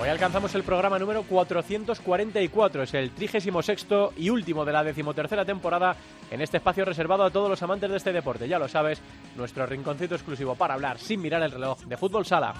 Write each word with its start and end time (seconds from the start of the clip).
Hoy 0.00 0.08
alcanzamos 0.08 0.54
el 0.54 0.62
programa 0.62 0.96
número 0.96 1.24
444, 1.24 2.84
es 2.84 2.94
el 2.94 3.10
36 3.10 3.86
y 4.16 4.30
último 4.30 4.64
de 4.64 4.72
la 4.72 4.84
decimotercera 4.84 5.44
temporada 5.44 5.96
en 6.30 6.40
este 6.40 6.58
espacio 6.58 6.84
reservado 6.84 7.24
a 7.24 7.30
todos 7.30 7.50
los 7.50 7.60
amantes 7.64 7.90
de 7.90 7.96
este 7.96 8.12
deporte. 8.12 8.46
Ya 8.46 8.60
lo 8.60 8.68
sabes, 8.68 9.02
nuestro 9.36 9.66
rinconcito 9.66 10.14
exclusivo 10.14 10.54
para 10.54 10.74
hablar 10.74 10.98
sin 10.98 11.20
mirar 11.20 11.42
el 11.42 11.50
reloj 11.50 11.80
de 11.80 11.96
fútbol 11.96 12.24
sala. 12.24 12.54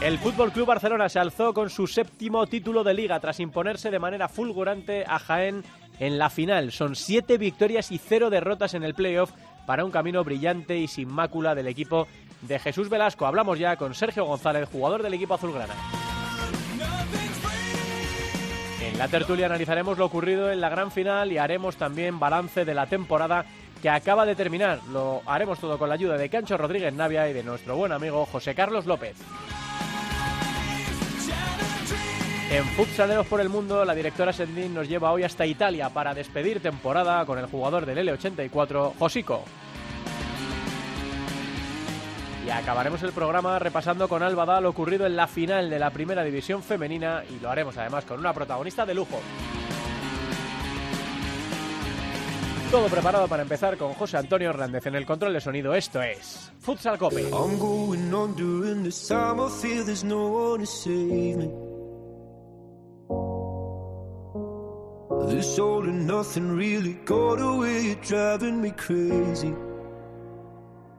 El 0.00 0.18
Fútbol 0.18 0.52
Club 0.52 0.66
Barcelona 0.66 1.08
se 1.08 1.18
alzó 1.18 1.52
con 1.54 1.70
su 1.70 1.88
séptimo 1.88 2.46
título 2.46 2.84
de 2.84 2.94
liga 2.94 3.18
tras 3.18 3.40
imponerse 3.40 3.90
de 3.90 3.98
manera 3.98 4.28
fulgurante 4.28 5.04
a 5.08 5.18
Jaén 5.18 5.64
en 5.98 6.18
la 6.18 6.30
final. 6.30 6.70
Son 6.70 6.94
siete 6.94 7.36
victorias 7.36 7.90
y 7.90 7.98
cero 7.98 8.30
derrotas 8.30 8.74
en 8.74 8.84
el 8.84 8.94
playoff 8.94 9.32
para 9.66 9.84
un 9.84 9.90
camino 9.90 10.22
brillante 10.22 10.76
y 10.76 10.88
sin 10.88 11.08
mácula 11.08 11.54
del 11.54 11.68
equipo 11.68 12.06
de 12.46 12.58
Jesús 12.58 12.88
Velasco. 12.88 13.26
Hablamos 13.26 13.58
ya 13.58 13.76
con 13.76 13.94
Sergio 13.94 14.24
González, 14.24 14.68
jugador 14.70 15.02
del 15.02 15.14
equipo 15.14 15.34
azulgrana. 15.34 15.74
En 18.80 18.98
la 18.98 19.08
tertulia 19.08 19.46
analizaremos 19.46 19.98
lo 19.98 20.04
ocurrido 20.04 20.50
en 20.52 20.60
la 20.60 20.68
gran 20.68 20.90
final 20.90 21.32
y 21.32 21.38
haremos 21.38 21.76
también 21.76 22.20
balance 22.20 22.64
de 22.64 22.74
la 22.74 22.86
temporada 22.86 23.44
que 23.82 23.90
acaba 23.90 24.24
de 24.24 24.34
terminar. 24.34 24.80
Lo 24.92 25.22
haremos 25.26 25.58
todo 25.58 25.78
con 25.78 25.88
la 25.88 25.96
ayuda 25.96 26.16
de 26.16 26.28
Cancho 26.28 26.56
Rodríguez 26.56 26.94
Navia 26.94 27.28
y 27.28 27.32
de 27.32 27.42
nuestro 27.42 27.76
buen 27.76 27.92
amigo 27.92 28.24
José 28.26 28.54
Carlos 28.54 28.86
López. 28.86 29.16
En 32.50 32.64
Futsaleros 32.76 33.26
por 33.26 33.40
el 33.40 33.48
Mundo, 33.48 33.84
la 33.84 33.94
directora 33.94 34.32
Sendin 34.32 34.74
nos 34.74 34.88
lleva 34.88 35.10
hoy 35.10 35.24
hasta 35.24 35.44
Italia 35.44 35.88
para 35.88 36.14
despedir 36.14 36.60
temporada 36.60 37.26
con 37.26 37.38
el 37.38 37.46
jugador 37.46 37.84
del 37.84 38.06
L84, 38.06 38.92
Josico. 38.96 39.44
Y 42.44 42.50
acabaremos 42.50 43.02
el 43.02 43.12
programa 43.12 43.58
repasando 43.58 44.06
con 44.06 44.22
Alba 44.22 44.60
lo 44.60 44.68
ocurrido 44.68 45.06
en 45.06 45.16
la 45.16 45.26
final 45.26 45.70
de 45.70 45.78
la 45.78 45.90
primera 45.90 46.22
división 46.22 46.62
femenina 46.62 47.22
y 47.28 47.40
lo 47.40 47.50
haremos 47.50 47.76
además 47.78 48.04
con 48.04 48.20
una 48.20 48.34
protagonista 48.34 48.84
de 48.84 48.94
lujo. 48.94 49.18
Todo 52.70 52.88
preparado 52.88 53.28
para 53.28 53.42
empezar 53.42 53.76
con 53.76 53.94
José 53.94 54.18
Antonio 54.18 54.50
Hernández 54.50 54.84
en 54.86 54.96
el 54.96 55.06
control 55.06 55.32
de 55.32 55.40
sonido. 55.40 55.74
Esto 55.74 56.02
es 56.02 56.52
Futsal 56.60 56.98
Cope. 56.98 57.30
This 65.28 65.58
really 66.36 66.94
got 67.06 67.40
away, 67.40 67.96
me 68.42 68.72
crazy. 68.72 69.54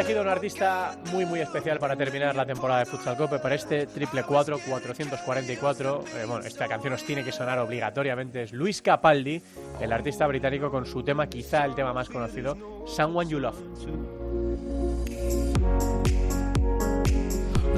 elegido 0.00 0.22
un 0.22 0.28
artista 0.28 0.96
muy 1.12 1.26
muy 1.26 1.40
especial 1.40 1.78
para 1.78 1.94
terminar 1.94 2.34
la 2.34 2.46
temporada 2.46 2.80
de 2.80 2.86
Futsal 2.86 3.18
Cope 3.18 3.38
para 3.38 3.54
este 3.54 3.86
triple 3.86 4.22
4 4.22 4.58
444. 4.66 6.04
Eh, 6.16 6.24
bueno, 6.26 6.46
esta 6.46 6.66
canción 6.68 6.94
os 6.94 7.04
tiene 7.04 7.22
que 7.22 7.32
sonar 7.32 7.58
obligatoriamente. 7.58 8.44
Es 8.44 8.52
Luis 8.52 8.80
Capaldi, 8.80 9.42
el 9.78 9.92
artista 9.92 10.26
británico 10.26 10.70
con 10.70 10.86
su 10.86 11.02
tema, 11.02 11.26
quizá 11.26 11.66
el 11.66 11.74
tema 11.74 11.92
más 11.92 12.08
conocido, 12.08 12.86
Someone 12.86 13.30
You 13.30 13.40
Love. 13.40 14.89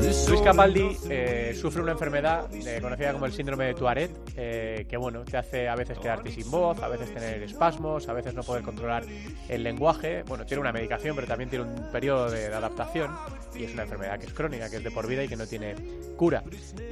Luis 0.03 0.41
Capaldi 0.43 0.97
eh, 1.11 1.57
sufre 1.57 1.81
una 1.81 1.93
enfermedad 1.93 2.53
eh, 2.53 2.81
conocida 2.83 3.13
como 3.13 3.27
el 3.27 3.33
síndrome 3.33 3.67
de 3.67 3.75
Tourette, 3.75 4.33
eh, 4.37 4.85
que 4.89 4.97
bueno, 4.97 5.21
te 5.21 5.37
hace 5.37 5.69
a 5.69 5.77
veces 5.77 5.97
quedarte 5.97 6.33
sin 6.33 6.51
voz, 6.51 6.83
a 6.83 6.89
veces 6.89 7.15
tener 7.15 7.41
espasmos, 7.45 8.09
a 8.09 8.13
veces 8.13 8.35
no 8.35 8.43
poder 8.43 8.65
controlar 8.65 9.05
el 9.49 9.63
lenguaje. 9.63 10.25
Bueno, 10.25 10.45
tiene 10.45 10.61
una 10.61 10.73
medicación, 10.73 11.15
pero 11.15 11.29
también 11.29 11.51
tiene 11.51 11.67
un 11.67 11.93
periodo 11.93 12.29
de, 12.31 12.49
de 12.49 12.55
adaptación 12.55 13.13
y 13.55 13.63
es 13.63 13.75
una 13.75 13.85
enfermedad 13.85 14.19
que 14.19 14.27
es 14.27 14.33
crónica, 14.33 14.69
que 14.69 14.79
es 14.79 14.85
de 14.85 14.91
por 14.91 15.07
vida 15.07 15.23
y 15.23 15.29
que 15.29 15.37
no 15.37 15.47
tiene 15.47 15.77
cura. 16.17 16.43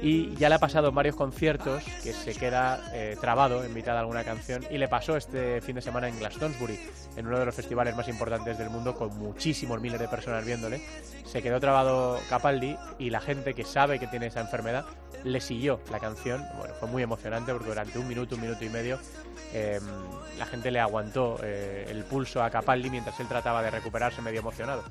Y 0.01 0.33
ya 0.35 0.47
le 0.47 0.55
ha 0.55 0.59
pasado 0.59 0.87
en 0.87 0.95
varios 0.95 1.17
conciertos 1.17 1.83
que 2.03 2.13
se 2.13 2.33
queda 2.33 2.79
trabado 3.19 3.63
en 3.63 3.73
mitad 3.73 3.93
de 3.93 3.99
alguna 3.99 4.23
canción 4.23 4.63
y 4.69 4.77
le 4.77 4.87
pasó 4.87 5.17
este 5.17 5.59
fin 5.61 5.75
de 5.75 5.81
semana 5.81 6.07
en 6.07 6.17
Glastonbury, 6.17 6.79
en 7.17 7.27
uno 7.27 7.39
de 7.39 7.45
los 7.45 7.55
festivales 7.55 7.95
más 7.95 8.07
importantes 8.07 8.57
del 8.57 8.69
mundo, 8.69 8.95
con 8.95 9.17
muchísimos 9.17 9.81
miles 9.81 9.99
de 9.99 10.07
personas 10.07 10.45
viéndole. 10.45 10.81
Se 11.25 11.41
quedó 11.41 11.59
trabado 11.59 12.19
Capaldi 12.29 12.77
y 13.01 13.09
la 13.09 13.19
gente 13.19 13.55
que 13.55 13.65
sabe 13.65 13.97
que 13.97 14.05
tiene 14.05 14.27
esa 14.27 14.41
enfermedad 14.41 14.85
le 15.23 15.41
siguió 15.41 15.81
la 15.91 15.99
canción. 15.99 16.45
Bueno, 16.57 16.73
fue 16.79 16.87
muy 16.87 17.01
emocionante 17.01 17.51
porque 17.51 17.69
durante 17.69 17.97
un 17.97 18.07
minuto, 18.07 18.35
un 18.35 18.41
minuto 18.41 18.63
y 18.63 18.69
medio 18.69 18.99
eh, 19.53 19.79
la 20.37 20.45
gente 20.45 20.69
le 20.69 20.79
aguantó 20.79 21.39
eh, 21.43 21.87
el 21.89 22.03
pulso 22.03 22.43
a 22.43 22.49
Capaldi 22.51 22.91
mientras 22.91 23.19
él 23.19 23.27
trataba 23.27 23.63
de 23.63 23.71
recuperarse 23.71 24.21
medio 24.21 24.39
emocionado. 24.39 24.83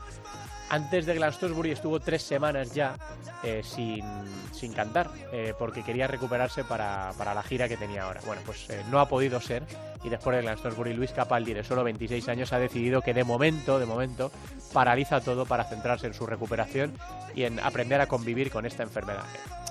Antes 0.71 1.05
de 1.05 1.15
Glastonbury 1.15 1.73
estuvo 1.73 1.99
tres 1.99 2.23
semanas 2.23 2.73
ya 2.73 2.95
eh, 3.43 3.61
sin, 3.65 4.05
sin, 4.53 4.73
cantar 4.73 5.11
eh, 5.33 5.53
porque 5.59 5.83
quería 5.83 6.07
recuperarse 6.07 6.63
para, 6.63 7.11
para, 7.19 7.35
la 7.35 7.43
gira 7.43 7.69
que 7.69 7.77
tenía 7.77 8.05
ahora. 8.05 8.21
Bueno, 8.25 8.41
pues 8.47 8.71
eh, 8.71 8.85
no 8.89 9.01
ha 9.01 9.09
podido 9.09 9.41
ser 9.41 9.65
y 10.05 10.09
después 10.09 10.37
de 10.37 10.43
Glastonbury 10.43 10.95
Luis 10.95 11.11
Capaldi 11.11 11.55
de 11.55 11.65
solo 11.65 11.83
26 11.83 12.29
años 12.29 12.53
ha 12.53 12.61
decidido 12.61 13.03
que 13.03 13.13
de 13.13 13.25
momento, 13.25 13.81
de 13.81 13.87
momento, 13.87 14.31
paraliza 14.73 15.21
todo 15.21 15.45
para 15.45 15.65
centrarse 15.65 16.07
en 16.07 16.15
su 16.15 16.25
recuperación 16.25 16.93
y 17.35 17.43
en 17.43 17.59
aprender 17.59 18.01
a 18.01 18.07
convivir 18.07 18.53
con 18.53 18.65
esta 18.65 18.85
enfermedad. 18.85 19.25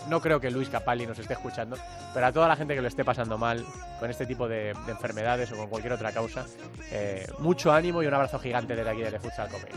No 0.10 0.20
creo 0.20 0.42
que 0.42 0.52
Luis 0.52 0.68
Capaldi 0.68 1.08
nos 1.08 1.20
esté 1.20 1.34
escuchando, 1.34 1.78
pero 2.14 2.26
a 2.26 2.32
toda 2.34 2.48
la 2.50 2.58
gente 2.58 2.76
que 2.76 2.82
lo 2.82 2.88
esté 2.90 3.06
pasando 3.06 3.38
mal 3.38 3.66
con 4.00 4.10
este 4.10 4.26
tipo 4.26 4.50
de, 4.50 4.74
de 4.86 4.92
enfermedades 4.92 5.52
o 5.54 5.56
con 5.56 5.68
cualquier 5.68 5.94
otra 5.94 6.12
causa, 6.12 6.46
mucho 7.40 7.72
ánimo 7.72 8.04
y 8.04 8.08
un 8.08 8.14
abrazo 8.14 8.40
gigante 8.40 8.76
desde 8.76 8.90
aquí 8.90 9.02
desde 9.02 9.20
Futsal 9.20 9.50
Cope. 9.50 9.70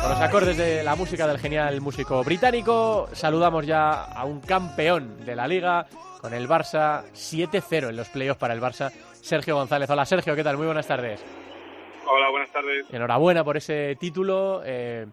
Con 0.00 0.10
los 0.10 0.20
acordes 0.20 0.56
de 0.56 0.84
la 0.84 0.94
música 0.94 1.26
del 1.26 1.38
genial 1.38 1.80
músico 1.80 2.22
británico, 2.22 3.08
saludamos 3.12 3.66
ya 3.66 4.04
a 4.04 4.24
un 4.24 4.40
campeón 4.40 5.24
de 5.24 5.34
la 5.34 5.48
liga 5.48 5.86
con 6.20 6.34
el 6.34 6.48
Barça 6.48 7.02
7-0 7.12 7.88
en 7.88 7.96
los 7.96 8.08
playoffs 8.10 8.38
para 8.38 8.54
el 8.54 8.60
Barça, 8.60 8.92
Sergio 9.20 9.56
González. 9.56 9.90
Hola 9.90 10.06
Sergio, 10.06 10.36
¿qué 10.36 10.44
tal? 10.44 10.56
Muy 10.56 10.66
buenas 10.66 10.86
tardes. 10.86 11.24
Hola, 12.06 12.30
buenas 12.30 12.50
tardes. 12.52 12.86
Enhorabuena 12.90 13.42
por 13.42 13.56
ese 13.56 13.96
título. 13.96 14.62
Eh, 14.64 15.06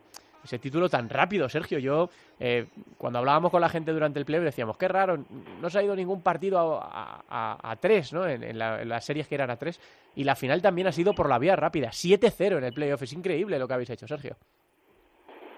ese 0.45 0.59
título 0.59 0.87
tan 0.87 1.09
rápido, 1.09 1.49
Sergio. 1.49 1.79
Yo, 1.79 2.09
eh, 2.39 2.65
cuando 2.97 3.19
hablábamos 3.19 3.51
con 3.51 3.61
la 3.61 3.69
gente 3.69 3.91
durante 3.91 4.19
el 4.19 4.25
playoff, 4.25 4.45
decíamos, 4.45 4.77
qué 4.77 4.87
raro, 4.87 5.17
no 5.59 5.69
se 5.69 5.79
ha 5.79 5.83
ido 5.83 5.95
ningún 5.95 6.23
partido 6.23 6.79
a, 6.81 7.77
tres, 7.81 8.13
¿no? 8.13 8.27
En, 8.27 8.43
en, 8.43 8.57
la, 8.57 8.81
en, 8.81 8.89
las 8.89 9.05
series 9.05 9.27
que 9.27 9.35
eran 9.35 9.49
a 9.49 9.57
tres. 9.57 9.79
Y 10.15 10.23
la 10.23 10.35
final 10.35 10.61
también 10.61 10.87
ha 10.87 10.91
sido 10.91 11.13
por 11.13 11.27
la 11.27 11.39
vía 11.39 11.55
rápida. 11.55 11.89
7-0 11.89 12.57
en 12.57 12.63
el 12.63 12.73
playoff. 12.73 13.01
Es 13.01 13.13
increíble 13.13 13.59
lo 13.59 13.67
que 13.67 13.73
habéis 13.73 13.89
hecho, 13.89 14.07
Sergio. 14.07 14.35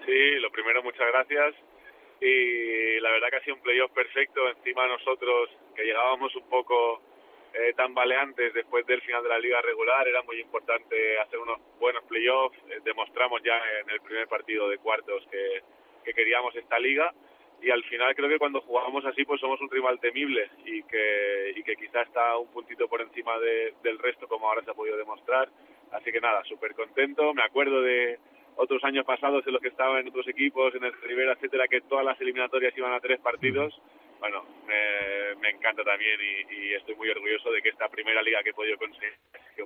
Sí, 0.04 0.30
lo 0.40 0.50
primero, 0.50 0.82
muchas 0.82 1.06
gracias. 1.12 1.54
Y 2.20 2.98
la 3.00 3.10
verdad 3.12 3.28
que 3.30 3.36
ha 3.36 3.44
sido 3.44 3.56
un 3.56 3.62
playoff 3.62 3.92
perfecto. 3.92 4.48
Encima 4.48 4.86
nosotros, 4.88 5.50
que 5.76 5.84
llegábamos 5.84 6.34
un 6.34 6.48
poco 6.48 7.02
eh, 7.58 7.72
tambaleantes 7.74 8.54
después 8.54 8.86
del 8.86 9.00
final 9.02 9.22
de 9.22 9.28
la 9.28 9.38
liga 9.38 9.60
regular, 9.62 10.06
era 10.06 10.22
muy 10.22 10.40
importante 10.40 11.18
hacer 11.18 11.38
unos 11.38 11.58
buenos 11.78 12.04
playoffs. 12.04 12.56
Eh, 12.70 12.80
demostramos 12.84 13.42
ya 13.42 13.60
en 13.82 13.90
el 13.90 14.00
primer 14.00 14.28
partido 14.28 14.68
de 14.68 14.78
cuartos 14.78 15.26
que, 15.30 15.62
que 16.04 16.14
queríamos 16.14 16.54
esta 16.56 16.78
liga 16.78 17.12
y 17.60 17.70
al 17.70 17.82
final 17.84 18.14
creo 18.14 18.28
que 18.28 18.38
cuando 18.38 18.60
jugamos 18.60 19.04
así 19.04 19.24
pues 19.24 19.40
somos 19.40 19.60
un 19.60 19.70
rival 19.70 19.98
temible 19.98 20.48
y 20.64 20.82
que, 20.84 21.52
y 21.56 21.62
que 21.62 21.76
quizá 21.76 22.02
está 22.02 22.36
un 22.38 22.48
puntito 22.52 22.88
por 22.88 23.00
encima 23.00 23.38
de, 23.38 23.74
del 23.82 23.98
resto 23.98 24.28
como 24.28 24.48
ahora 24.48 24.62
se 24.62 24.70
ha 24.70 24.74
podido 24.74 24.96
demostrar. 24.96 25.48
Así 25.90 26.12
que 26.12 26.20
nada, 26.20 26.44
súper 26.44 26.74
contento. 26.74 27.34
Me 27.34 27.42
acuerdo 27.42 27.82
de 27.82 28.18
otros 28.56 28.82
años 28.84 29.04
pasados 29.04 29.46
en 29.46 29.52
los 29.54 29.62
que 29.62 29.68
estaba 29.68 29.98
en 29.98 30.08
otros 30.08 30.28
equipos, 30.28 30.74
en 30.74 30.84
el 30.84 30.92
Rivera, 30.92 31.32
etcétera, 31.32 31.66
que 31.68 31.80
todas 31.80 32.04
las 32.04 32.20
eliminatorias 32.20 32.76
iban 32.76 32.92
a 32.92 33.00
tres 33.00 33.18
partidos. 33.20 33.80
Bueno, 34.20 34.44
me, 34.66 35.34
me 35.36 35.50
encanta 35.50 35.84
también 35.84 36.18
y, 36.20 36.54
y, 36.54 36.74
estoy 36.74 36.94
muy 36.96 37.08
orgulloso 37.08 37.50
de 37.50 37.62
que 37.62 37.68
esta 37.68 37.88
primera 37.88 38.20
liga 38.22 38.42
que 38.42 38.50
he 38.50 38.54
podido 38.54 38.76
conseguir 38.76 39.14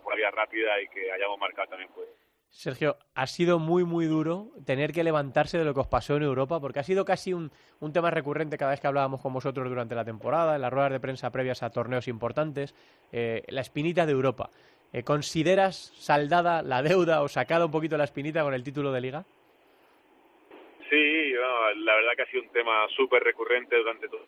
por 0.03 0.17
vía 0.17 0.31
rápida 0.31 0.81
y 0.81 0.89
que 0.89 1.11
hayamos 1.11 1.39
marcado 1.39 1.69
también 1.69 1.91
pues 1.95 2.09
Sergio, 2.53 2.99
ha 3.15 3.27
sido 3.27 3.59
muy, 3.59 3.85
muy 3.85 4.05
duro 4.05 4.51
tener 4.67 4.93
que 4.93 5.03
levantarse 5.03 5.57
de 5.57 5.65
lo 5.65 5.73
que 5.73 5.81
os 5.81 5.87
pasó 5.87 6.17
en 6.17 6.23
Europa, 6.23 6.61
porque 6.61 6.81
ha 6.81 6.83
sido 6.83 7.07
casi 7.07 7.33
un, 7.33 7.51
tema 7.95 8.11
recurrente 8.11 8.59
cada 8.59 8.73
vez 8.73 8.81
que 8.81 8.87
hablábamos 8.87 9.23
con 9.23 9.33
vosotros 9.33 9.67
durante 9.71 9.95
la 9.95 10.05
temporada, 10.05 10.55
en 10.55 10.61
las 10.61 10.71
ruedas 10.71 10.93
de 10.93 11.01
prensa 11.01 11.33
previas 11.33 11.63
a 11.63 11.71
torneos 11.71 12.09
importantes, 12.09 12.75
eh, 13.11 13.43
la 13.49 13.63
espinita 13.63 14.05
de 14.05 14.13
Europa. 14.13 14.51
Eh, 14.93 15.03
¿Consideras 15.03 15.95
saldada 15.97 16.63
la 16.63 16.83
deuda 16.83 17.23
o 17.23 17.29
sacada 17.29 17.65
un 17.65 17.73
poquito 17.73 17.97
la 17.97 18.05
espinita 18.05 18.43
con 18.43 18.53
el 18.53 18.63
título 18.63 18.93
de 18.93 19.01
liga? 19.01 19.25
Sí, 20.91 21.33
la 21.33 21.95
verdad 21.95 22.13
que 22.17 22.23
ha 22.23 22.31
sido 22.31 22.43
un 22.43 22.51
tema 22.51 22.87
súper 22.95 23.23
recurrente 23.23 23.77
durante 23.77 24.09
todo. 24.09 24.27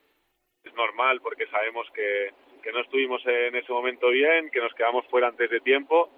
Es 0.65 0.75
normal 0.75 1.21
porque 1.21 1.47
sabemos 1.47 1.87
que, 1.95 2.31
que 2.63 2.73
no 2.73 2.81
estuvimos 2.81 3.25
en 3.27 3.55
ese 3.55 3.73
momento 3.73 4.09
bien, 4.09 4.51
que 4.51 4.61
nos 4.61 4.75
quedamos 4.75 5.07
fuera 5.07 5.29
antes 5.29 5.51
de 5.51 5.61
tiempo 5.61 6.11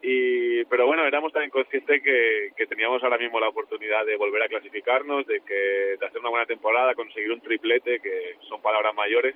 y, 0.00 0.64
pero 0.66 0.86
bueno, 0.86 1.04
éramos 1.04 1.32
también 1.32 1.50
conscientes 1.50 2.02
que, 2.02 2.50
que 2.56 2.66
teníamos 2.66 3.02
ahora 3.02 3.18
mismo 3.18 3.40
la 3.40 3.48
oportunidad 3.48 4.06
de 4.06 4.16
volver 4.16 4.42
a 4.42 4.48
clasificarnos, 4.48 5.26
de, 5.26 5.40
que, 5.40 5.96
de 5.98 6.06
hacer 6.06 6.20
una 6.20 6.30
buena 6.30 6.46
temporada, 6.46 6.94
conseguir 6.94 7.32
un 7.32 7.40
triplete, 7.40 8.00
que 8.00 8.36
son 8.48 8.62
palabras 8.62 8.94
mayores. 8.94 9.34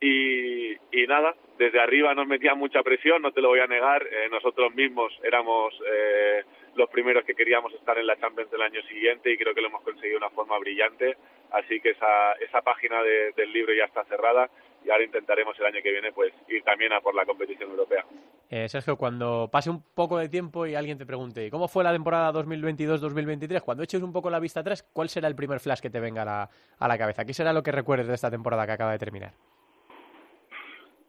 Y, 0.00 0.72
y 0.72 1.06
nada, 1.06 1.34
desde 1.58 1.78
arriba 1.78 2.14
nos 2.14 2.26
metía 2.26 2.54
mucha 2.54 2.82
presión, 2.82 3.22
no 3.22 3.32
te 3.32 3.42
lo 3.42 3.48
voy 3.48 3.60
a 3.60 3.66
negar. 3.66 4.02
Eh, 4.02 4.28
nosotros 4.30 4.74
mismos 4.74 5.12
éramos 5.22 5.74
eh, 5.86 6.42
los 6.74 6.88
primeros 6.90 7.24
que 7.24 7.34
queríamos 7.34 7.72
estar 7.74 7.98
en 7.98 8.06
la 8.06 8.18
Champions 8.18 8.50
del 8.50 8.62
año 8.62 8.82
siguiente 8.82 9.30
y 9.30 9.36
creo 9.36 9.54
que 9.54 9.60
lo 9.60 9.68
hemos 9.68 9.82
conseguido 9.82 10.18
de 10.18 10.26
una 10.26 10.30
forma 10.30 10.58
brillante. 10.58 11.16
Así 11.50 11.80
que 11.80 11.90
esa, 11.90 12.32
esa 12.34 12.62
página 12.62 13.02
del 13.02 13.52
libro 13.52 13.74
ya 13.74 13.84
está 13.84 14.04
cerrada 14.04 14.48
y 14.84 14.90
ahora 14.90 15.04
intentaremos 15.04 15.58
el 15.58 15.66
año 15.66 15.82
que 15.82 15.92
viene 15.92 16.12
pues 16.12 16.32
ir 16.48 16.62
también 16.62 16.92
a 16.92 17.00
por 17.00 17.14
la 17.14 17.26
competición 17.26 17.70
europea. 17.70 18.04
Eh, 18.50 18.68
Sergio, 18.68 18.96
cuando 18.96 19.48
pase 19.50 19.70
un 19.70 19.82
poco 19.94 20.18
de 20.18 20.28
tiempo 20.28 20.66
y 20.66 20.74
alguien 20.74 20.98
te 20.98 21.06
pregunte 21.06 21.50
¿cómo 21.50 21.68
fue 21.68 21.84
la 21.84 21.92
temporada 21.92 22.32
2022-2023? 22.32 23.62
Cuando 23.62 23.82
eches 23.82 24.02
un 24.02 24.12
poco 24.12 24.30
la 24.30 24.40
vista 24.40 24.60
atrás, 24.60 24.82
¿cuál 24.92 25.08
será 25.08 25.28
el 25.28 25.36
primer 25.36 25.60
flash 25.60 25.80
que 25.80 25.90
te 25.90 26.00
venga 26.00 26.22
a 26.22 26.24
la, 26.24 26.50
a 26.78 26.88
la 26.88 26.98
cabeza? 26.98 27.24
¿Qué 27.24 27.34
será 27.34 27.52
lo 27.52 27.62
que 27.62 27.72
recuerdes 27.72 28.08
de 28.08 28.14
esta 28.14 28.30
temporada 28.30 28.66
que 28.66 28.72
acaba 28.72 28.92
de 28.92 28.98
terminar? 28.98 29.32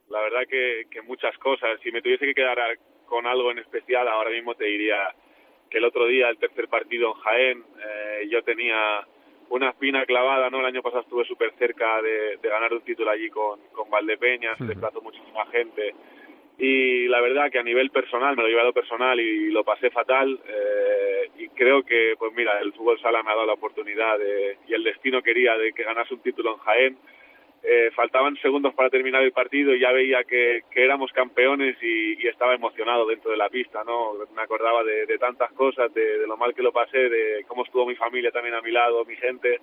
La 0.09 0.21
verdad 0.21 0.41
que, 0.47 0.83
que 0.91 1.01
muchas 1.01 1.35
cosas. 1.39 1.79
Si 1.81 1.91
me 1.91 2.01
tuviese 2.01 2.25
que 2.25 2.35
quedar 2.35 2.57
con 3.05 3.25
algo 3.25 3.51
en 3.51 3.59
especial, 3.59 4.07
ahora 4.07 4.29
mismo 4.29 4.53
te 4.55 4.65
diría 4.65 5.09
que 5.73 5.79
el 5.79 5.85
otro 5.85 6.05
día, 6.05 6.29
el 6.29 6.37
tercer 6.37 6.67
partido 6.67 7.07
en 7.07 7.21
Jaén, 7.21 7.63
eh, 7.83 8.27
yo 8.29 8.43
tenía 8.43 9.01
una 9.49 9.69
espina 9.69 10.05
clavada, 10.05 10.51
¿no? 10.51 10.59
El 10.59 10.67
año 10.67 10.83
pasado 10.83 11.01
estuve 11.01 11.25
súper 11.25 11.51
cerca 11.57 11.99
de, 11.99 12.37
ganar 12.43 12.71
un 12.71 12.81
título 12.81 13.09
allí 13.09 13.27
con, 13.31 13.59
con 13.71 13.89
Valdepeñas, 13.89 14.59
se 14.59 14.65
desplazó 14.65 15.01
muchísima 15.01 15.47
gente. 15.47 15.95
Y 16.59 17.07
la 17.07 17.21
verdad 17.21 17.51
que 17.51 17.57
a 17.57 17.63
nivel 17.63 17.89
personal, 17.89 18.35
me 18.35 18.43
lo 18.43 18.47
he 18.47 18.51
llevado 18.51 18.71
personal 18.71 19.19
y 19.19 19.49
lo 19.49 19.63
pasé 19.63 19.89
fatal. 19.89 20.39
Eh, 20.47 21.31
y 21.39 21.49
creo 21.49 21.81
que, 21.81 22.13
pues 22.19 22.31
mira, 22.35 22.59
el 22.59 22.71
fútbol 22.73 22.99
sala 23.01 23.23
me 23.23 23.31
ha 23.31 23.35
dado 23.35 23.47
la 23.47 23.53
oportunidad 23.53 24.19
de, 24.19 24.59
y 24.67 24.75
el 24.75 24.83
destino 24.83 25.23
quería 25.23 25.57
de 25.57 25.73
que 25.73 25.83
ganase 25.83 26.13
un 26.13 26.21
título 26.21 26.53
en 26.53 26.59
Jaén 26.59 26.97
eh, 27.65 27.91
faltaban 27.95 28.35
segundos 28.41 28.73
para 28.73 28.89
terminar 28.89 29.23
el 29.23 29.31
partido 29.31 29.73
y 29.73 29.79
ya 29.79 29.93
veía 29.93 30.25
que, 30.25 30.63
éramos 30.75 31.13
campeones 31.13 31.77
y, 31.81 32.27
estaba 32.27 32.55
emocionado 32.55 33.05
dentro 33.05 33.31
de 33.31 33.37
la 33.37 33.49
pista, 33.49 33.83
¿no? 33.85 34.13
Me 34.35 34.41
acordaba 34.41 34.83
de, 34.83 35.17
tantas 35.17 35.51
cosas, 35.53 35.93
de, 35.93 36.27
lo 36.27 36.35
mal 36.35 36.53
que 36.53 36.61
lo 36.61 36.73
pasé, 36.73 36.97
de 36.97 37.45
cómo 37.47 37.63
estuvo 37.63 37.85
mi 37.85 37.95
familia 37.95 38.31
también 38.31 38.55
a 38.55 38.61
mi 38.61 38.71
lado, 38.71 39.05
mi 39.05 39.15
gente. 39.15 39.59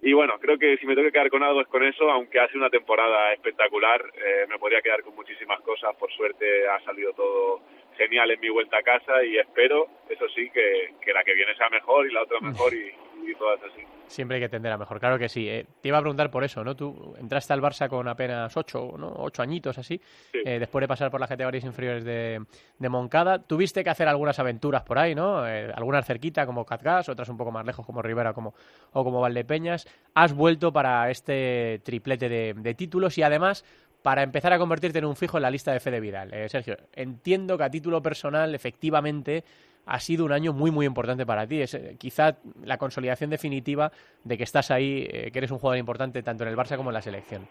Y 0.00 0.12
bueno, 0.14 0.38
creo 0.38 0.58
que 0.58 0.78
si 0.78 0.86
me 0.86 0.94
tengo 0.94 1.08
que 1.08 1.12
quedar 1.12 1.28
con 1.28 1.42
algo 1.42 1.60
es 1.60 1.68
con 1.68 1.84
eso, 1.84 2.10
aunque 2.10 2.40
hace 2.40 2.56
una 2.56 2.70
temporada 2.70 3.32
espectacular, 3.34 4.02
eh, 4.14 4.46
me 4.48 4.58
podría 4.58 4.80
quedar 4.80 5.02
con 5.02 5.14
muchísimas 5.14 5.60
cosas. 5.60 5.94
Por 5.96 6.10
suerte 6.12 6.66
ha 6.68 6.80
salido 6.84 7.12
todo 7.12 7.60
genial 7.98 8.30
en 8.30 8.40
mi 8.40 8.48
vuelta 8.48 8.78
a 8.78 8.82
casa 8.82 9.22
y 9.24 9.36
espero, 9.36 9.88
eso 10.08 10.26
sí, 10.28 10.48
que, 10.50 10.94
que 11.02 11.12
la 11.12 11.24
que 11.24 11.34
viene 11.34 11.54
sea 11.56 11.68
mejor 11.68 12.06
y 12.06 12.12
la 12.12 12.22
otra 12.22 12.40
mejor 12.40 12.72
y, 12.72 12.92
y 13.28 13.34
todas 13.34 13.60
así. 13.62 13.82
Siempre 14.06 14.36
hay 14.36 14.42
que 14.42 14.48
tender 14.48 14.70
a 14.70 14.78
mejor, 14.78 15.00
claro 15.00 15.18
que 15.18 15.28
sí. 15.28 15.48
Eh, 15.48 15.66
te 15.80 15.88
iba 15.88 15.98
a 15.98 16.00
preguntar 16.00 16.30
por 16.30 16.44
eso, 16.44 16.62
¿no? 16.62 16.76
Tú 16.76 17.14
entraste 17.18 17.52
al 17.52 17.60
Barça 17.60 17.88
con 17.88 18.06
apenas 18.06 18.56
ocho, 18.56 18.94
¿no? 18.96 19.12
Ocho 19.18 19.42
añitos 19.42 19.78
así, 19.78 20.00
eh, 20.32 20.58
después 20.58 20.80
de 20.80 20.88
pasar 20.88 21.10
por 21.10 21.20
las 21.20 21.28
categorías 21.28 21.64
inferiores 21.64 22.04
de, 22.04 22.44
de, 22.78 22.88
Moncada. 22.88 23.40
Tuviste 23.40 23.82
que 23.82 23.90
hacer 23.90 24.06
algunas 24.06 24.38
aventuras 24.38 24.82
por 24.82 24.98
ahí, 24.98 25.14
¿no? 25.14 25.46
Eh, 25.46 25.72
algunas 25.74 26.06
cerquita 26.06 26.46
como 26.46 26.64
Catgas, 26.64 27.08
otras 27.08 27.28
un 27.28 27.36
poco 27.36 27.50
más 27.50 27.66
lejos 27.66 27.84
como 27.84 28.00
Rivera 28.00 28.32
como, 28.32 28.54
o 28.92 29.04
como 29.04 29.20
Valdepeñas. 29.20 29.86
Has 30.14 30.32
vuelto 30.32 30.72
para 30.72 31.10
este 31.10 31.80
triplete 31.84 32.28
de, 32.28 32.54
de 32.56 32.74
títulos 32.74 33.18
y 33.18 33.22
además 33.22 33.64
para 34.02 34.22
empezar 34.22 34.52
a 34.52 34.58
convertirte 34.58 35.00
en 35.00 35.04
un 35.04 35.16
fijo 35.16 35.36
en 35.36 35.42
la 35.42 35.50
lista 35.50 35.72
de 35.72 35.80
Fede 35.80 35.98
Vidal. 35.98 36.30
Sergio, 36.48 36.76
entiendo 36.92 37.58
que 37.58 37.64
a 37.64 37.70
título 37.70 38.00
personal, 38.00 38.54
efectivamente, 38.54 39.42
ha 39.86 40.00
sido 40.00 40.24
un 40.24 40.32
año 40.32 40.52
muy, 40.52 40.70
muy 40.70 40.84
importante 40.84 41.24
para 41.24 41.46
ti. 41.46 41.62
Es 41.62 41.74
eh, 41.74 41.96
quizá 41.98 42.36
la 42.64 42.76
consolidación 42.76 43.30
definitiva 43.30 43.90
de 44.24 44.36
que 44.36 44.42
estás 44.42 44.70
ahí, 44.70 45.06
eh, 45.08 45.30
que 45.32 45.38
eres 45.38 45.52
un 45.52 45.58
jugador 45.58 45.78
importante 45.78 46.22
tanto 46.22 46.42
en 46.42 46.50
el 46.50 46.56
Barça 46.56 46.76
como 46.76 46.90
en 46.90 46.94
la 46.94 47.02
selección. 47.02 47.48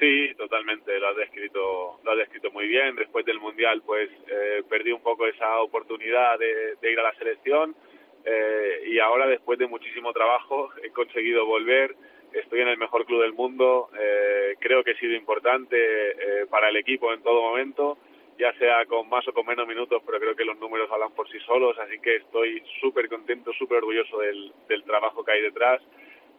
Sí, 0.00 0.32
totalmente, 0.36 0.98
lo 0.98 1.08
has 1.08 1.16
descrito, 1.16 2.00
lo 2.02 2.12
has 2.12 2.18
descrito 2.18 2.50
muy 2.52 2.68
bien. 2.68 2.96
Después 2.96 3.26
del 3.26 3.38
Mundial, 3.38 3.82
pues 3.84 4.08
eh, 4.28 4.62
perdí 4.68 4.92
un 4.92 5.02
poco 5.02 5.26
esa 5.26 5.60
oportunidad 5.60 6.38
de, 6.38 6.90
ir 6.90 6.98
a 6.98 7.02
la 7.02 7.14
selección 7.14 7.76
y 8.86 8.98
ahora, 8.98 9.26
después 9.26 9.58
de 9.58 9.66
muchísimo 9.66 10.12
trabajo, 10.12 10.68
he 10.82 10.90
conseguido 10.90 11.46
volver. 11.46 11.96
Estoy 12.34 12.60
en 12.60 12.68
el 12.68 12.76
mejor 12.76 13.06
club 13.06 13.22
del 13.22 13.32
mundo. 13.32 13.88
creo 14.60 14.84
que 14.84 14.90
he 14.90 14.98
sido 14.98 15.14
importante 15.14 15.76
para 16.50 16.68
el 16.68 16.76
equipo 16.76 17.10
en 17.14 17.22
todo 17.22 17.40
momento 17.40 17.96
ya 18.38 18.52
sea 18.54 18.86
con 18.86 19.08
más 19.08 19.26
o 19.26 19.32
con 19.32 19.46
menos 19.46 19.66
minutos, 19.66 20.00
pero 20.06 20.20
creo 20.20 20.36
que 20.36 20.44
los 20.44 20.58
números 20.58 20.90
hablan 20.90 21.12
por 21.12 21.28
sí 21.28 21.38
solos, 21.40 21.76
así 21.78 21.98
que 21.98 22.16
estoy 22.16 22.62
súper 22.80 23.08
contento, 23.08 23.52
súper 23.52 23.78
orgulloso 23.78 24.18
del, 24.20 24.52
del 24.68 24.84
trabajo 24.84 25.24
que 25.24 25.32
hay 25.32 25.42
detrás. 25.42 25.82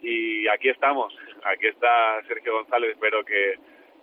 Y 0.02 0.48
aquí 0.48 0.70
estamos, 0.70 1.14
aquí 1.44 1.68
está 1.68 2.22
Sergio 2.26 2.54
González, 2.54 2.92
espero 2.92 3.26
que, 3.26 3.56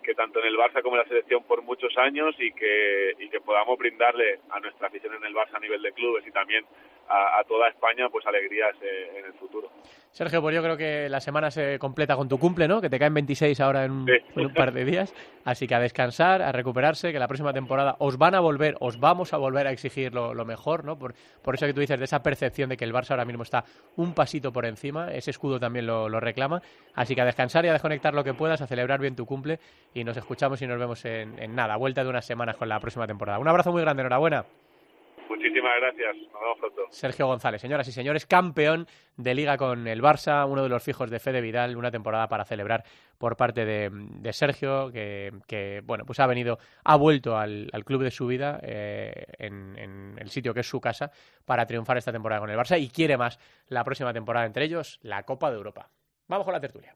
que 0.03 0.13
tanto 0.13 0.39
en 0.39 0.45
el 0.45 0.57
Barça 0.57 0.83
como 0.83 0.95
en 0.95 1.01
la 1.01 1.07
selección 1.07 1.43
por 1.43 1.63
muchos 1.63 1.97
años 1.97 2.35
y 2.37 2.51
que, 2.51 3.15
y 3.17 3.29
que 3.29 3.41
podamos 3.41 3.79
brindarle 3.79 4.39
a 4.51 4.59
nuestra 4.59 4.87
afición 4.87 5.15
en 5.15 5.25
el 5.25 5.33
Barça 5.33 5.55
a 5.55 5.59
nivel 5.59 5.81
de 5.81 5.91
clubes 5.93 6.25
y 6.27 6.31
también 6.31 6.65
a, 7.09 7.43
toda 7.47 7.69
España 7.69 8.09
pues 8.09 8.25
alegrías 8.25 8.75
eh, 8.81 9.19
en 9.19 9.25
el 9.25 9.33
futuro. 9.33 9.69
Sergio, 10.11 10.41
pues 10.41 10.55
yo 10.55 10.63
creo 10.63 10.77
que 10.77 11.09
la 11.09 11.19
semana 11.19 11.51
se 11.51 11.77
completa 11.77 12.15
con 12.15 12.27
tu 12.27 12.39
cumple, 12.39 12.67
¿no? 12.67 12.81
Que 12.81 12.89
te 12.89 12.97
caen 12.97 13.13
26 13.13 13.59
ahora 13.61 13.85
en 13.85 13.91
un, 13.91 14.53
par 14.55 14.73
de 14.73 14.83
días. 14.83 15.13
Así 15.45 15.67
que 15.67 15.75
a 15.75 15.79
descansar, 15.79 16.41
a 16.41 16.51
recuperarse, 16.51 17.11
que 17.11 17.19
la 17.19 17.27
próxima 17.27 17.53
temporada 17.53 17.95
os 17.99 18.17
van 18.17 18.33
a 18.33 18.39
volver, 18.39 18.77
os 18.79 18.99
vamos 18.99 19.33
a 19.33 19.37
volver 19.37 19.67
a 19.67 19.71
exigir 19.71 20.13
lo, 20.13 20.45
mejor, 20.45 20.85
¿no? 20.85 20.97
Por, 20.97 21.13
por, 21.43 21.55
eso 21.55 21.67
que 21.67 21.73
tú 21.73 21.81
dices, 21.81 21.99
de 21.99 22.05
esa 22.05 22.23
percepción 22.23 22.69
de 22.69 22.77
que 22.77 22.85
el 22.85 22.93
Barça 22.93 23.11
ahora 23.11 23.25
mismo 23.25 23.43
está 23.43 23.63
un 23.95 24.13
pasito 24.13 24.51
por 24.51 24.65
encima, 24.65 25.13
ese 25.13 25.29
escudo 25.29 25.59
también 25.59 25.85
lo, 25.85 26.19
reclama. 26.19 26.61
Así 26.95 27.13
que 27.13 27.21
a 27.21 27.25
descansar 27.25 27.65
y 27.65 27.67
a 27.67 27.73
desconectar 27.73 28.15
lo 28.15 28.23
que 28.23 28.33
puedas, 28.33 28.59
a 28.61 28.67
celebrar 28.67 28.99
bien 28.99 29.15
tu 29.15 29.25
cumple 29.27 29.59
y 29.93 30.03
nos 30.03 30.17
escuchamos 30.17 30.61
y 30.63 30.67
nos 30.67 30.79
vemos 30.79 31.05
en, 31.05 31.37
en 31.37 31.53
nada, 31.53 31.75
vuelta 31.75 32.03
de 32.03 32.09
unas 32.09 32.25
semanas 32.25 32.55
con 32.55 32.67
la 32.67 32.79
próxima 32.79 33.05
temporada. 33.05 33.37
Un 33.37 33.47
abrazo 33.47 33.71
muy 33.71 33.81
grande, 33.83 34.01
enhorabuena. 34.01 34.45
Muchísimas 35.29 35.73
gracias. 35.79 36.15
Nos 36.15 36.41
vemos 36.41 36.57
pronto. 36.59 36.81
Sergio 36.89 37.27
González, 37.27 37.61
señoras 37.61 37.87
y 37.87 37.91
señores, 37.91 38.25
campeón 38.25 38.87
de 39.15 39.33
liga 39.33 39.57
con 39.57 39.87
el 39.87 40.01
Barça, 40.01 40.47
uno 40.47 40.63
de 40.63 40.69
los 40.69 40.83
fijos 40.83 41.09
de 41.09 41.19
Fede 41.19 41.41
Vidal, 41.41 41.75
una 41.75 41.91
temporada 41.91 42.27
para 42.27 42.45
celebrar 42.45 42.83
por 43.17 43.35
parte 43.35 43.65
de, 43.65 44.33
Sergio, 44.33 44.91
que, 44.91 45.81
bueno, 45.85 46.05
pues 46.05 46.19
ha 46.19 46.27
venido, 46.27 46.59
ha 46.83 46.95
vuelto 46.95 47.37
al, 47.37 47.69
club 47.85 48.03
de 48.03 48.11
su 48.11 48.27
vida, 48.27 48.59
eh, 48.61 49.25
en, 49.39 50.15
el 50.17 50.29
sitio 50.29 50.53
que 50.53 50.59
es 50.61 50.67
su 50.67 50.79
casa, 50.79 51.11
para 51.45 51.65
triunfar 51.65 51.97
esta 51.97 52.11
temporada 52.11 52.41
con 52.41 52.49
el 52.49 52.57
Barça 52.57 52.79
y 52.79 52.89
quiere 52.89 53.17
más 53.17 53.39
la 53.67 53.83
próxima 53.83 54.13
temporada, 54.13 54.45
entre 54.45 54.65
ellos 54.65 54.99
la 55.01 55.23
Copa 55.23 55.49
de 55.49 55.57
Europa. 55.57 55.89
Vamos 56.27 56.45
con 56.45 56.53
la 56.53 56.59
tertulia. 56.59 56.95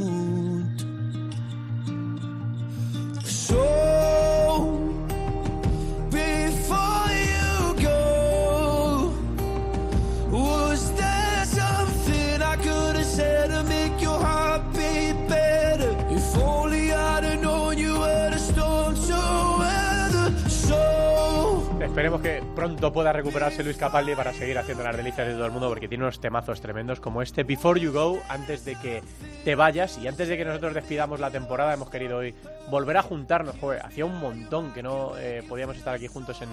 Pronto 22.55 22.91
pueda 22.91 23.13
recuperarse 23.13 23.63
Luis 23.63 23.77
Capaldi 23.77 24.15
para 24.15 24.33
seguir 24.33 24.57
haciendo 24.57 24.83
las 24.83 24.97
delicias 24.97 25.27
de 25.27 25.33
todo 25.33 25.45
el 25.45 25.51
mundo 25.51 25.69
porque 25.69 25.87
tiene 25.87 26.03
unos 26.03 26.19
temazos 26.19 26.59
tremendos 26.59 26.99
como 26.99 27.21
este 27.21 27.43
Before 27.43 27.79
You 27.79 27.91
Go, 27.91 28.19
antes 28.27 28.65
de 28.65 28.75
que 28.75 29.01
te 29.45 29.55
vayas 29.55 29.97
y 29.97 30.07
antes 30.07 30.27
de 30.27 30.37
que 30.37 30.45
nosotros 30.45 30.73
despidamos 30.73 31.19
la 31.19 31.31
temporada 31.31 31.73
hemos 31.73 31.89
querido 31.89 32.17
hoy 32.17 32.35
volver 32.69 32.97
a 32.97 33.03
juntarnos. 33.03 33.55
Joder, 33.59 33.85
hacía 33.85 34.05
un 34.05 34.19
montón 34.19 34.73
que 34.73 34.83
no 34.83 35.17
eh, 35.17 35.43
podíamos 35.47 35.77
estar 35.77 35.95
aquí 35.95 36.07
juntos 36.07 36.41
en, 36.41 36.49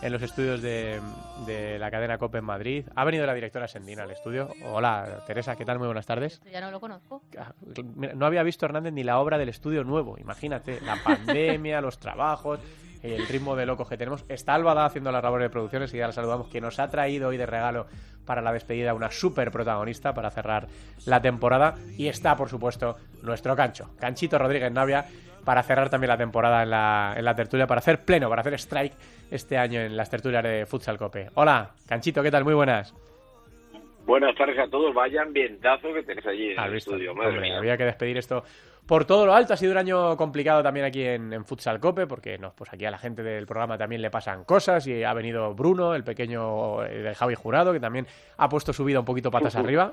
en 0.00 0.12
los 0.12 0.22
estudios 0.22 0.62
de, 0.62 1.00
de, 1.46 1.78
la 1.78 1.90
cadena 1.90 2.18
COPE 2.18 2.38
en 2.38 2.44
Madrid. 2.44 2.86
Ha 2.94 3.04
venido 3.04 3.26
la 3.26 3.34
directora 3.34 3.68
Sendina 3.68 4.04
al 4.04 4.10
estudio. 4.10 4.48
Hola, 4.64 5.22
Teresa, 5.26 5.56
¿qué 5.56 5.64
tal? 5.64 5.78
Muy 5.78 5.86
buenas 5.86 6.06
tardes. 6.06 6.40
Ya 6.50 6.60
no 6.60 6.70
lo 6.70 6.80
conozco. 6.80 7.22
Ah, 7.38 7.52
no 8.14 8.26
había 8.26 8.42
visto 8.42 8.64
Hernández 8.64 8.92
ni 8.92 9.04
la 9.04 9.18
obra 9.18 9.38
del 9.38 9.50
estudio 9.50 9.84
nuevo, 9.84 10.16
imagínate, 10.18 10.80
la 10.80 10.96
pandemia, 11.04 11.80
los 11.80 11.98
trabajos 11.98 12.60
el 13.02 13.26
ritmo 13.26 13.56
de 13.56 13.66
locos 13.66 13.88
que 13.88 13.96
tenemos. 13.96 14.24
Está 14.28 14.54
Albada 14.54 14.84
haciendo 14.84 15.10
la 15.12 15.20
labor 15.20 15.42
de 15.42 15.50
producciones 15.50 15.92
y 15.94 15.98
ya 15.98 16.06
la 16.06 16.12
saludamos, 16.12 16.48
que 16.48 16.60
nos 16.60 16.78
ha 16.78 16.88
traído 16.88 17.28
hoy 17.28 17.36
de 17.36 17.46
regalo 17.46 17.86
para 18.24 18.40
la 18.40 18.52
despedida 18.52 18.94
una 18.94 19.10
super 19.10 19.50
protagonista 19.50 20.14
para 20.14 20.30
cerrar 20.30 20.68
la 21.06 21.20
temporada. 21.20 21.74
Y 21.96 22.08
está, 22.08 22.36
por 22.36 22.48
supuesto, 22.48 22.96
nuestro 23.22 23.56
Cancho, 23.56 23.90
Canchito 23.98 24.38
Rodríguez 24.38 24.72
Navia, 24.72 25.04
para 25.44 25.62
cerrar 25.62 25.90
también 25.90 26.08
la 26.08 26.16
temporada 26.16 26.62
en 26.62 26.70
la, 26.70 27.14
en 27.16 27.24
la 27.24 27.34
tertulia, 27.34 27.66
para 27.66 27.80
hacer 27.80 28.04
pleno, 28.04 28.28
para 28.28 28.42
hacer 28.42 28.54
strike 28.54 28.94
este 29.30 29.58
año 29.58 29.80
en 29.80 29.96
las 29.96 30.08
tertulias 30.08 30.42
de 30.44 30.66
Futsal 30.66 30.98
Cope. 30.98 31.30
Hola, 31.34 31.70
Canchito, 31.88 32.22
¿qué 32.22 32.30
tal? 32.30 32.44
Muy 32.44 32.54
buenas. 32.54 32.94
Buenas 34.06 34.34
tardes 34.36 34.58
a 34.58 34.68
todos. 34.68 34.94
Vaya 34.94 35.22
ambientazo 35.22 35.92
que 35.92 36.02
tenéis 36.02 36.26
allí 36.26 36.52
en 36.52 36.60
el 36.60 36.74
estudio. 36.74 37.14
Madre 37.14 37.56
había 37.56 37.76
que 37.76 37.84
despedir 37.84 38.18
esto 38.18 38.44
por 38.86 39.04
todo 39.04 39.26
lo 39.26 39.34
alto. 39.34 39.54
Ha 39.54 39.56
sido 39.56 39.72
un 39.72 39.78
año 39.78 40.16
complicado 40.16 40.62
también 40.62 40.86
aquí 40.86 41.02
en, 41.04 41.44
Futsal 41.44 41.80
Cope, 41.80 42.06
porque 42.06 42.38
no, 42.38 42.52
pues 42.54 42.72
aquí 42.72 42.84
a 42.84 42.90
la 42.90 42.98
gente 42.98 43.22
del 43.22 43.46
programa 43.46 43.78
también 43.78 44.02
le 44.02 44.10
pasan 44.10 44.44
cosas. 44.44 44.86
Y 44.86 45.04
ha 45.04 45.12
venido 45.14 45.54
Bruno, 45.54 45.94
el 45.94 46.04
pequeño 46.04 46.84
eh, 46.84 47.02
de 47.02 47.14
Javi 47.14 47.34
Jurado, 47.34 47.72
que 47.72 47.80
también 47.80 48.06
ha 48.36 48.48
puesto 48.48 48.72
su 48.72 48.84
vida 48.84 48.98
un 48.98 49.04
poquito 49.04 49.30
patas 49.30 49.56
arriba. 49.56 49.92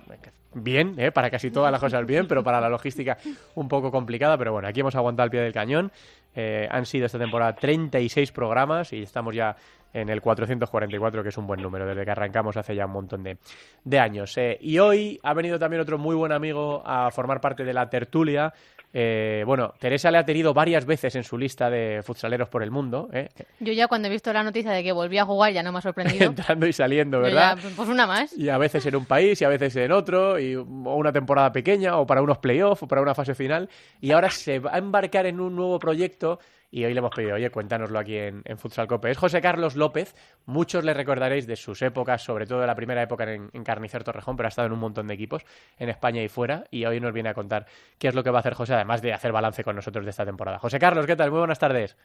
Bien, 0.54 0.96
¿eh? 0.98 1.12
para 1.12 1.30
casi 1.30 1.52
todas 1.52 1.72
las 1.72 1.80
cosas 1.80 2.06
bien, 2.06 2.28
pero 2.28 2.44
para 2.44 2.60
la 2.60 2.70
logística 2.70 3.18
un 3.56 3.68
poco 3.68 3.92
complicada. 3.92 4.38
Pero 4.38 4.54
bueno, 4.54 4.68
aquí 4.68 4.80
hemos 4.80 4.96
aguantado 4.96 5.26
al 5.26 5.32
pie 5.32 5.42
del 5.42 5.54
cañón. 5.54 5.92
Eh, 6.36 6.68
han 6.70 6.86
sido 6.86 7.06
esta 7.06 7.18
temporada 7.18 7.56
36 7.56 8.32
programas 8.32 8.94
y 8.94 9.02
estamos 9.02 9.36
ya 9.36 9.56
en 9.94 10.10
el 10.10 10.22
444, 10.22 11.24
que 11.24 11.30
es 11.30 11.38
un 11.38 11.48
buen 11.48 11.62
número, 11.62 11.86
desde 11.86 12.06
que 12.06 12.12
arrancamos 12.12 12.56
hace 12.58 12.76
ya 12.76 12.86
un 12.86 12.92
montón 12.92 13.24
de, 13.24 14.00
años. 14.00 14.38
Eh, 14.38 14.58
y 14.62 14.78
hoy 14.80 15.20
ha 15.24 15.34
venido 15.34 15.58
también 15.58 15.82
otro 15.82 15.98
muy 15.98 16.16
buen 16.16 16.32
amigo 16.32 16.84
a 16.86 17.10
formar 17.12 17.42
parte 17.42 17.64
de 17.64 17.74
la 17.74 17.90
tertulia. 17.90 18.54
Eh, 18.92 19.44
bueno, 19.46 19.74
Teresa 19.78 20.10
le 20.10 20.18
ha 20.18 20.26
tenido 20.26 20.54
varias 20.54 20.86
veces 20.86 21.16
en 21.16 21.24
su 21.24 21.38
lista 21.38 21.70
de 21.70 22.02
futsaleros 22.04 22.50
por 22.50 22.64
el 22.64 22.72
mundo. 22.72 23.10
¿eh? 23.14 23.30
Yo 23.60 23.72
ya 23.74 23.88
cuando 23.88 24.08
he 24.08 24.12
visto 24.12 24.34
la 24.34 24.44
noticia 24.44 24.72
de 24.72 24.84
que 24.84 24.92
volvía 24.92 25.22
a 25.22 25.26
jugar 25.26 25.54
ya 25.54 25.62
no 25.62 25.72
me 25.72 25.78
ha 25.78 25.82
sorprendido. 25.82 26.26
Entrando 26.30 26.66
y 26.66 26.74
saliendo, 26.74 27.20
¿verdad? 27.20 27.58
pues 27.76 27.88
una 27.88 28.08
más. 28.08 28.36
Y 28.36 28.50
a 28.50 28.58
veces 28.58 28.86
en 28.86 28.96
un 28.96 29.06
país 29.06 29.40
y 29.42 29.46
a 29.46 29.50
veces 29.50 29.76
en 29.76 29.92
otro, 29.92 30.40
y, 30.40 30.56
o 30.56 30.64
una 30.64 31.12
temporada 31.12 31.52
pequeña, 31.52 31.98
o 31.98 32.06
para 32.06 32.22
unos 32.22 32.40
playoffs, 32.40 32.84
o 32.84 32.88
para 32.88 33.02
una 33.02 33.14
fase 33.14 33.36
final. 33.36 33.70
Y 34.02 34.12
ahora 34.12 34.32
se 34.32 34.60
va 34.60 34.74
a 34.74 34.78
embarcar 34.80 35.28
en 35.28 35.40
un 35.40 35.56
nuevo 35.56 35.78
proyecto 35.78 36.40
y 36.72 36.86
hoy 36.86 36.94
le 36.94 37.00
hemos 37.00 37.12
pedido, 37.14 37.36
oye, 37.36 37.50
cuéntanoslo 37.50 37.98
aquí 37.98 38.18
en, 38.18 38.44
Futsal 38.58 38.88
Cope. 38.88 39.12
Es 39.12 39.18
José 39.18 39.42
Carlos 39.42 39.76
López, 39.76 40.16
muchos 40.46 40.84
le 40.84 40.94
recordaréis 40.94 41.48
de 41.48 41.56
sus 41.56 41.82
épocas, 41.82 42.24
sobre 42.24 42.46
todo 42.46 42.62
de 42.62 42.68
la 42.68 42.76
primera 42.76 43.02
época 43.02 43.32
en, 43.32 43.50
en 43.54 43.64
Carnicer 43.64 44.04
Torrejón, 44.04 44.36
pero 44.38 44.48
ha 44.48 44.50
estado 44.50 44.68
en 44.68 44.74
un 44.74 44.80
montón 44.80 45.08
de 45.08 45.14
equipos 45.14 45.44
en 45.78 45.90
España 45.90 46.22
y 46.22 46.28
fuera, 46.28 46.66
y 46.72 46.86
hoy 46.86 47.00
nos 47.00 47.14
viene 47.14 47.30
a 47.30 47.34
contar 47.34 47.66
qué 47.98 48.08
es 48.10 48.16
lo 48.16 48.24
que 48.24 48.30
va 48.30 48.40
a 48.40 48.42
hacer 48.42 48.54
José, 48.54 48.74
además 48.74 49.02
de 49.02 49.14
hacer 49.14 49.32
balance 49.32 49.64
con 49.64 49.76
nosotros 49.76 50.06
de 50.06 50.12
esta 50.12 50.26
temporada. 50.26 50.60
José 50.60 50.80
Carlos, 50.80 51.06
¿qué 51.06 51.16
tal? 51.16 51.32
Muy 51.32 51.40
buenas 51.40 51.60
tardes. 51.60 51.98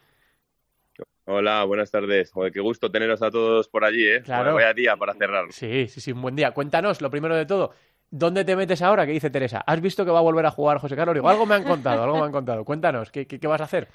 Hola, 1.27 1.65
buenas 1.65 1.91
tardes. 1.91 2.31
Joder, 2.33 2.53
qué 2.53 2.61
gusto 2.61 2.91
teneros 2.91 3.23
a 3.23 3.31
todos 3.31 3.69
por 3.69 3.85
allí, 3.85 4.07
¿eh? 4.07 4.23
Claro. 4.23 4.55
Vaya 4.55 4.75
día 4.75 4.97
para 4.97 5.15
cerrar. 5.15 5.47
Sí, 5.51 5.89
sí, 5.89 6.01
sí, 6.01 6.13
un 6.13 6.21
buen 6.21 6.37
día. 6.37 6.51
Cuéntanos, 6.53 7.01
lo 7.01 7.11
primero 7.11 7.35
de 7.35 7.47
todo, 7.47 7.71
¿dónde 8.11 8.45
te 8.45 8.55
metes 8.55 8.83
ahora? 8.83 9.07
¿Qué 9.07 9.13
dice 9.13 9.31
Teresa? 9.31 9.65
¿Has 9.67 9.81
visto 9.81 10.05
que 10.05 10.11
va 10.11 10.19
a 10.19 10.23
volver 10.23 10.45
a 10.45 10.51
jugar 10.51 10.79
José 10.79 10.97
Carlos? 10.97 11.15
Digo, 11.15 11.29
algo 11.29 11.47
me 11.47 11.55
han 11.55 11.65
contado, 11.65 12.03
algo 12.03 12.19
me 12.19 12.27
han 12.27 12.33
contado. 12.33 12.65
Cuéntanos, 12.65 13.11
qué, 13.11 13.27
qué 13.27 13.47
vas 13.47 13.63
a 13.63 13.65
hacer? 13.65 13.89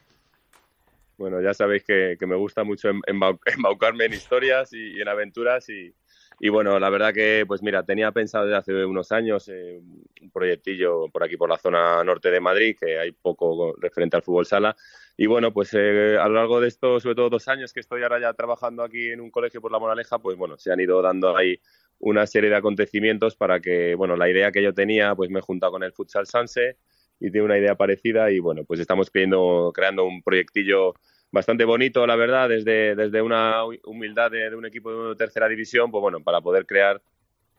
Bueno, 1.20 1.42
ya 1.42 1.54
sabéis 1.54 1.84
que, 1.84 2.18
me 2.26 2.38
gusta 2.38 2.64
mucho 2.64 2.88
embaucarme 3.46 4.06
en 4.06 4.14
historias 4.14 4.72
y, 4.72 5.02
en 5.02 5.08
aventuras 5.10 5.68
y, 5.68 5.94
bueno, 6.48 6.80
la 6.80 6.90
verdad 6.90 7.14
que, 7.14 7.44
pues 7.46 7.62
mira, 7.62 7.84
tenía 7.84 8.14
pensado 8.14 8.46
desde 8.46 8.58
hace 8.58 8.86
unos 8.86 9.12
años 9.12 9.50
eh, 9.50 9.82
un 10.22 10.32
proyectillo 10.32 11.10
por 11.10 11.22
aquí, 11.22 11.36
por 11.36 11.50
la 11.50 11.58
zona 11.58 12.02
norte 12.06 12.32
de 12.32 12.40
Madrid, 12.40 12.78
que 12.80 12.98
hay 12.98 13.12
poco 13.12 13.76
referente 13.78 14.16
al 14.16 14.24
fútbol 14.24 14.46
sala. 14.46 14.78
Y 15.18 15.26
bueno, 15.26 15.52
pues 15.52 15.74
eh, 15.74 16.18
a 16.18 16.26
lo 16.30 16.36
largo 16.36 16.62
de 16.62 16.70
estos, 16.70 17.04
sobre 17.04 17.16
todo 17.16 17.30
dos 17.30 17.50
años 17.50 17.74
que 17.74 17.82
estoy 17.82 18.02
ahora 18.02 18.22
ya 18.22 18.34
trabajando 18.34 18.82
aquí 18.82 19.10
en 19.10 19.20
un 19.20 19.30
colegio 19.30 19.60
por 19.60 19.74
La 19.74 19.80
Moraleja, 19.80 20.20
pues 20.20 20.38
bueno, 20.38 20.58
se 20.58 20.72
han 20.72 20.80
ido 20.80 21.02
dando 21.02 21.36
ahí 21.36 21.60
una 22.00 22.26
serie 22.28 22.50
de 22.50 22.56
acontecimientos 22.56 23.36
para 23.36 23.60
que, 23.60 23.94
bueno, 23.96 24.16
la 24.16 24.30
idea 24.30 24.54
que 24.54 24.64
yo 24.64 24.74
tenía, 24.74 25.14
pues 25.16 25.30
me 25.30 25.40
he 25.40 25.42
juntado 25.42 25.74
con 25.74 25.84
el 25.84 25.92
Futsal 25.92 26.28
Sanse 26.28 26.78
y 27.20 27.32
tiene 27.32 27.46
una 27.46 27.58
idea 27.58 27.76
parecida 27.76 28.32
y 28.32 28.40
bueno, 28.40 28.64
pues 28.64 28.80
estamos 28.80 29.10
creando, 29.10 29.72
creando 29.74 30.06
un 30.06 30.22
proyectillo 30.22 30.94
bastante 31.32 31.66
bonito, 31.66 32.06
la 32.08 32.16
verdad, 32.16 32.50
desde, 32.50 32.96
desde 32.96 33.22
una 33.22 33.64
humildad 33.86 34.32
de, 34.32 34.56
un 34.56 34.66
equipo 34.66 35.10
de 35.10 35.16
tercera 35.16 35.48
división, 35.48 35.92
pues 35.92 36.02
bueno, 36.02 36.22
para 36.22 36.42
poder 36.42 36.66
crear 36.66 37.02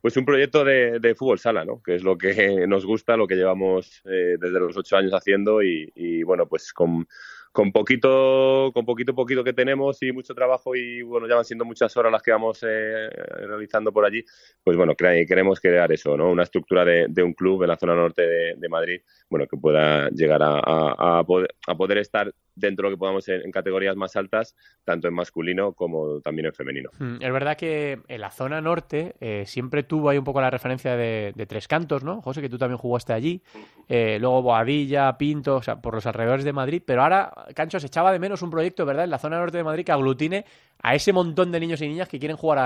pues 0.01 0.17
un 0.17 0.25
proyecto 0.25 0.65
de, 0.65 0.99
de, 0.99 1.15
fútbol 1.15 1.39
sala, 1.39 1.65
¿no? 1.65 1.83
Que 1.83 1.95
es 1.95 2.03
lo 2.03 2.17
que 2.17 2.33
nos 2.67 2.87
gusta, 2.87 3.17
lo 3.17 3.27
que 3.27 3.37
llevamos 3.37 4.03
eh, 4.07 4.37
desde 4.41 4.59
los 4.59 4.77
ocho 4.77 4.97
años 4.97 5.13
haciendo 5.13 5.63
y, 5.63 5.93
y 5.95 6.23
bueno, 6.23 6.47
pues 6.47 6.73
con, 6.73 7.07
con 7.53 7.73
poquito, 7.73 8.71
con 8.73 8.85
poquito 8.85 9.15
poquito 9.15 9.43
que 9.43 9.53
tenemos 9.53 10.03
y 10.03 10.13
mucho 10.13 10.35
trabajo 10.35 10.77
y 10.77 11.03
bueno, 11.03 11.27
ya 11.29 11.35
van 11.35 11.45
siendo 11.45 11.65
muchas 11.65 11.97
horas 11.97 12.13
las 12.13 12.23
que 12.23 12.31
vamos 12.31 12.63
eh, 12.63 13.09
realizando 13.11 13.93
por 13.93 14.05
allí, 14.05 14.25
pues 14.63 14.77
bueno, 14.77 14.95
queremos 14.95 15.61
crear 15.61 15.91
eso, 15.91 16.17
¿no? 16.17 16.31
Una 16.31 16.45
estructura 16.45 16.85
de, 16.85 17.07
de 17.09 17.23
un 17.23 17.33
club 17.33 17.63
en 17.63 17.69
la 17.69 17.77
zona 17.77 17.95
norte 17.95 18.23
de, 18.23 18.55
de, 18.57 18.69
Madrid, 18.69 19.01
bueno, 19.29 19.47
que 19.47 19.57
pueda 19.57 20.09
llegar 20.11 20.43
a, 20.43 21.19
a, 21.19 21.25
poder, 21.25 21.55
a 21.67 21.75
poder 21.75 21.99
estar 21.99 22.33
dentro 22.61 22.87
de 22.87 22.91
lo 22.91 22.97
que 22.97 23.01
podamos 23.01 23.29
en, 23.29 23.51
categorías 23.51 23.97
más 23.97 24.15
altas, 24.17 24.55
tanto 24.85 25.09
en 25.09 25.15
masculino 25.15 25.73
como 25.73 26.21
también 26.21 26.47
en 26.47 26.53
femenino. 26.53 26.91
Mm, 26.99 27.17
es 27.21 27.33
verdad 27.33 27.57
que 27.57 28.01
en 28.07 28.21
la 28.21 28.31
zona 28.31 28.61
norte 28.61 29.17
eh, 29.21 29.45
siempre 29.47 29.83
tuvo 29.83 30.11
ahí 30.11 30.19
un 30.19 30.25
poco 30.25 30.41
la 30.41 30.51
referencia 30.51 30.97
de, 30.97 31.35
Tres 31.49 31.67
Cantos, 31.67 32.05
¿no? 32.05 32.21
José, 32.21 32.41
que 32.41 32.49
tú 32.49 32.59
también 32.59 32.79
jugaste 32.79 33.13
allí, 33.13 33.43
eh, 33.89 34.19
luego 34.21 34.43
Boadilla, 34.43 35.17
Pinto, 35.19 35.57
o 35.57 35.63
sea, 35.63 35.81
por 35.81 35.95
los 35.95 36.07
alrededores 36.07 36.45
de 36.45 36.53
Madrid, 36.53 36.83
pero 36.85 37.03
ahora, 37.03 37.33
Cancho, 37.55 37.81
se 37.81 37.89
echaba 37.89 38.13
de 38.13 38.21
menos 38.21 38.43
un 38.43 38.51
proyecto, 38.51 38.87
¿verdad?, 38.87 39.05
en 39.05 39.11
la 39.11 39.19
zona 39.19 39.39
norte 39.39 39.57
de 39.57 39.65
Madrid 39.65 39.85
que 39.85 39.93
aglutine 39.93 40.45
a 40.83 40.95
ese 40.95 41.13
montón 41.13 41.51
de 41.51 41.59
niños 41.59 41.81
y 41.83 41.89
niñas 41.89 42.09
que 42.09 42.19
quieren 42.19 42.37
jugar 42.37 42.59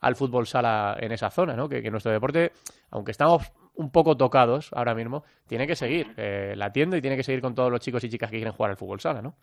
al, 0.00 0.16
fútbol 0.16 0.46
sala 0.46 0.96
en 0.98 1.12
esa 1.12 1.30
zona, 1.30 1.54
¿no? 1.54 1.68
Que 1.68 1.90
nuestro 1.90 2.10
deporte, 2.10 2.52
aunque 2.90 3.10
estamos 3.10 3.52
un 3.74 3.90
poco 3.90 4.16
tocados 4.16 4.70
ahora 4.72 4.94
mismo, 4.94 5.24
tiene 5.46 5.66
que 5.66 5.76
seguir 5.76 6.08
eh, 6.16 6.54
latiendo 6.56 6.96
y 6.96 7.00
tiene 7.00 7.16
que 7.16 7.22
seguir 7.22 7.40
con 7.40 7.54
todos 7.54 7.70
los 7.70 7.80
chicos 7.80 8.04
y 8.04 8.10
chicas 8.10 8.30
que 8.30 8.36
quieren 8.36 8.52
jugar 8.52 8.70
al 8.70 8.76
fútbol 8.76 9.00
sala, 9.00 9.22
¿no? 9.22 9.34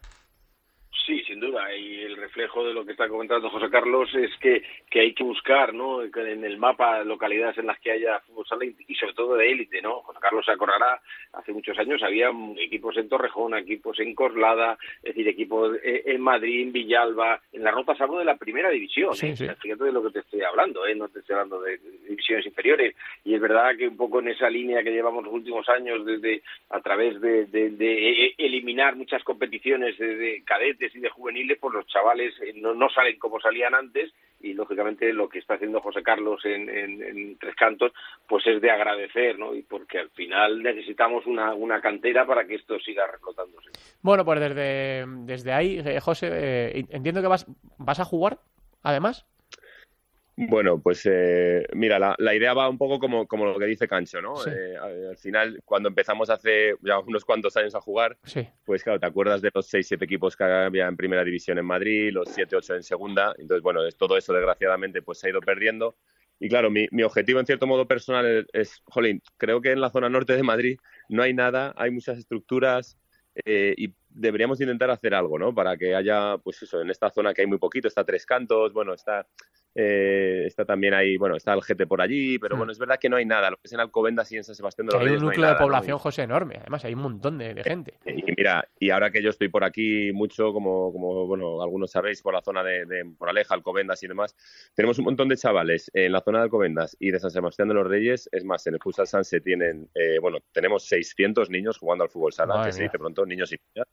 Sí, 1.06 1.22
sin 1.24 1.40
duda. 1.40 1.74
Y 1.76 2.02
el 2.02 2.18
reflejo 2.39 2.65
de 2.65 2.74
lo 2.74 2.86
que 2.86 2.93
está 2.93 3.10
comentando 3.10 3.50
José 3.50 3.69
Carlos 3.69 4.10
es 4.15 4.31
que, 4.39 4.63
que 4.89 5.01
hay 5.01 5.13
que 5.13 5.24
buscar 5.24 5.74
¿no? 5.74 6.03
en 6.03 6.43
el 6.46 6.58
mapa 6.58 7.03
localidades 7.03 7.58
en 7.58 7.67
las 7.67 7.79
que 7.79 7.91
haya 7.91 8.19
fútbol 8.22 8.46
sala 8.48 8.65
y, 8.65 8.96
sobre 8.96 9.13
todo 9.13 9.36
de 9.36 9.51
élite. 9.51 9.81
¿no? 9.81 10.01
José 10.01 10.19
Carlos 10.22 10.46
se 10.46 10.51
acordará, 10.51 11.01
hace 11.34 11.51
muchos 11.51 11.77
años 11.77 12.01
había 12.01 12.31
equipos 12.58 12.96
en 12.98 13.10
Torrejón, 13.10 13.58
equipos 13.58 14.00
en 14.00 14.15
Coslada, 14.15 14.77
es 14.98 15.15
decir, 15.15 15.27
equipos 15.27 15.77
en 15.84 16.22
Madrid, 16.22 16.62
en 16.62 16.72
Villalba. 16.72 17.41
En 17.51 17.63
la 17.63 17.72
nota 17.72 17.93
hablo 18.00 18.19
de 18.19 18.25
la 18.25 18.38
primera 18.38 18.69
división. 18.69 19.13
¿eh? 19.22 19.36
fíjate 19.36 19.84
de 19.84 19.91
lo 19.91 20.03
que 20.03 20.12
te 20.12 20.19
estoy 20.19 20.41
hablando, 20.41 20.86
¿eh? 20.86 20.96
no 20.96 21.10
te 21.10 21.19
estoy 21.19 21.34
hablando 21.34 21.62
de 21.62 21.77
divisiones 22.08 22.46
inferiores. 22.46 22.96
Y 23.25 23.36
es 23.36 23.41
verdad 23.41 23.75
que 23.77 23.88
un 23.88 23.98
poco 23.98 24.19
en 24.19 24.29
esa 24.29 24.50
línea 24.50 24.84
que 24.84 24.91
llevamos 24.91 25.25
los 25.25 25.34
últimos 25.34 25.67
años, 25.67 26.05
desde 26.05 26.41
a 26.69 26.79
través 26.79 27.19
de, 27.19 27.46
de, 27.48 28.36
eliminar 28.38 28.96
muchas 28.96 29.24
competiciones 29.24 29.98
de 29.98 30.41
cadetes 30.46 30.93
de 30.93 31.10
juveniles, 31.10 31.58
pues 31.60 31.74
los 31.74 31.88
chavales 31.88 32.29
eh, 32.42 32.54
no, 32.56 32.74
no 32.74 32.90
salen 32.90 33.18
como 33.20 33.40
salían 33.40 33.74
antes 33.74 34.14
y 34.42 34.54
lógicamente 34.54 35.12
lo 35.14 35.28
que 35.28 35.40
está 35.40 35.56
haciendo 35.56 35.82
José 35.82 36.02
Carlos 36.02 36.44
en, 36.46 36.70
en, 36.70 37.38
Tres 37.38 37.56
Cantos 37.56 37.92
pues 38.28 38.46
es 38.48 38.62
de 38.62 38.72
agradecer, 38.72 39.38
¿no? 39.38 39.54
Y 39.54 39.64
porque 39.64 40.00
al 40.00 40.10
final 40.12 40.64
necesitamos 40.64 41.26
una, 41.26 41.54
una 41.54 41.82
cantera 41.82 42.26
para 42.26 42.46
que 42.46 42.56
esto 42.56 42.80
siga 42.80 43.06
reflotándose. 43.08 43.70
Bueno, 44.02 44.24
pues 44.24 44.40
desde, 44.40 45.06
desde 45.26 45.52
ahí, 45.52 45.82
eh, 45.86 46.00
José, 46.00 46.30
eh, 46.32 46.86
entiendo 46.90 47.22
que 47.22 47.28
vas, 47.28 47.46
vas 47.78 48.00
a 48.00 48.06
jugar, 48.06 48.40
además. 48.84 49.26
Bueno, 50.48 50.79
pues 50.81 51.01
eh, 51.05 51.65
mira, 51.74 52.00
la, 52.00 52.15
la, 52.17 52.34
idea 52.34 52.53
va 52.53 52.69
un 52.69 52.77
poco 52.77 52.98
como, 52.98 53.27
como 53.27 53.46
lo 53.46 53.60
que 53.60 53.65
dice 53.65 53.89
Cancho, 53.89 54.22
¿no? 54.22 54.36
Eh, 54.48 54.77
al 54.77 55.17
final, 55.17 55.60
cuando 55.65 55.89
empezamos 55.89 56.29
hace 56.29 56.75
ya 56.81 57.00
unos 57.00 57.25
cuantos 57.25 57.58
años 57.58 57.75
a 57.75 57.81
jugar, 57.81 58.17
pues 58.63 58.84
claro, 58.84 59.01
te 59.01 59.05
acuerdas 59.05 59.41
de 59.41 59.51
los 59.53 59.69
6-7 59.69 60.01
equipos 60.01 60.38
que 60.38 60.46
había 60.46 60.88
en 60.88 60.96
primera 60.96 61.25
división 61.25 61.58
en 61.58 61.65
Madrid, 61.65 62.12
los 62.13 62.29
7-8 62.29 62.77
en 62.77 62.84
segunda, 62.84 63.36
entonces 63.38 63.62
bueno, 63.62 63.81
todo 63.98 64.17
eso 64.17 64.31
desgraciadamente 64.31 65.01
pues 65.01 65.19
se 65.19 65.27
ha 65.27 65.31
ido 65.31 65.41
perdiendo. 65.41 65.98
Y 66.39 66.48
claro, 66.48 66.72
mi, 66.72 66.88
mi 66.91 67.03
objetivo 67.03 67.41
en 67.41 67.46
cierto 67.46 67.67
modo 67.67 67.86
personal 67.86 68.25
es, 68.25 68.46
es, 68.53 68.81
jolín, 68.86 69.22
creo 69.36 69.60
que 69.60 69.72
en 69.72 69.81
la 69.81 69.89
zona 69.89 70.08
norte 70.08 70.38
de 70.38 70.43
Madrid 70.43 70.79
no 71.10 71.22
hay 71.22 71.34
nada, 71.34 71.74
hay 71.75 71.91
muchas 71.91 72.17
estructuras, 72.17 72.98
eh, 73.46 73.74
y 73.77 73.93
deberíamos 74.20 74.60
intentar 74.62 74.90
hacer 74.92 75.14
algo, 75.14 75.40
¿no? 75.40 75.54
Para 75.54 75.78
que 75.78 75.96
haya, 75.96 76.38
pues 76.38 76.62
eso, 76.64 76.82
en 76.82 76.90
esta 76.90 77.10
zona 77.10 77.34
que 77.34 77.42
hay 77.42 77.48
muy 77.48 77.58
poquito, 77.58 77.88
está 77.88 78.04
Tres 78.04 78.26
Cantos, 78.26 78.74
bueno, 78.74 78.94
está, 78.94 79.26
eh, 79.76 80.44
está 80.46 80.66
también 80.66 80.94
ahí, 80.94 81.18
bueno, 81.18 81.36
está 81.36 81.54
el 81.54 81.62
GT 81.62 81.88
por 81.88 82.02
allí, 82.02 82.38
pero 82.40 82.56
Hmm. 82.56 82.60
bueno, 82.60 82.72
es 82.72 82.80
verdad 82.80 82.98
que 83.00 83.10
no 83.10 83.16
hay 83.18 83.26
nada. 83.26 83.50
Lo 83.50 83.58
que 83.58 83.64
es 83.66 83.74
en 83.74 83.80
Alcobendas 83.80 84.32
y 84.32 84.38
en 84.38 84.44
San 84.44 84.56
Sebastián 84.56 84.88
de 84.88 84.94
los 84.94 85.02
hay 85.02 85.08
Reyes 85.08 85.22
un 85.22 85.26
no 85.26 85.32
hay 85.32 85.36
núcleo 85.36 85.48
de 85.48 85.54
nada, 85.54 85.60
¿no? 85.60 85.66
población, 85.66 85.98
José, 86.00 86.24
enorme. 86.24 86.58
Además, 86.60 86.86
hay 86.86 86.94
un 86.94 87.02
montón 87.02 87.38
de, 87.38 87.54
de 87.54 87.64
gente. 87.64 87.94
Y 88.06 88.24
mira, 88.36 88.68
y 88.80 88.90
ahora 88.90 89.12
que 89.12 89.22
yo 89.22 89.30
estoy 89.30 89.50
por 89.50 89.64
aquí 89.64 90.12
mucho, 90.14 90.52
como, 90.54 90.92
como 90.92 91.26
bueno, 91.28 91.62
algunos 91.62 91.92
sabéis, 91.92 92.22
por 92.22 92.34
la 92.34 92.42
zona 92.42 92.64
de, 92.64 92.86
de 92.86 93.04
Moraleja, 93.04 93.54
Alcobendas 93.54 94.02
y 94.04 94.08
demás, 94.08 94.36
tenemos 94.76 94.98
un 95.00 95.06
montón 95.06 95.30
de 95.30 95.38
chavales 95.38 95.90
en 95.94 96.12
la 96.12 96.22
zona 96.22 96.40
de 96.40 96.44
Alcobendas 96.46 96.96
y 97.00 97.12
de 97.12 97.20
San 97.20 97.32
Sebastián 97.32 97.68
de 97.68 97.74
los 97.76 97.88
Reyes. 97.88 98.28
Es 98.32 98.44
más, 98.44 98.66
en 98.68 98.74
el 98.76 98.80
Futsal 98.82 99.08
San 99.08 99.24
se 99.24 99.40
tienen, 99.42 99.90
eh, 99.94 100.20
bueno, 100.20 100.40
tenemos 100.52 100.86
600 100.86 101.50
niños 101.50 101.78
jugando 101.78 102.04
al 102.04 102.10
fútbol 102.10 102.34
sala, 102.34 102.56
Madre 102.56 102.70
que 102.70 102.74
se 102.74 102.84
dice 102.84 102.98
pronto, 103.00 103.26
niños 103.26 103.52
y 103.54 103.58
niñas. 103.76 103.88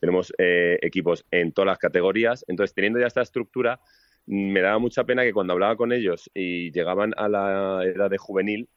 Tenemos 0.00 0.32
eh, 0.38 0.78
equipos 0.82 1.24
en 1.30 1.52
todas 1.52 1.66
las 1.66 1.78
categorías. 1.78 2.44
Entonces, 2.48 2.74
teniendo 2.74 2.98
ya 2.98 3.06
esta 3.06 3.22
estructura, 3.22 3.80
me 4.26 4.60
daba 4.60 4.78
mucha 4.78 5.04
pena 5.04 5.22
que 5.22 5.32
cuando 5.32 5.52
hablaba 5.52 5.76
con 5.76 5.92
ellos 5.92 6.30
y 6.34 6.70
llegaban 6.72 7.12
a 7.16 7.28
la 7.28 7.84
edad 7.84 8.10
de 8.10 8.18
juvenil, 8.18 8.68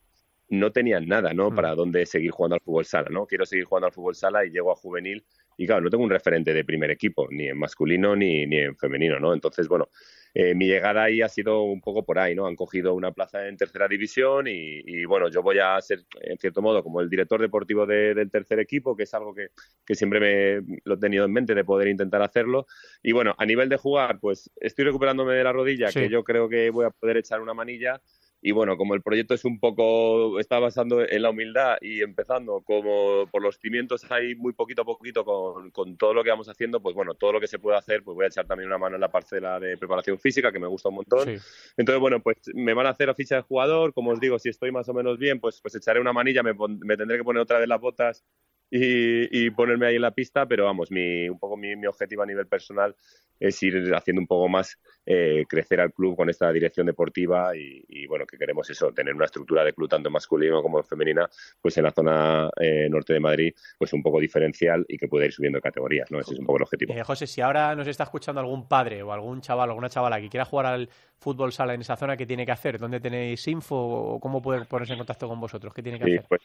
no 0.49 0.71
tenían 0.71 1.07
nada, 1.07 1.33
¿no? 1.33 1.49
Mm. 1.49 1.55
Para 1.55 1.75
dónde 1.75 2.05
seguir 2.05 2.31
jugando 2.31 2.55
al 2.55 2.61
fútbol 2.61 2.85
sala, 2.85 3.09
¿no? 3.09 3.25
Quiero 3.25 3.45
seguir 3.45 3.65
jugando 3.65 3.87
al 3.87 3.93
fútbol 3.93 4.15
sala 4.15 4.45
y 4.45 4.51
llego 4.51 4.71
a 4.71 4.75
juvenil 4.75 5.23
y 5.57 5.65
claro, 5.65 5.81
no 5.81 5.89
tengo 5.89 6.03
un 6.03 6.09
referente 6.09 6.53
de 6.53 6.65
primer 6.65 6.91
equipo, 6.91 7.27
ni 7.29 7.47
en 7.47 7.57
masculino 7.57 8.15
ni, 8.15 8.45
ni 8.45 8.57
en 8.57 8.75
femenino, 8.75 9.19
¿no? 9.19 9.33
Entonces, 9.33 9.67
bueno, 9.67 9.89
eh, 10.33 10.55
mi 10.55 10.67
llegada 10.67 11.03
ahí 11.03 11.21
ha 11.21 11.29
sido 11.29 11.63
un 11.63 11.79
poco 11.81 12.03
por 12.03 12.17
ahí, 12.19 12.33
¿no? 12.35 12.47
Han 12.47 12.55
cogido 12.55 12.93
una 12.93 13.11
plaza 13.11 13.47
en 13.47 13.55
tercera 13.57 13.87
división 13.87 14.47
y, 14.47 14.81
y, 14.85 15.05
bueno, 15.05 15.29
yo 15.29 15.41
voy 15.43 15.59
a 15.59 15.79
ser, 15.81 15.99
en 16.21 16.37
cierto 16.37 16.61
modo, 16.61 16.81
como 16.83 17.01
el 17.01 17.09
director 17.09 17.39
deportivo 17.39 17.85
de- 17.85 18.13
del 18.15 18.31
tercer 18.31 18.59
equipo, 18.59 18.95
que 18.95 19.03
es 19.03 19.13
algo 19.13 19.33
que, 19.35 19.49
que 19.85 19.95
siempre 19.95 20.19
me 20.19 20.79
lo 20.85 20.95
he 20.95 20.97
tenido 20.97 21.25
en 21.25 21.33
mente 21.33 21.53
de 21.53 21.63
poder 21.63 21.87
intentar 21.87 22.21
hacerlo. 22.21 22.65
Y 23.03 23.11
bueno, 23.11 23.35
a 23.37 23.45
nivel 23.45 23.69
de 23.69 23.77
jugar, 23.77 24.19
pues 24.19 24.49
estoy 24.55 24.85
recuperándome 24.85 25.33
de 25.35 25.43
la 25.43 25.51
rodilla, 25.53 25.91
Sí. 25.91 25.99
que 26.01 26.09
yo 26.09 26.23
creo 26.23 26.49
que 26.49 26.69
voy 26.71 26.85
a 26.85 26.89
poder 26.89 27.17
echar 27.17 27.39
una 27.41 27.53
manilla. 27.53 28.01
Y 28.45 28.51
bueno, 28.51 28.75
como 28.75 28.93
el 28.93 29.01
proyecto 29.01 29.33
es 29.33 29.45
un 29.45 29.57
poco, 29.57 30.37
está 30.37 30.59
basando 30.59 31.01
en 31.07 31.21
la 31.21 31.29
humildad 31.29 31.77
y 31.79 32.01
empezando 32.01 32.61
como 32.61 33.25
por 33.31 33.41
los 33.41 33.57
cimientos 33.57 34.05
ahí 34.11 34.35
muy 34.35 34.51
poquito 34.51 34.81
a 34.81 34.85
poquito 34.85 35.23
con, 35.23 35.71
con 35.71 35.95
todo 35.95 36.13
lo 36.13 36.25
que 36.25 36.29
vamos 36.29 36.49
haciendo, 36.49 36.81
pues 36.81 36.93
bueno, 36.93 37.13
todo 37.13 37.31
lo 37.31 37.39
que 37.39 37.47
se 37.47 37.57
puede 37.57 37.77
hacer, 37.77 38.03
pues 38.03 38.15
voy 38.15 38.25
a 38.25 38.27
echar 38.27 38.45
también 38.45 38.67
una 38.67 38.77
mano 38.77 38.95
en 38.95 39.01
la 39.01 39.09
parcela 39.09 39.61
de 39.61 39.77
preparación 39.77 40.19
física, 40.19 40.51
que 40.51 40.59
me 40.59 40.67
gusta 40.67 40.89
un 40.89 40.95
montón. 40.95 41.25
Sí. 41.39 41.45
Entonces, 41.77 42.01
bueno, 42.01 42.19
pues 42.21 42.37
me 42.53 42.73
van 42.73 42.87
a 42.87 42.89
hacer 42.89 43.07
la 43.07 43.15
ficha 43.15 43.37
de 43.37 43.41
jugador, 43.43 43.93
como 43.93 44.11
os 44.11 44.19
digo, 44.19 44.37
si 44.37 44.49
estoy 44.49 44.73
más 44.73 44.89
o 44.89 44.93
menos 44.93 45.17
bien, 45.17 45.39
pues, 45.39 45.61
pues 45.61 45.75
echaré 45.75 46.01
una 46.01 46.11
manilla, 46.11 46.43
me, 46.43 46.53
pon- 46.53 46.79
me 46.83 46.97
tendré 46.97 47.17
que 47.17 47.23
poner 47.23 47.41
otra 47.41 47.59
vez 47.59 47.69
las 47.69 47.79
botas 47.79 48.25
y, 48.75 49.45
y 49.45 49.51
ponerme 49.51 49.85
ahí 49.85 49.97
en 49.97 50.01
la 50.01 50.11
pista, 50.11 50.47
pero 50.47 50.65
vamos, 50.65 50.89
mi, 50.89 51.29
un 51.29 51.37
poco 51.37 51.55
mi, 51.55 51.75
mi 51.75 51.85
objetivo 51.85 52.23
a 52.23 52.25
nivel 52.25 52.47
personal 52.47 52.95
es 53.39 53.61
ir 53.61 53.93
haciendo 53.93 54.21
un 54.21 54.27
poco 54.27 54.47
más 54.47 54.79
eh, 55.05 55.43
crecer 55.47 55.79
al 55.81 55.93
club 55.93 56.15
con 56.15 56.29
esta 56.29 56.51
dirección 56.51 56.87
deportiva 56.87 57.55
y, 57.55 57.83
y, 57.87 58.07
bueno, 58.07 58.25
que 58.25 58.37
queremos 58.37 58.67
eso, 58.69 58.91
tener 58.91 59.13
una 59.13 59.25
estructura 59.25 59.63
de 59.63 59.73
club 59.73 59.89
tanto 59.89 60.09
masculino 60.09 60.61
como 60.63 60.81
femenina, 60.81 61.29
pues 61.61 61.77
en 61.77 61.83
la 61.83 61.91
zona 61.91 62.49
eh, 62.59 62.87
norte 62.89 63.13
de 63.13 63.19
Madrid, 63.19 63.53
pues 63.77 63.93
un 63.93 64.01
poco 64.01 64.19
diferencial 64.19 64.85
y 64.87 64.97
que 64.97 65.07
pueda 65.07 65.25
ir 65.25 65.33
subiendo 65.33 65.61
categorías, 65.61 66.09
¿no? 66.09 66.19
Ese 66.19 66.33
es 66.33 66.39
un 66.39 66.45
poco 66.45 66.57
el 66.57 66.63
objetivo. 66.63 66.93
Eh, 66.93 67.03
José, 67.03 67.27
si 67.27 67.41
ahora 67.41 67.75
nos 67.75 67.87
está 67.87 68.05
escuchando 68.05 68.41
algún 68.41 68.67
padre 68.67 69.03
o 69.03 69.11
algún 69.11 69.41
chaval 69.41 69.69
o 69.69 69.71
alguna 69.73 69.89
chavala 69.89 70.19
que 70.19 70.29
quiera 70.29 70.45
jugar 70.45 70.67
al 70.67 70.89
fútbol 71.19 71.51
sala 71.51 71.73
en 71.73 71.81
esa 71.81 71.95
zona, 71.95 72.17
¿qué 72.17 72.25
tiene 72.25 72.45
que 72.45 72.53
hacer? 72.53 72.79
¿Dónde 72.79 72.99
tenéis 72.99 73.47
info 73.47 73.75
o 73.75 74.19
cómo 74.19 74.41
puede 74.41 74.65
ponerse 74.65 74.93
en 74.93 74.99
contacto 74.99 75.27
con 75.27 75.39
vosotros? 75.39 75.73
¿Qué 75.73 75.83
tiene 75.83 75.99
que 75.99 76.05
Sí, 76.05 76.15
hacer? 76.15 76.27
pues, 76.27 76.41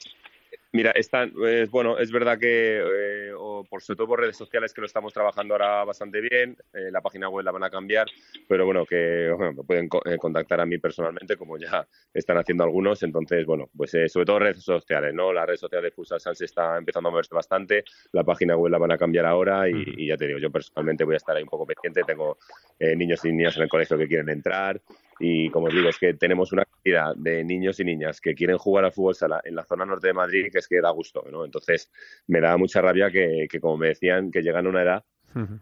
mira, 0.73 0.91
están, 0.93 1.33
bueno, 1.71 1.99
es 1.99 2.11
verdad 2.13 2.39
que, 2.39 2.79
eh, 2.79 3.33
o 3.37 3.65
por, 3.65 3.83
sobre 3.83 3.97
todo 3.97 4.07
por 4.09 4.21
redes 4.21 4.37
sociales, 4.37 4.73
que 4.73 4.81
lo 4.81 4.87
estamos 4.87 5.13
trabajando 5.13 5.55
ahora 5.55 5.85
bastante 5.85 6.21
bien. 6.21 6.57
eh, 6.73 6.91
la 6.91 7.01
página 7.01 7.29
web 7.29 7.45
la 7.45 7.51
van 7.53 7.65
a 7.65 7.71
cambiar, 7.71 8.07
pero 8.47 8.65
bueno, 8.67 8.85
que 8.87 9.31
bueno, 9.37 9.53
me 9.53 9.65
pueden 9.65 9.89
co- 9.89 10.03
eh, 10.05 10.17
contactar 10.19 10.61
a 10.61 10.67
mí 10.67 10.79
personalmente, 10.79 11.37
como 11.37 11.57
ya 11.59 11.87
están 12.13 12.37
haciendo 12.39 12.65
algunos. 12.65 13.03
Entonces, 13.03 13.45
bueno, 13.47 13.69
pues 13.77 13.95
eh, 13.95 14.09
sobre 14.09 14.27
todo 14.27 14.39
redes 14.41 14.63
sociales, 14.63 15.15
¿no? 15.15 15.33
La 15.33 15.47
red 15.47 15.57
social 15.57 15.83
de 15.83 15.91
Futsal 15.91 16.21
Sans 16.21 16.41
está 16.41 16.77
empezando 16.79 17.09
a 17.09 17.13
moverse 17.13 17.35
bastante. 17.35 17.85
La 18.13 18.25
página 18.25 18.57
web 18.57 18.71
la 18.73 18.79
van 18.79 18.93
a 18.93 18.99
cambiar 18.99 19.27
ahora 19.27 19.69
y, 19.69 19.73
y 19.97 20.07
ya 20.09 20.17
te 20.17 20.27
digo, 20.27 20.39
yo 20.39 20.51
personalmente 20.51 21.05
voy 21.05 21.15
a 21.15 21.19
estar 21.19 21.37
ahí 21.37 21.43
un 21.43 21.49
poco 21.49 21.67
pendiente. 21.67 22.05
Tengo 22.05 22.39
eh, 22.79 22.95
niños 22.95 23.25
y 23.25 23.33
niñas 23.33 23.57
en 23.57 23.65
el 23.65 23.69
colegio 23.69 23.97
que 23.99 24.07
quieren 24.09 24.29
entrar. 24.29 24.81
Y 25.21 25.51
como 25.51 25.67
os 25.67 25.75
digo, 25.75 25.89
es 25.89 25.99
que 25.99 26.15
tenemos 26.15 26.53
una 26.53 26.65
cantidad 26.65 27.15
de 27.17 27.45
niños 27.45 27.79
y 27.81 27.85
niñas 27.85 28.21
que 28.21 28.35
quieren 28.35 28.59
jugar 28.59 28.85
al 28.85 28.93
fútbol 28.93 29.15
sala 29.15 29.41
en 29.45 29.55
la 29.57 29.65
zona 29.65 29.85
norte 29.85 30.07
de 30.09 30.13
Madrid 30.15 30.49
que 30.53 30.59
es 30.59 30.69
que 30.69 30.81
da 30.81 30.91
gusto, 30.91 31.25
¿no? 31.31 31.45
Entonces, 31.45 31.91
me 32.27 32.41
da 32.41 32.57
mucha 32.57 32.81
rabia 32.81 33.11
que, 33.11 33.47
que 33.51 33.61
como 33.61 33.77
me 33.77 33.89
decían, 33.89 34.31
que 34.31 34.43
llegan 34.43 34.67
a 34.67 34.69
una 34.71 34.83
edad 34.83 35.05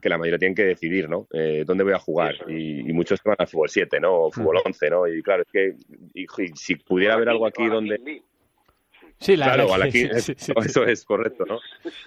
que 0.01 0.09
la 0.09 0.17
mayoría 0.17 0.39
tienen 0.39 0.55
que 0.55 0.65
decidir, 0.65 1.09
¿no? 1.09 1.27
Eh, 1.33 1.65
¿Dónde 1.67 1.83
voy 1.85 1.93
a 1.93 1.99
jugar? 1.99 2.37
Y, 2.49 2.89
y 2.89 2.93
muchos 2.93 3.21
que 3.21 3.29
van 3.31 3.37
al 3.41 3.49
fútbol 3.49 3.69
7, 3.69 3.99
¿no? 4.01 4.15
O 4.15 4.31
fútbol 4.31 4.59
11, 4.65 4.91
¿no? 4.91 5.07
Y 5.09 5.23
claro, 5.23 5.43
es 5.43 5.49
que 5.53 5.75
y- 6.15 6.23
y 6.25 6.49
si 6.55 6.77
pudiera 6.77 7.15
haber 7.15 7.29
algo 7.29 7.47
aquí 7.47 7.65
donde... 7.75 7.99
Sí, 9.19 9.37
la 9.37 9.47
Claro, 9.47 9.73
a 9.73 9.79
la 9.79 9.89
que 9.89 10.11
qui- 10.11 10.21
sí, 10.21 10.35
sí, 10.37 10.53
sí, 10.53 10.53
eso 10.65 10.85
es 10.85 11.05
correcto, 11.05 11.45
¿no? 11.47 11.59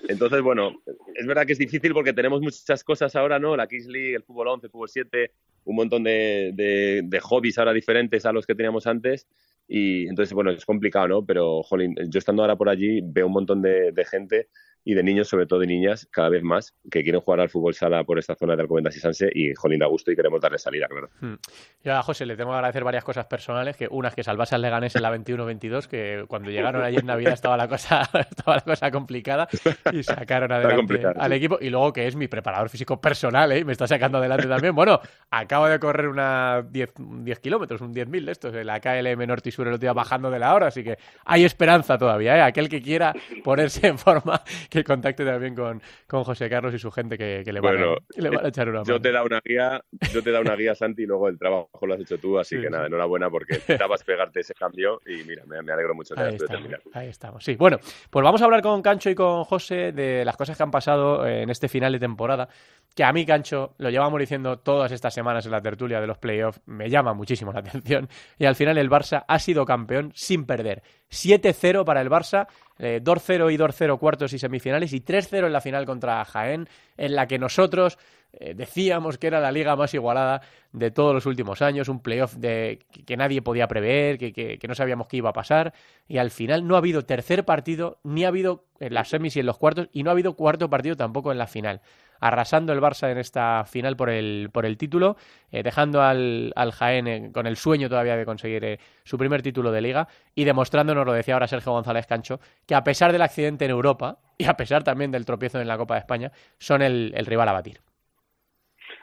Entonces, 0.08 0.42
bueno, 0.42 0.82
es 1.16 1.26
verdad 1.26 1.46
que 1.46 1.54
es 1.54 1.60
difícil 1.60 1.94
porque 1.94 2.14
tenemos 2.14 2.42
muchas 2.42 2.84
cosas 2.84 3.16
ahora, 3.16 3.40
¿no? 3.40 3.56
La 3.58 3.68
Kings 3.68 3.88
League, 3.88 4.16
el 4.16 4.24
fútbol 4.24 4.48
11, 4.50 4.68
el 4.68 4.72
fútbol 4.72 4.90
7, 4.90 5.32
un 5.66 5.76
montón 5.76 6.04
de, 6.04 6.52
de, 6.54 7.02
de 7.04 7.20
hobbies 7.20 7.58
ahora 7.58 7.74
diferentes 7.74 8.26
a 8.26 8.32
los 8.32 8.46
que 8.46 8.56
teníamos 8.56 8.86
antes. 8.88 9.28
Y 9.68 10.08
entonces, 10.08 10.34
bueno, 10.34 10.50
es 10.52 10.66
complicado, 10.66 11.08
¿no? 11.08 11.26
Pero, 11.26 11.62
jolín, 11.64 11.96
yo 12.08 12.18
estando 12.20 12.42
ahora 12.42 12.56
por 12.56 12.70
allí 12.70 13.02
veo 13.04 13.28
un 13.28 13.34
montón 13.34 13.62
de, 13.62 13.92
de 13.92 14.06
gente 14.06 14.48
y 14.84 14.94
de 14.94 15.04
niños, 15.04 15.28
sobre 15.28 15.46
todo 15.46 15.60
de 15.60 15.68
niñas, 15.68 16.08
cada 16.12 16.30
vez 16.30 16.44
más, 16.44 16.76
que 16.90 17.04
quieren 17.04 17.22
jugar 17.22 17.42
al 17.42 17.50
fútbol 17.50 17.74
sala 17.74 18.04
por 18.04 18.20
esta 18.20 18.36
zona 18.36 18.56
de 18.56 18.62
Alcobendas 18.62 18.96
y 18.96 19.00
Sanse 19.00 19.30
y, 19.34 19.54
jolín, 19.54 19.80
da 19.80 19.88
gusto 19.88 20.12
y 20.12 20.16
queremos 20.16 20.42
darle 20.42 20.58
salida, 20.58 20.88
claro. 20.88 21.10
Hmm. 21.20 21.36
Yo 21.84 21.96
a 21.96 22.04
José 22.04 22.26
le 22.26 22.36
tengo 22.36 22.52
que 22.52 22.56
agradecer 22.56 22.84
varias 22.84 23.04
cosas 23.04 23.26
personales, 23.26 23.78
que 23.78 23.88
una 23.90 24.10
es 24.10 24.16
que 24.16 24.24
salvase 24.24 24.56
al 24.56 24.62
Leganés 24.62 24.96
en 24.96 25.02
la 25.02 25.16
21-22, 25.16 25.88
que 25.88 26.26
cuando 26.28 26.50
llegaron 26.50 26.84
allí 26.84 26.98
en 26.98 27.06
Navidad 27.06 27.34
estaba 27.34 27.56
la 27.56 27.68
cosa, 27.68 28.02
estaba 28.30 28.56
la 28.56 28.62
cosa 28.62 28.92
complicada 28.92 29.48
y 29.92 30.04
sacaron 30.04 30.52
adelante 30.52 31.02
al 31.16 31.34
equipo. 31.34 31.58
Y 31.62 31.70
luego 31.70 31.94
que 31.94 32.08
es 32.08 32.16
mi 32.16 32.28
preparador 32.28 32.70
físico 32.70 33.00
personal, 33.00 33.52
¿eh? 33.52 33.64
me 33.64 33.72
está 33.72 33.88
sacando 33.88 34.18
adelante 34.18 34.48
también. 34.48 34.76
Bueno, 34.76 35.00
acabo 35.30 35.68
de 35.68 35.80
correr 35.80 36.08
una 36.08 36.66
10, 36.70 36.94
10 37.24 37.40
kilómetros, 37.40 37.82
un 37.82 37.94
10.000 37.94 38.26
de 38.26 38.32
estos, 38.32 38.54
en 38.54 38.68
la 38.68 38.80
KLM 38.80 39.26
Norte 39.28 39.50
y 39.50 39.52
Sur 39.52 39.68
el 39.68 39.74
otro 39.74 39.82
día 39.82 39.94
bajando 39.94 40.30
de 40.30 40.40
la 40.40 40.54
hora, 40.54 40.68
así 40.68 40.84
que 40.84 40.98
hay 41.26 41.46
esperanza 41.46 41.98
todavía, 41.98 42.38
¿eh? 42.38 42.42
Aquel 42.42 42.70
que 42.70 42.82
quiera 42.82 43.14
ponerse 43.44 43.88
en 43.88 43.98
forma, 43.98 44.42
que 44.72 44.84
contacte 44.84 45.26
también 45.26 45.56
con, 45.56 45.82
con 46.08 46.24
José 46.24 46.50
Carlos 46.50 46.74
y 46.74 46.80
su 46.80 46.92
gente 46.92 47.18
que, 47.18 47.42
que 47.44 47.52
le, 47.54 47.60
van, 47.60 47.76
Bueno, 47.78 47.94
a, 47.94 48.22
le 48.22 48.30
van 48.30 48.46
a 48.46 48.50
echar 48.50 48.70
una 48.70 48.84
Yo 48.84 48.94
mano. 48.94 49.02
te 49.02 49.12
da 49.12 49.24
una 49.24 49.42
guía, 49.44 49.82
yo 50.14 50.22
te 50.24 50.32
da 50.32 50.40
una 50.40 50.56
guía, 50.56 50.76
Santi, 50.76 51.04
y 51.04 51.06
luego 51.06 51.28
el 51.28 51.38
trabajo 51.38 51.70
lo 51.88 51.94
has 51.94 52.02
hecho 52.02 52.18
tú, 52.18 52.38
así 52.40 52.56
Sí, 52.56 52.62
que 52.62 52.68
sí. 52.68 52.74
nada, 52.74 52.88
enhorabuena 52.88 53.30
porque 53.30 53.54
necesitabas 53.68 54.04
pegarte 54.04 54.40
ese 54.42 54.54
cambio 54.54 55.02
y 55.06 55.24
mira, 55.24 55.44
me, 55.46 55.62
me 55.62 55.72
alegro 55.72 55.96
mucho 55.96 56.16
de 56.16 56.22
Ahí 56.22 56.36
estamos, 56.36 56.52
terminar. 56.52 56.82
ahí 56.94 57.08
estamos. 57.08 57.44
Sí, 57.44 57.56
bueno, 57.56 57.78
pues 58.10 58.24
vamos 58.24 58.42
a 58.42 58.46
hablar 58.46 58.62
con 58.62 58.82
Cancho 58.82 59.10
y 59.10 59.16
con 59.16 59.44
José 59.44 59.92
de 59.92 60.24
las 60.26 60.38
cosas 60.38 60.56
que 60.58 60.64
han 60.64 60.72
pasado 60.72 61.26
eh, 61.26 61.42
en 61.44 61.50
este 61.50 61.68
final 61.68 61.92
de 61.92 62.00
temporada. 62.00 62.48
Que 62.96 63.04
a 63.04 63.14
mí, 63.14 63.26
Cancho, 63.26 63.76
lo 63.78 63.90
llevamos 63.90 64.20
diciendo 64.20 64.58
todas 64.60 64.92
estas 64.92 65.14
semanas 65.14 65.46
en 65.46 65.52
la 65.52 65.62
tertulia 65.62 66.02
de 66.02 66.08
los 66.08 66.18
playoffs, 66.18 66.60
me 66.66 66.90
llama 66.90 67.14
muchísimo 67.14 67.52
la 67.54 67.60
atención. 67.62 68.10
Y 68.38 68.46
al 68.46 68.56
final 68.56 68.78
el 68.78 68.90
Barça 68.90 69.24
ha 69.28 69.40
sido 69.40 69.66
campeón 69.66 70.12
sin 70.16 70.46
perder. 70.46 70.82
7-0 71.12 71.86
para 71.86 72.02
el 72.02 72.10
Barça, 72.10 72.48
eh, 72.78 73.02
2-0 73.04 73.52
y 73.52 73.58
2-0 73.58 73.98
cuartos 74.00 74.34
y 74.34 74.40
semifinales 74.40 74.94
y 74.94 75.02
3-0 75.02 75.48
en 75.48 75.54
la 75.54 75.62
final 75.62 75.86
contra 75.86 76.24
Jaén, 76.26 76.68
en 76.98 77.16
la 77.16 77.28
que 77.28 77.40
nosotros 77.40 77.98
eh, 78.34 78.54
decíamos 78.56 79.18
que 79.18 79.28
era 79.28 79.40
la 79.40 79.52
liga 79.52 79.76
más 79.76 79.94
igualada 79.94 80.42
de 80.72 80.92
todos 80.92 81.14
los 81.16 81.26
últimos 81.26 81.62
años, 81.62 81.90
un 81.90 82.00
playoff 82.02 82.36
de, 82.36 82.80
que, 83.06 83.18
nadie 83.18 83.42
podía 83.42 83.68
prever, 83.68 84.18
que, 84.20 84.32
que- 84.34 84.60
no 84.68 84.76
sabíamos 84.76 85.08
qué 85.08 85.18
iba 85.18 85.32
a 85.32 85.34
pasar, 85.34 85.74
y 86.08 86.20
al 86.20 86.30
final 86.30 86.68
no 86.68 86.76
ha 86.76 86.78
habido 86.78 87.06
tercer 87.06 87.44
partido, 87.44 88.00
ni 88.04 88.24
ha 88.26 88.28
habido 88.28 88.66
en 88.80 88.94
las 88.94 89.10
semis 89.10 89.36
y 89.36 89.40
en 89.40 89.48
los 89.48 89.58
cuartos, 89.58 89.90
y 89.92 90.04
no 90.04 90.12
ha 90.12 90.14
habido 90.14 90.36
cuarto 90.36 90.70
partido 90.70 90.96
tampoco 90.96 91.32
en 91.32 91.40
la 91.40 91.48
final. 91.48 91.82
Arrasando 92.22 92.74
el 92.74 92.82
Barça 92.82 93.10
en 93.12 93.18
esta 93.18 93.64
final 93.66 93.96
por 93.96 94.10
el, 94.10 94.50
por 94.52 94.66
el 94.66 94.78
título, 94.78 95.16
eh, 95.52 95.64
dejando 95.64 96.02
al, 96.02 96.52
al 96.56 96.72
Jaén 96.72 97.08
eh, 97.08 97.32
con 97.34 97.48
el 97.48 97.56
sueño 97.56 97.90
todavía 97.90 98.16
de 98.18 98.26
conseguir 98.26 98.80
su 99.06 99.18
primer 99.18 99.42
título 99.42 99.72
de 99.72 99.82
liga 99.82 100.08
y 100.36 100.44
demostrándonos, 100.44 101.06
lo 101.06 101.14
decía 101.14 101.34
ahora 101.36 101.48
Sergio 101.48 101.72
González 101.72 102.06
Cancho, 102.08 102.40
que 102.68 102.76
a 102.76 102.84
pesar 102.84 103.12
del 103.14 103.22
accidente 103.22 103.66
en 103.66 103.72
Europa 103.72 104.20
y 104.38 104.46
a 104.46 104.56
pesar 104.58 104.84
también 104.84 105.12
del 105.12 105.26
tropiezo 105.26 105.60
en 105.62 105.68
la 105.68 105.78
Copa 105.78 105.96
de 105.96 106.02
España, 106.02 106.32
son 106.60 106.82
el 106.82 107.26
rival 107.26 107.48
a 107.50 107.54
batir. 107.54 107.89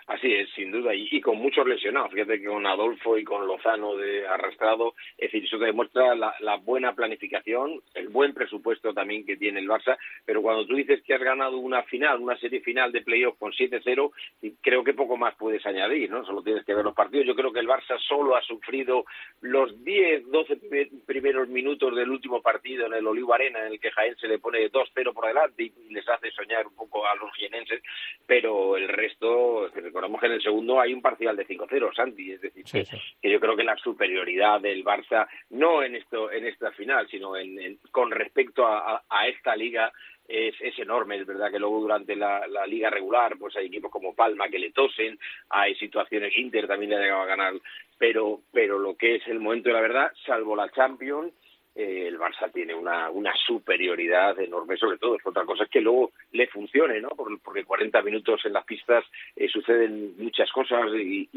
Así 0.06 0.32
es, 0.32 0.48
sin 0.50 0.70
duda, 0.70 0.94
y, 0.94 1.20
con 1.20 1.38
muchos 1.38 1.66
lesionados. 1.66 2.12
Fíjate 2.12 2.38
que 2.38 2.46
con 2.46 2.64
Adolfo 2.64 3.18
y 3.18 3.24
con 3.24 3.44
Lozano 3.46 3.96
de 3.96 4.26
arrastrado, 4.26 4.94
es 5.18 5.32
decir, 5.32 5.44
eso 5.44 5.58
demuestra 5.58 6.14
la, 6.14 6.32
la 6.40 6.56
buena 6.58 6.94
planificación, 6.94 7.80
el 7.92 8.08
buen 8.08 8.32
presupuesto 8.32 8.94
también 8.94 9.26
que 9.26 9.36
tiene 9.36 9.58
el 9.58 9.68
Barça, 9.68 9.98
pero 10.24 10.42
cuando 10.42 10.64
tú 10.64 10.76
dices 10.76 11.02
que 11.02 11.14
has 11.14 11.20
ganado 11.20 11.58
una 11.58 11.82
final, 11.82 12.20
una 12.20 12.38
serie 12.38 12.60
final 12.60 12.92
de 12.92 13.02
playoff 13.02 13.36
con 13.36 13.50
7-0, 13.50 14.12
creo 14.60 14.84
que 14.84 14.94
poco 14.94 15.16
más 15.16 15.34
puedes 15.34 15.66
añadir, 15.66 16.08
¿no? 16.08 16.24
Solo 16.24 16.42
tienes 16.42 16.64
que 16.64 16.74
ver 16.74 16.84
los 16.84 16.94
partidos. 16.94 17.26
Yo 17.26 17.34
creo 17.34 17.52
que 17.52 17.60
el 17.60 17.68
Barça 17.68 17.98
solo 17.98 18.36
ha 18.36 18.42
sufrido 18.42 19.04
los 19.40 19.82
10, 19.84 20.30
12 20.30 20.58
primeros 21.04 21.48
minutos 21.48 21.96
del 21.96 22.10
último 22.10 22.40
partido 22.42 22.86
en 22.86 22.94
el 22.94 23.06
Olivo 23.06 23.34
Arena, 23.34 23.66
en 23.66 23.72
el 23.72 23.80
que 23.80 23.90
Jaén 23.90 24.16
se 24.16 24.28
le 24.28 24.38
pone 24.38 24.70
2-0 24.70 25.12
por 25.12 25.26
delante 25.26 25.64
y 25.64 25.72
les 25.90 26.08
hace 26.08 26.30
soñar 26.30 26.66
un 26.66 26.76
poco 26.76 27.06
a 27.06 27.16
los 27.16 27.34
jienenses, 27.34 27.82
pero 28.26 28.76
el 28.76 28.88
resto, 28.88 29.68
recordamos 29.96 30.20
que 30.20 30.26
en 30.26 30.32
el 30.32 30.42
segundo 30.42 30.78
hay 30.78 30.92
un 30.92 31.00
parcial 31.00 31.34
de 31.36 31.46
5-0, 31.46 31.94
Santi, 31.94 32.32
es 32.32 32.40
decir, 32.42 32.64
que, 32.64 33.30
yo 33.30 33.40
creo 33.40 33.56
que 33.56 33.64
la 33.64 33.76
superioridad 33.78 34.60
del 34.60 34.84
Barça, 34.84 35.26
no 35.50 35.82
en 35.82 35.96
esto 35.96 36.30
en 36.30 36.44
esta 36.44 36.70
final, 36.72 37.08
sino 37.08 37.34
en, 37.34 37.78
con 37.90 38.10
respecto 38.10 38.66
a, 38.66 39.02
esta 39.26 39.56
liga, 39.56 39.90
es, 40.28 40.54
es, 40.60 40.78
enorme. 40.78 41.16
Es 41.16 41.26
verdad 41.26 41.50
que 41.50 41.58
luego 41.58 41.80
durante 41.80 42.14
la, 42.14 42.46
la, 42.46 42.66
liga 42.66 42.90
regular 42.90 43.38
pues 43.38 43.56
hay 43.56 43.66
equipos 43.66 43.90
como 43.90 44.14
Palma 44.14 44.50
que 44.50 44.58
le 44.58 44.70
tosen, 44.70 45.18
hay 45.48 45.74
situaciones, 45.76 46.36
Inter 46.36 46.66
también 46.66 46.90
le 46.90 46.96
ha 46.96 47.00
llegado 47.00 47.22
a 47.22 47.26
ganar, 47.26 47.54
pero, 47.96 48.40
pero 48.52 48.78
lo 48.78 48.96
que 48.96 49.14
es 49.14 49.26
el 49.28 49.40
momento 49.40 49.70
de 49.70 49.76
la 49.76 49.80
verdad, 49.80 50.12
salvo 50.26 50.54
la 50.54 50.70
Champions, 50.72 51.32
eh, 51.76 52.08
el 52.08 52.18
Barça 52.18 52.50
tiene 52.50 52.74
una, 52.74 53.10
una 53.10 53.34
superioridad 53.46 54.40
enorme, 54.40 54.78
sobre 54.78 54.96
todo. 54.96 55.18
Otra 55.22 55.44
cosa 55.44 55.64
es 55.64 55.70
que 55.70 55.82
luego 55.82 56.12
le 56.32 56.46
funcione, 56.46 57.02
¿no? 57.02 57.10
Porque 57.10 57.64
40 57.64 58.00
minutos 58.00 58.40
en 58.46 58.54
las 58.54 58.64
pistas 58.64 59.04
eh, 59.36 59.46
suceden 59.46 60.14
muchas 60.16 60.50
cosas 60.52 60.86
y, 60.94 61.28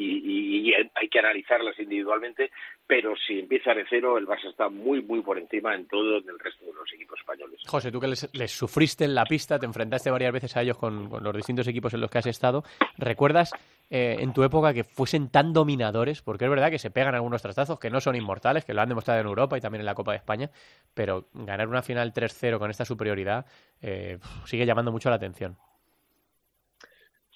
hay 0.95 1.09
que 1.09 1.19
analizarlas 1.19 1.77
individualmente, 1.79 2.51
pero 2.87 3.15
si 3.17 3.39
empieza 3.39 3.73
de 3.73 3.85
cero, 3.89 4.17
el 4.17 4.27
Barça 4.27 4.49
está 4.49 4.69
muy, 4.69 5.01
muy 5.01 5.21
por 5.21 5.37
encima 5.37 5.75
en 5.75 5.87
todo 5.87 6.17
el 6.17 6.39
resto 6.39 6.65
de 6.65 6.73
los 6.73 6.93
equipos 6.93 7.19
españoles. 7.19 7.59
José, 7.67 7.91
tú 7.91 7.99
que 7.99 8.07
les, 8.07 8.51
sufriste 8.51 9.03
en 9.03 9.15
la 9.15 9.25
pista, 9.25 9.59
te 9.59 9.65
enfrentaste 9.65 10.09
varias 10.09 10.31
veces 10.31 10.55
a 10.55 10.61
ellos 10.61 10.77
con 10.77 11.09
los 11.21 11.35
distintos 11.35 11.67
equipos 11.67 11.93
en 11.93 12.01
los 12.01 12.09
que 12.09 12.19
has 12.19 12.27
estado, 12.27 12.63
¿recuerdas 12.97 13.51
eh, 13.91 14.17
en 14.19 14.33
tu 14.33 14.43
época 14.43 14.73
que 14.73 14.83
fuesen 14.83 15.29
tan 15.29 15.51
dominadores, 15.51 16.21
porque 16.21 16.45
es 16.45 16.49
verdad 16.49 16.69
que 16.69 16.77
se 16.77 16.91
pegan 16.91 17.15
algunos 17.15 17.41
trastazos 17.41 17.79
que 17.79 17.89
no 17.89 17.99
son 17.99 18.15
inmortales, 18.15 18.63
que 18.63 18.73
lo 18.73 18.81
han 18.81 18.89
demostrado 18.89 19.19
en 19.19 19.25
Europa 19.25 19.57
y 19.57 19.61
también 19.61 19.81
en 19.81 19.87
la 19.87 19.95
Copa 19.95 20.11
de 20.11 20.17
España, 20.17 20.51
pero 20.93 21.29
ganar 21.33 21.67
una 21.67 21.81
final 21.81 22.13
3-0 22.13 22.59
con 22.59 22.69
esta 22.69 22.85
superioridad 22.85 23.45
eh, 23.81 24.19
sigue 24.45 24.65
llamando 24.65 24.91
mucho 24.91 25.09
la 25.09 25.15
atención. 25.15 25.57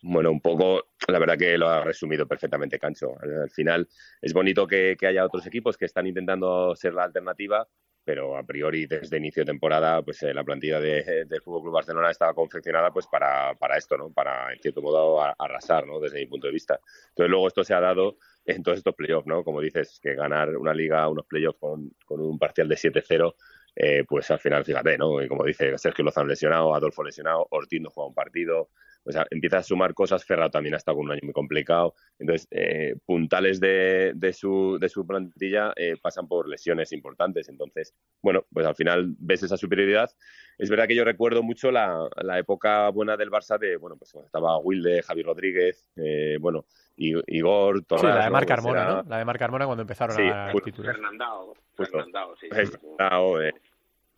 Bueno, 0.04 0.32
un 0.32 0.42
poco, 0.42 0.89
la 1.08 1.18
verdad 1.18 1.38
que 1.38 1.58
lo 1.58 1.70
ha 1.70 1.84
resumido 1.84 2.28
perfectamente 2.28 2.78
Cancho. 2.78 3.16
Al 3.22 3.50
final 3.50 3.88
es 4.22 4.34
bonito 4.34 4.68
que 4.68 4.98
haya 5.02 5.26
otros 5.26 5.48
equipos 5.48 5.78
que 5.78 5.86
están 5.86 6.06
intentando 6.06 6.76
ser 6.76 6.94
la 6.94 7.06
alternativa, 7.06 7.68
pero 8.04 8.38
a 8.38 8.44
priori 8.44 8.86
desde 8.86 9.18
inicio 9.18 9.42
de 9.42 9.52
temporada 9.52 10.02
pues 10.02 10.22
eh, 10.24 10.34
la 10.34 10.44
plantilla 10.44 10.80
de, 10.80 11.26
del 11.26 11.42
Fútbol 11.42 11.63
Club 11.63 11.74
Barcelona 11.74 12.12
estaba 12.12 12.34
confeccionada 12.34 12.92
pues 12.92 13.08
para, 13.08 13.56
para 13.56 13.78
esto 13.78 13.98
no 13.98 14.12
para 14.12 14.52
en 14.52 14.60
cierto 14.60 14.82
modo 14.82 15.22
arrasar 15.22 15.88
no 15.88 16.00
desde 16.00 16.20
mi 16.20 16.28
punto 16.28 16.48
de 16.48 16.54
vista. 16.54 16.80
Entonces 17.10 17.30
luego 17.30 17.48
esto 17.48 17.63
se 17.63 17.74
ha 17.74 17.80
dado 17.80 18.18
en 18.46 18.62
todos 18.63 18.78
estos 18.78 18.96
playoffs 18.96 19.28
no 19.28 19.44
como 19.44 19.62
dices 19.62 20.00
que 20.02 20.16
ganar 20.16 20.56
una 20.58 20.74
liga 20.74 21.08
unos 21.08 21.26
playoffs 21.26 21.60
con, 21.60 21.92
con 22.06 22.22
un 22.22 22.38
parcial 22.38 22.68
de 22.68 22.76
7-0 22.76 23.36
eh, 23.76 24.04
pues 24.08 24.30
al 24.30 24.39
final 24.39 24.66
fíjate 24.66 24.98
no 24.98 25.22
y 25.22 25.28
como 25.28 25.46
dice 25.46 25.78
Sergio 25.78 26.04
Lozano 26.06 26.28
lesionado 26.28 26.76
Adolfo 26.76 27.04
lesionado 27.04 27.48
Ortiz 27.52 27.82
no 27.82 27.89
juega 27.89 28.10
un 28.10 28.13
partido 28.13 28.70
o 29.06 29.12
sea, 29.12 29.26
empieza 29.30 29.58
a 29.58 29.63
sumar 29.63 29.94
cosas. 29.94 30.26
Ferrao 30.26 30.50
también 30.50 30.74
ha 30.76 30.78
estado 30.78 30.98
con 30.98 31.06
un 31.06 31.12
año 31.12 31.22
muy 31.24 31.34
complicado. 31.34 31.94
Entonces, 32.20 32.48
eh, 32.52 32.96
puntales 33.06 33.60
de, 33.60 34.13
de, 34.16 34.34
su, 34.34 34.78
de 34.80 34.89
su 34.89 35.06
plantilla 35.06 35.74
eh, 35.76 35.96
pasan 36.02 36.28
por 36.28 36.48
lesiones 36.48 36.92
importantes. 36.92 37.50
Entonces, 37.50 37.94
bueno, 38.22 38.46
pues 38.52 38.66
al 38.66 38.76
final 38.76 39.13
ves 39.18 39.44
esa 39.44 39.58
superioridad. 39.58 40.10
Es 40.58 40.70
verdad 40.70 40.88
que 40.88 40.96
yo 40.96 41.04
recuerdo 41.04 41.44
mucho 41.44 41.72
la, 41.72 42.08
la 42.22 42.39
época 42.39 42.89
buena 42.89 43.18
del 43.18 43.32
Barça 43.32 43.58
de, 43.58 43.78
bueno, 43.78 43.98
pues 43.98 44.13
estaba 44.16 44.58
Wilde, 44.60 45.02
Javi 45.02 45.24
Rodríguez, 45.24 45.88
eh, 45.96 46.38
bueno, 46.39 46.66
Igor, 46.96 47.84
Torres. 47.86 48.02
Sí, 48.02 48.08
la 48.08 48.26
de 48.26 48.30
Marc 48.30 48.48
Carmona, 48.48 48.86
¿no? 48.86 49.04
La 49.10 49.18
de 49.18 49.26
Marc 49.26 49.39
Carmona 49.39 49.66
cuando 49.66 49.82
empezaron 49.82 50.16
a 50.20 50.52
titular. 50.63 50.94
Fernandao, 50.94 51.56
Fernandao, 51.76 52.36
sí. 52.38 52.48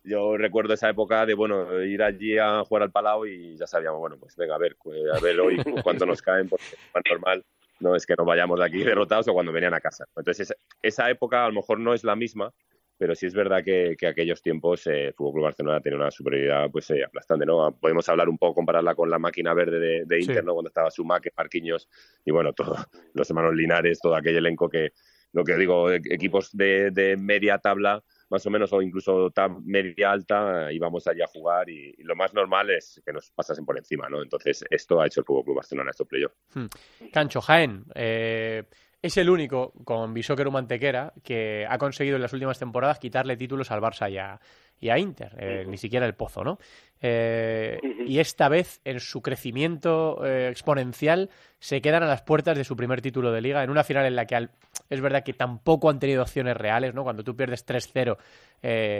Yo 0.06 0.36
recuerdo 0.36 0.74
esa 0.74 0.88
época 0.88 1.26
de, 1.26 1.34
bueno, 1.34 1.82
ir 1.82 2.02
allí 2.02 2.38
a 2.38 2.64
jugar 2.64 2.84
al 2.84 2.92
Palau 2.92 3.26
y 3.26 3.56
ya 3.56 3.66
sabíamos, 3.66 4.00
bueno, 4.00 4.16
pues 4.18 4.36
venga, 4.36 4.54
a 4.54 4.58
ver, 4.58 4.76
pues, 4.82 5.00
a 5.12 5.20
ver 5.20 5.38
hoy 5.40 5.58
cuánto 5.82 6.06
nos 6.06 6.22
caen, 6.22 6.48
porque 6.48 6.64
es 6.64 7.02
normal 7.10 7.44
no 7.80 7.94
es 7.94 8.06
que 8.06 8.14
nos 8.16 8.26
vayamos 8.26 8.58
de 8.58 8.66
aquí 8.66 8.82
derrotados 8.82 9.28
o 9.28 9.32
cuando 9.32 9.52
venían 9.52 9.74
a 9.74 9.80
casa. 9.80 10.06
Entonces, 10.16 10.54
esa 10.82 11.10
época 11.10 11.44
a 11.44 11.48
lo 11.48 11.54
mejor 11.54 11.78
no 11.78 11.94
es 11.94 12.04
la 12.04 12.16
misma, 12.16 12.52
pero 12.98 13.14
sí 13.14 13.26
es 13.26 13.34
verdad 13.34 13.62
que, 13.62 13.94
que 13.98 14.06
aquellos 14.06 14.40
tiempos 14.40 14.86
eh, 14.86 15.08
el 15.08 15.14
Fútbol 15.14 15.34
Club 15.34 15.44
Barcelona 15.44 15.80
tenía 15.80 15.98
una 15.98 16.10
superioridad 16.10 16.70
pues 16.70 16.90
eh, 16.90 17.04
aplastante, 17.04 17.44
¿no? 17.44 17.76
Podemos 17.78 18.08
hablar 18.08 18.28
un 18.28 18.38
poco, 18.38 18.54
compararla 18.54 18.94
con 18.94 19.10
la 19.10 19.18
máquina 19.18 19.52
verde 19.52 19.78
de, 19.78 20.04
de 20.06 20.20
Inter, 20.20 20.44
¿no? 20.44 20.54
Cuando 20.54 20.68
estaba 20.68 20.90
Sumac, 20.90 21.30
Marquinhos 21.36 21.88
y 22.24 22.30
bueno, 22.30 22.52
todos 22.54 22.86
los 23.12 23.28
hermanos 23.28 23.54
Linares, 23.54 24.00
todo 24.00 24.14
aquel 24.14 24.36
elenco 24.36 24.68
que, 24.70 24.92
lo 25.32 25.44
que 25.44 25.56
digo, 25.56 25.92
equipos 25.92 26.50
de, 26.56 26.90
de 26.90 27.18
media 27.18 27.58
tabla 27.58 28.02
más 28.28 28.44
o 28.46 28.50
menos 28.50 28.72
o 28.72 28.82
incluso 28.82 29.30
tan 29.30 29.64
media 29.64 30.10
alta 30.10 30.72
íbamos 30.72 31.06
allí 31.06 31.22
a 31.22 31.26
jugar 31.26 31.68
y, 31.68 31.94
lo 31.98 32.14
más 32.16 32.34
normal 32.34 32.70
es 32.70 33.02
que 33.04 33.12
nos 33.12 33.30
pasasen 33.30 33.64
por 33.64 33.76
encima, 33.76 34.08
¿no? 34.08 34.22
Entonces 34.22 34.64
esto 34.70 35.00
ha 35.00 35.06
hecho 35.06 35.20
el 35.20 35.26
Fútbol 35.26 35.44
Club 35.44 35.56
Barcelona 35.56 35.90
estos 35.90 36.06
playoffs. 36.06 36.36
Hmm. 36.54 36.66
Cancho 37.12 37.40
Jaén 37.40 37.84
eh, 37.94 38.64
es 39.02 39.16
el 39.16 39.30
único 39.30 39.72
con 39.84 40.14
Bisóquero 40.14 40.50
Mantequera 40.50 41.12
que 41.22 41.66
ha 41.68 41.78
conseguido 41.78 42.16
en 42.16 42.22
las 42.22 42.32
últimas 42.32 42.58
temporadas 42.58 42.98
quitarle 42.98 43.36
títulos 43.36 43.70
al 43.70 43.80
Barça 43.80 44.10
y 44.10 44.18
a, 44.18 44.40
y 44.80 44.90
a 44.90 44.98
Inter, 44.98 45.34
eh, 45.38 45.64
ni 45.66 45.78
siquiera 45.78 46.06
el 46.06 46.14
Pozo, 46.14 46.44
¿no? 46.44 46.58
Eh, 47.00 47.78
y 48.06 48.18
esta 48.18 48.48
vez, 48.48 48.80
en 48.84 49.00
su 49.00 49.22
crecimiento 49.22 50.24
eh, 50.24 50.48
exponencial, 50.48 51.30
se 51.58 51.80
quedan 51.80 52.02
a 52.02 52.06
las 52.06 52.22
puertas 52.22 52.56
de 52.56 52.64
su 52.64 52.76
primer 52.76 53.00
título 53.00 53.32
de 53.32 53.40
liga, 53.40 53.62
en 53.62 53.70
una 53.70 53.84
final 53.84 54.06
en 54.06 54.16
la 54.16 54.26
que 54.26 54.48
es 54.88 55.00
verdad 55.00 55.22
que 55.22 55.32
tampoco 55.32 55.90
han 55.90 55.98
tenido 55.98 56.22
opciones 56.22 56.56
reales, 56.56 56.94
¿no? 56.94 57.02
Cuando 57.04 57.24
tú 57.24 57.36
pierdes 57.36 57.66
3-0 57.66 58.16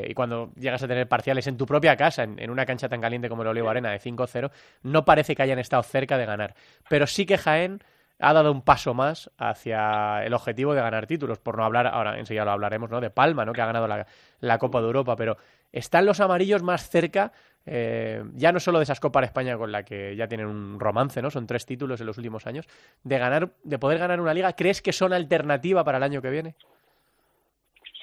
y 0.08 0.14
cuando 0.14 0.52
llegas 0.54 0.82
a 0.82 0.88
tener 0.88 1.08
parciales 1.08 1.46
en 1.46 1.56
tu 1.56 1.66
propia 1.66 1.96
casa, 1.96 2.22
en, 2.22 2.50
una 2.50 2.66
cancha 2.66 2.88
tan 2.88 3.00
caliente 3.00 3.28
como 3.28 3.42
el 3.42 3.48
Olivo 3.48 3.68
Arena 3.68 3.90
de 3.90 4.00
5-0, 4.00 4.50
no 4.82 5.04
parece 5.04 5.34
que 5.34 5.42
hayan 5.42 5.58
estado 5.58 5.82
cerca 5.82 6.18
de 6.18 6.26
ganar. 6.26 6.54
Pero 6.88 7.06
sí 7.06 7.26
que 7.26 7.38
Jaén 7.38 7.80
ha 8.18 8.32
dado 8.32 8.50
un 8.50 8.62
paso 8.62 8.94
más 8.94 9.30
hacia 9.36 10.24
el 10.24 10.32
objetivo 10.34 10.74
de 10.74 10.80
ganar 10.80 11.06
títulos, 11.06 11.38
por 11.38 11.56
no 11.56 11.64
hablar, 11.64 11.86
ahora 11.86 12.18
enseguida 12.18 12.44
lo 12.44 12.52
hablaremos, 12.52 12.90
¿no? 12.90 13.00
De 13.00 13.10
Palma, 13.10 13.44
¿no? 13.44 13.52
Que 13.52 13.60
ha 13.60 13.66
ganado 13.66 13.86
la, 13.88 14.58
Copa 14.58 14.80
de 14.80 14.86
Europa, 14.86 15.16
pero 15.16 15.36
están 15.72 16.06
los 16.06 16.20
amarillos 16.20 16.62
más 16.62 16.88
cerca, 16.88 17.32
eh, 17.66 18.24
ya 18.34 18.52
no 18.52 18.60
solo 18.60 18.78
de 18.78 18.84
esas 18.84 19.00
Copas 19.00 19.22
de 19.22 19.26
España 19.26 19.56
con 19.56 19.72
la 19.72 19.84
que 19.84 20.14
ya 20.16 20.28
tienen 20.28 20.46
un 20.46 20.78
romance, 20.80 21.20
¿no? 21.20 21.30
Son 21.30 21.46
tres 21.46 21.66
títulos 21.66 22.00
en 22.00 22.06
los 22.06 22.16
últimos 22.16 22.46
años, 22.46 22.66
de 23.02 23.18
ganar, 23.18 23.50
de 23.64 23.78
poder 23.78 23.98
ganar 23.98 24.20
una 24.20 24.32
liga, 24.32 24.52
¿crees 24.54 24.80
que 24.80 24.92
son 24.92 25.12
alternativa 25.12 25.84
para 25.84 25.98
el 25.98 26.04
año 26.04 26.22
que 26.22 26.30
viene? 26.30 26.54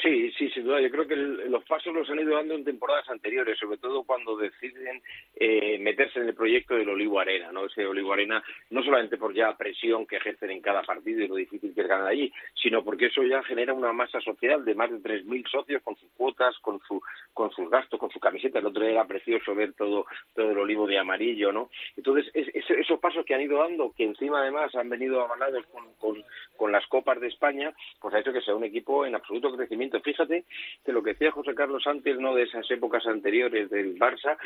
Sí, 0.04 0.30
sí, 0.38 0.50
sin 0.50 0.66
duda. 0.66 0.82
Yo 0.82 0.92
creo 0.92 1.08
que 1.08 1.16
los 1.16 1.64
pasos 1.64 1.94
los 1.94 2.10
han 2.10 2.20
ido 2.20 2.36
dando 2.36 2.56
en 2.56 2.66
temporadas 2.66 3.10
anteriores, 3.10 3.58
sobre 3.58 3.78
todo 3.78 4.04
cuando 4.04 4.36
deciden 4.36 5.02
eh, 5.34 5.78
meterse 5.80 6.20
en 6.20 6.28
el 6.28 6.36
proyecto 6.36 6.76
del 6.76 6.90
Olivo 6.90 7.22
Arena, 7.22 7.54
¿no? 7.54 7.68
Ese 7.68 7.86
Olivo 7.86 8.12
Arena, 8.12 8.44
no 8.70 8.84
solamente 8.84 9.16
por 9.16 9.34
ya 9.34 9.56
presión 9.56 10.06
que 10.06 10.18
ejercen 10.18 10.52
en 10.52 10.60
cada 10.62 10.82
partido 10.82 11.22
y 11.22 11.30
lo 11.30 11.36
difícil 11.36 11.74
que 11.74 11.82
es 11.82 11.88
ganar 11.88 12.08
allí, 12.08 12.34
sino 12.62 12.84
porque 12.84 13.06
eso 13.06 13.24
ya 13.24 13.42
genera 13.44 13.74
una 13.74 13.94
masa 13.94 14.20
social 14.20 14.66
de 14.66 14.76
más 14.76 14.92
de 14.92 14.98
3.000 14.98 15.50
socios 15.50 15.82
con 15.82 15.96
sus 15.96 16.12
cuotas, 16.18 16.60
con 16.60 16.82
su 16.82 17.02
con 17.34 17.52
sus 17.52 17.70
gastos, 17.70 17.98
con 17.98 18.12
su 18.12 18.20
camiseta. 18.20 18.60
El 18.60 18.66
otro 18.66 18.84
día 18.84 18.92
era 18.92 19.08
precioso 19.08 19.56
ver 19.56 19.72
todo 19.72 20.06
todo 20.36 20.52
el 20.52 20.58
olivo 20.58 20.86
de 20.86 21.00
amarillo, 21.00 21.54
¿no? 21.54 21.70
Entonces, 21.96 22.30
esos 22.34 23.00
pasos 23.00 23.24
que 23.26 23.36
han 23.36 23.42
ido 23.42 23.60
dando, 23.60 23.94
que 23.96 24.04
encima 24.04 24.42
además 24.42 24.76
han 24.76 24.90
venido 24.90 25.22
avalados 25.22 25.66
con, 25.68 26.22
con 26.58 26.72
las 26.74 26.86
copas 26.88 27.22
de 27.22 27.28
España, 27.28 27.74
pues 28.02 28.14
ha 28.14 28.20
hecho 28.20 28.34
que 28.34 28.42
sea 28.42 28.54
un 28.54 28.66
equipo 28.66 29.06
en 29.06 29.16
absoluto 29.16 29.56
crecimiento 29.56 29.93
Fíjate 30.02 30.46
que 30.86 30.92
lo 30.92 31.04
que 31.04 31.12
decía 31.12 31.32
José 31.32 31.56
Carlos 31.56 31.86
antes, 31.88 32.18
no 32.20 32.36
de 32.36 32.44
esas 32.44 32.70
épocas 32.72 33.06
anteriores 33.06 33.70
del 33.70 33.98
Barça, 33.98 34.38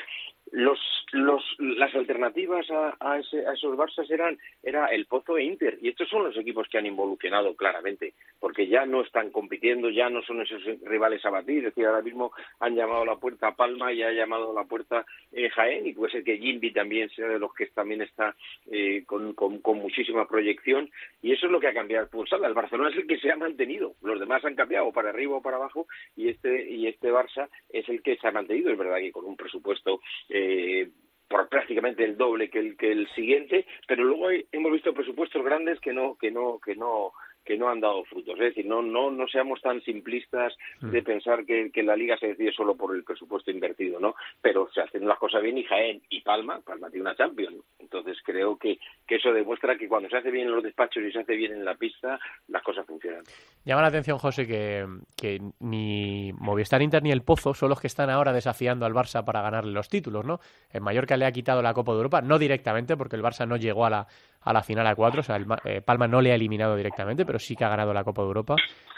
los, 0.51 0.79
los, 1.11 1.43
las 1.59 1.93
alternativas 1.95 2.65
a, 2.71 3.19
esos 3.19 3.75
Barças 3.75 4.09
eran 4.09 4.37
era 4.63 4.87
el 4.87 5.05
Pozo 5.05 5.37
e 5.37 5.43
Inter. 5.43 5.77
Y 5.81 5.89
estos 5.89 6.09
son 6.09 6.23
los 6.23 6.37
equipos 6.37 6.67
que 6.69 6.77
han 6.77 6.85
involucionado 6.85 7.55
claramente, 7.55 8.13
porque 8.39 8.67
ya 8.67 8.85
no 8.85 9.01
están 9.01 9.31
compitiendo, 9.31 9.89
ya 9.89 10.09
no 10.09 10.21
son 10.21 10.41
esos 10.41 10.63
rivales 10.83 11.25
a 11.25 11.29
batir. 11.29 11.59
Es 11.59 11.75
decir, 11.75 11.85
ahora 11.85 12.01
mismo 12.01 12.31
han 12.59 12.75
llamado 12.75 13.05
la 13.05 13.17
puerta 13.17 13.55
Palma 13.55 13.91
y 13.91 14.03
ha 14.03 14.11
llamado 14.11 14.53
la 14.53 14.63
puerta 14.63 15.05
eh, 15.31 15.49
Jaén, 15.49 15.87
y 15.87 15.93
puede 15.93 16.11
ser 16.11 16.23
que 16.23 16.37
Jimby 16.37 16.71
también 16.71 17.09
sea 17.09 17.27
de 17.27 17.39
los 17.39 17.53
que 17.53 17.67
también 17.67 18.01
está 18.01 18.35
eh, 18.71 19.03
con, 19.05 19.35
muchísima 19.77 20.27
proyección. 20.27 20.89
Y 21.21 21.33
eso 21.33 21.45
es 21.45 21.51
lo 21.51 21.59
que 21.59 21.67
ha 21.67 21.73
cambiado 21.73 22.05
el 22.05 22.09
pulsar. 22.09 22.43
El 22.43 22.53
Barcelona 22.53 22.89
es 22.89 22.97
el 22.97 23.07
que 23.07 23.19
se 23.19 23.31
ha 23.31 23.35
mantenido, 23.35 23.95
los 24.01 24.19
demás 24.19 24.43
han 24.45 24.55
cambiado 24.55 24.91
para 24.91 25.09
arriba 25.09 25.36
para 25.41 25.57
abajo 25.57 25.87
y 26.15 26.29
este 26.29 26.69
y 26.69 26.87
este 26.87 27.11
Barça 27.11 27.49
es 27.69 27.87
el 27.89 28.01
que 28.01 28.17
se 28.17 28.27
ha 28.27 28.31
mantenido. 28.31 28.71
Es 28.71 28.77
verdad 28.77 28.97
que 28.97 29.11
con 29.11 29.25
un 29.25 29.37
presupuesto 29.37 30.01
eh, 30.29 30.89
por 31.27 31.49
prácticamente 31.49 32.03
el 32.03 32.17
doble 32.17 32.49
que 32.49 32.59
el 32.59 32.77
que 32.77 32.91
el 32.91 33.07
siguiente, 33.13 33.65
pero 33.87 34.03
luego 34.03 34.29
hemos 34.51 34.71
visto 34.71 34.93
presupuestos 34.93 35.43
grandes 35.43 35.79
que 35.79 35.93
no 35.93 36.15
que 36.15 36.31
no 36.31 36.59
que 36.59 36.75
no 36.75 37.11
que 37.47 37.57
no 37.57 37.69
han 37.69 37.79
dado 37.79 38.03
frutos. 38.03 38.33
Es 38.33 38.47
decir, 38.53 38.65
no, 38.65 38.81
no, 38.81 39.09
no 39.09 39.25
seamos 39.27 39.61
tan 39.61 39.81
simplistas 39.81 40.53
mm. 40.81 40.89
de 40.89 41.01
pensar 41.01 41.45
que, 41.45 41.71
que, 41.71 41.81
la 41.81 41.95
liga 41.95 42.17
se 42.17 42.27
decide 42.27 42.51
solo 42.51 42.75
por 42.75 42.93
el 42.93 43.05
presupuesto 43.05 43.51
invertido, 43.51 44.01
¿no? 44.01 44.15
Pero 44.41 44.69
se 44.73 44.81
hacen 44.81 45.07
las 45.07 45.17
cosas 45.17 45.41
bien 45.41 45.57
y 45.57 45.63
Jaén 45.63 46.01
y 46.09 46.21
Palma, 46.21 46.59
Palma 46.59 46.89
tiene 46.89 47.03
una 47.03 47.15
Champions. 47.15 47.63
Entonces 47.79 48.17
creo 48.25 48.57
que, 48.57 48.77
que 49.07 49.15
eso 49.15 49.31
demuestra 49.31 49.77
que 49.77 49.87
cuando 49.87 50.09
se 50.09 50.17
hace 50.17 50.29
bien 50.29 50.47
en 50.47 50.55
los 50.55 50.63
despachos 50.63 51.01
y 51.03 51.11
se 51.11 51.19
hace 51.19 51.37
bien 51.37 51.53
en 51.53 51.63
la 51.63 51.75
pista, 51.75 52.19
las 52.49 52.61
cosas 52.61 52.85
funcionan. 52.85 53.23
Llama 53.63 53.81
la 53.81 53.87
atención, 53.87 54.17
José, 54.17 54.45
que, 54.45 54.85
que 55.15 55.39
ni 55.61 56.33
Movistar 56.33 56.81
Inter 56.81 57.01
ni 57.01 57.11
el 57.11 57.23
Pozo 57.23 57.53
son 57.53 57.69
los 57.69 57.79
que 57.79 57.87
están 57.87 58.09
ahora 58.09 58.33
desafiando 58.33 58.85
al 58.85 58.93
Barça 58.93 59.23
para 59.23 59.41
ganarle 59.41 59.71
los 59.71 59.87
títulos, 59.87 60.25
¿no? 60.25 60.41
El 60.69 60.81
Mallorca 60.81 61.15
le 61.15 61.25
ha 61.25 61.31
quitado 61.31 61.61
la 61.61 61.73
Copa 61.73 61.93
de 61.93 61.99
Europa, 61.99 62.21
no 62.21 62.37
directamente, 62.39 62.97
porque 62.97 63.15
el 63.15 63.23
Barça 63.23 63.47
no 63.47 63.55
llegó 63.55 63.85
a 63.85 63.89
la, 63.89 64.07
a 64.41 64.53
la 64.53 64.63
final 64.63 64.87
a 64.87 64.95
cuatro, 64.95 65.21
o 65.21 65.23
sea, 65.23 65.35
el, 65.35 65.45
eh, 65.65 65.81
Palma 65.81 66.07
no 66.07 66.21
le 66.21 66.31
ha 66.31 66.35
eliminado 66.35 66.75
directamente, 66.75 67.25
pero 67.25 67.37
sí 67.39 67.55
que 67.55 67.65
ha 67.65 67.69
ganado 67.69 67.93
la 67.93 68.03
Copa 68.03 68.21
de 68.21 68.27
Europa. 68.27 68.55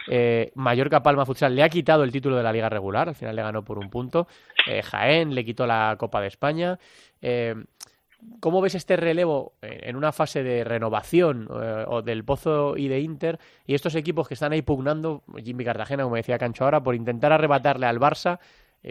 Eh, 0.08 0.52
Mallorca 0.56 1.02
Palma 1.02 1.26
Futsal 1.26 1.56
le 1.56 1.64
ha 1.64 1.70
quitado 1.70 2.04
el 2.04 2.12
título 2.12 2.36
de 2.36 2.44
la 2.44 2.54
Liga 2.54 2.70
regular, 2.70 3.10
al 3.10 3.16
final 3.16 3.36
le 3.36 3.42
ganó 3.42 3.64
por 3.64 3.80
un 3.80 3.90
punto. 3.90 4.28
Eh, 4.68 4.84
Jaén 4.84 5.34
le 5.34 5.44
quitó 5.44 5.66
la 5.66 5.96
Copa 5.98 6.22
de 6.22 6.28
España. 6.28 6.78
¿Cómo 8.42 8.60
ves 8.60 8.76
este 8.76 8.98
relevo 8.98 9.54
en 9.62 9.96
una 9.96 10.12
fase 10.12 10.44
de 10.44 10.66
renovación 10.66 11.48
o 11.50 12.02
del 12.02 12.26
Pozo 12.26 12.76
y 12.76 12.90
de 12.90 13.00
Inter 13.00 13.40
y 13.66 13.76
estos 13.76 13.96
equipos 13.96 14.28
que 14.28 14.34
están 14.34 14.52
ahí 14.52 14.62
pugnando, 14.62 15.24
Jimmy 15.42 15.64
Cartagena, 15.64 16.04
como 16.04 16.18
decía 16.18 16.38
Cancho 16.38 16.66
ahora, 16.66 16.84
por 16.84 16.96
intentar 16.96 17.32
arrebatarle 17.32 17.86
al 17.86 17.98
Barça 17.98 18.40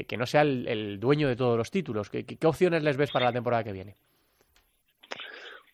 que 0.06 0.16
no 0.16 0.24
sea 0.24 0.42
el, 0.42 0.98
dueño 0.98 1.28
de 1.28 1.36
todos 1.36 1.58
los 1.58 1.70
títulos? 1.70 2.08
¿Qué, 2.08 2.24
opciones 2.46 2.82
les 2.82 2.96
ves 2.96 3.10
para 3.10 3.26
la 3.26 3.32
temporada 3.32 3.62
que 3.64 3.72
viene? 3.72 3.96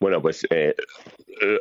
Bueno, 0.00 0.20
pues 0.20 0.46
eh, 0.50 0.74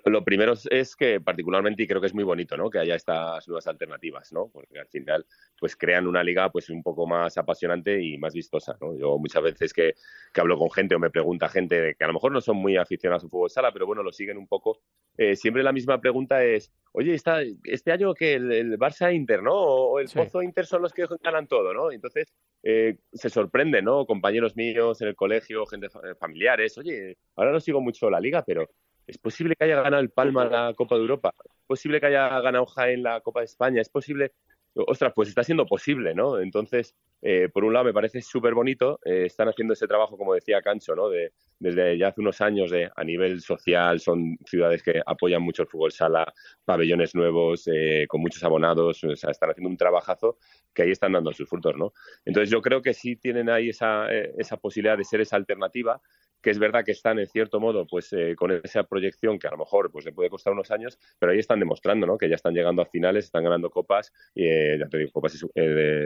lo 0.06 0.24
primero 0.24 0.54
es 0.70 0.96
que 0.96 1.22
particularmente 1.22 1.84
y 1.84 1.88
creo 1.88 2.02
que 2.02 2.08
es 2.08 2.14
muy 2.14 2.24
bonito, 2.24 2.58
¿no? 2.58 2.70
Que 2.70 2.80
haya 2.80 2.96
estas 2.96 3.48
nuevas 3.48 3.68
alternativas, 3.68 4.32
¿no? 4.32 4.50
Porque 4.50 4.80
al 4.80 4.88
final, 4.88 5.26
pues 5.60 5.76
crean 5.76 6.08
una 6.08 6.24
liga, 6.24 6.52
pues 6.52 6.70
un 6.70 6.84
poco 6.84 7.08
más 7.08 7.38
apasionante 7.38 8.02
y 8.02 8.18
más 8.18 8.34
vistosa, 8.34 8.78
¿no? 8.82 8.98
Yo 8.98 9.18
muchas 9.18 9.44
veces 9.44 9.74
que, 9.74 9.96
hablo 10.36 10.58
con 10.58 10.72
gente 10.72 10.96
o 10.96 11.00
me 11.00 11.10
pregunta 11.10 11.50
gente 11.50 11.96
que 11.98 12.04
a 12.04 12.08
lo 12.08 12.14
mejor 12.14 12.32
no 12.32 12.42
son 12.42 12.58
muy 12.58 12.78
aficionados 12.78 13.24
al 13.24 13.30
fútbol 13.30 13.50
sala, 13.50 13.72
pero 13.72 13.86
bueno, 13.86 14.04
lo 14.04 14.12
siguen 14.12 14.38
un 14.38 14.48
poco. 14.48 14.82
Eh, 15.18 15.36
siempre 15.36 15.64
la 15.64 15.72
misma 15.72 16.02
pregunta 16.02 16.44
es, 16.44 16.72
oye, 16.92 17.14
está, 17.14 17.42
este 17.64 17.92
año 17.92 18.14
que 18.14 18.34
el, 18.34 18.78
Barça 18.78 19.14
Inter, 19.14 19.44
¿no? 19.44 19.54
O 19.54 20.00
el 20.00 20.10
Pozo 20.10 20.42
Inter 20.42 20.66
son 20.66 20.82
los 20.82 20.94
que 20.94 21.06
ganan 21.22 21.48
todo, 21.48 21.74
¿no? 21.74 21.92
Entonces 21.92 22.34
eh, 22.64 22.98
se 23.12 23.30
sorprende, 23.30 23.82
¿no? 23.82 24.06
Compañeros 24.06 24.56
míos 24.56 25.02
en 25.02 25.10
el 25.10 25.16
colegio, 25.16 25.66
gente 25.66 25.88
familiares, 26.20 26.78
oye, 26.78 27.18
ahora 27.36 27.52
no 27.52 27.60
sigo 27.60 27.82
mucho 27.82 28.10
la 28.10 28.20
liga, 28.20 28.44
pero 28.46 28.70
es 29.08 29.18
posible 29.18 29.56
que 29.56 29.66
haya 29.66 29.82
ganado 29.82 30.02
el 30.02 30.10
Palma 30.10 30.46
la 30.46 30.74
Copa 30.76 30.96
de 30.96 31.02
Europa, 31.02 31.34
es 31.44 31.66
posible 31.68 32.00
que 32.00 32.08
haya 32.08 32.40
ganado 32.42 32.66
Jaén 32.66 33.04
la 33.04 33.22
Copa 33.22 33.42
de 33.42 33.46
España, 33.46 33.82
es 33.82 33.90
posible 33.90 34.34
ostras, 34.76 35.14
pues 35.16 35.30
está 35.30 35.44
siendo 35.44 35.66
posible, 35.66 36.16
¿no? 36.16 36.40
Entonces, 36.40 36.96
eh, 37.22 37.50
por 37.54 37.64
un 37.64 37.74
lado 37.74 37.86
me 37.86 37.94
parece 37.94 38.22
súper 38.22 38.54
bonito, 38.54 39.00
eh, 39.06 39.26
están 39.26 39.48
haciendo 39.48 39.74
ese 39.74 39.88
trabajo, 39.88 40.18
como 40.18 40.34
decía 40.34 40.62
Cancho, 40.62 40.96
¿no? 40.96 41.10
De, 41.10 41.32
desde 41.60 41.98
ya 41.98 42.08
hace 42.08 42.22
unos 42.22 42.42
años 42.42 42.72
de, 42.72 42.90
a 42.96 43.04
nivel 43.04 43.42
social, 43.42 44.00
son 44.00 44.38
ciudades 44.46 44.82
que 44.82 45.02
apoyan 45.06 45.42
mucho 45.42 45.64
el 45.64 45.68
fútbol 45.68 45.92
sala, 45.92 46.34
pabellones 46.66 47.14
nuevos, 47.14 47.68
eh, 47.68 48.06
con 48.08 48.22
muchos 48.22 48.44
abonados, 48.44 49.04
o 49.04 49.16
sea, 49.16 49.32
están 49.32 49.52
haciendo 49.52 49.70
un 49.70 49.78
trabajazo 49.78 50.38
que 50.74 50.84
ahí 50.84 50.92
están 50.92 51.14
dando 51.14 51.32
sus 51.34 51.48
frutos, 51.48 51.76
¿no? 51.78 51.94
Entonces 52.26 52.50
yo 52.50 52.62
creo 52.62 52.82
que 52.82 52.94
sí 52.94 53.16
tienen 53.16 53.50
ahí 53.50 53.70
esa, 53.70 54.12
esa 54.12 54.58
posibilidad 54.58 54.98
de 54.98 55.04
ser 55.04 55.22
esa 55.22 55.36
alternativa 55.36 56.02
que 56.44 56.52
es 56.52 56.60
verdad 56.60 56.84
que 56.84 56.92
están 56.92 57.18
en 57.20 57.28
cierto 57.28 57.60
modo 57.60 57.88
pues 57.88 58.12
eh, 58.12 58.36
con 58.36 58.52
esa 58.52 58.84
proyección 58.84 59.40
que 59.40 59.48
a 59.48 59.52
lo 59.52 59.58
mejor 59.58 59.90
pues 59.92 60.06
le 60.06 60.12
puede 60.12 60.30
costar 60.30 60.52
unos 60.54 60.70
años, 60.72 61.00
pero 61.18 61.32
ahí 61.32 61.40
están 61.40 61.60
demostrando 61.60 62.06
¿no? 62.06 62.18
que 62.18 62.30
ya 62.30 62.36
están 62.36 62.54
llegando 62.54 62.82
a 62.82 62.86
finales, 62.86 63.26
están 63.26 63.46
ganando 63.46 63.70
copas, 63.70 64.12
eh, 64.36 64.76
ya 64.78 64.88
te 64.88 64.98
digo, 64.98 65.12
copas 65.12 65.44
eh, 65.56 65.62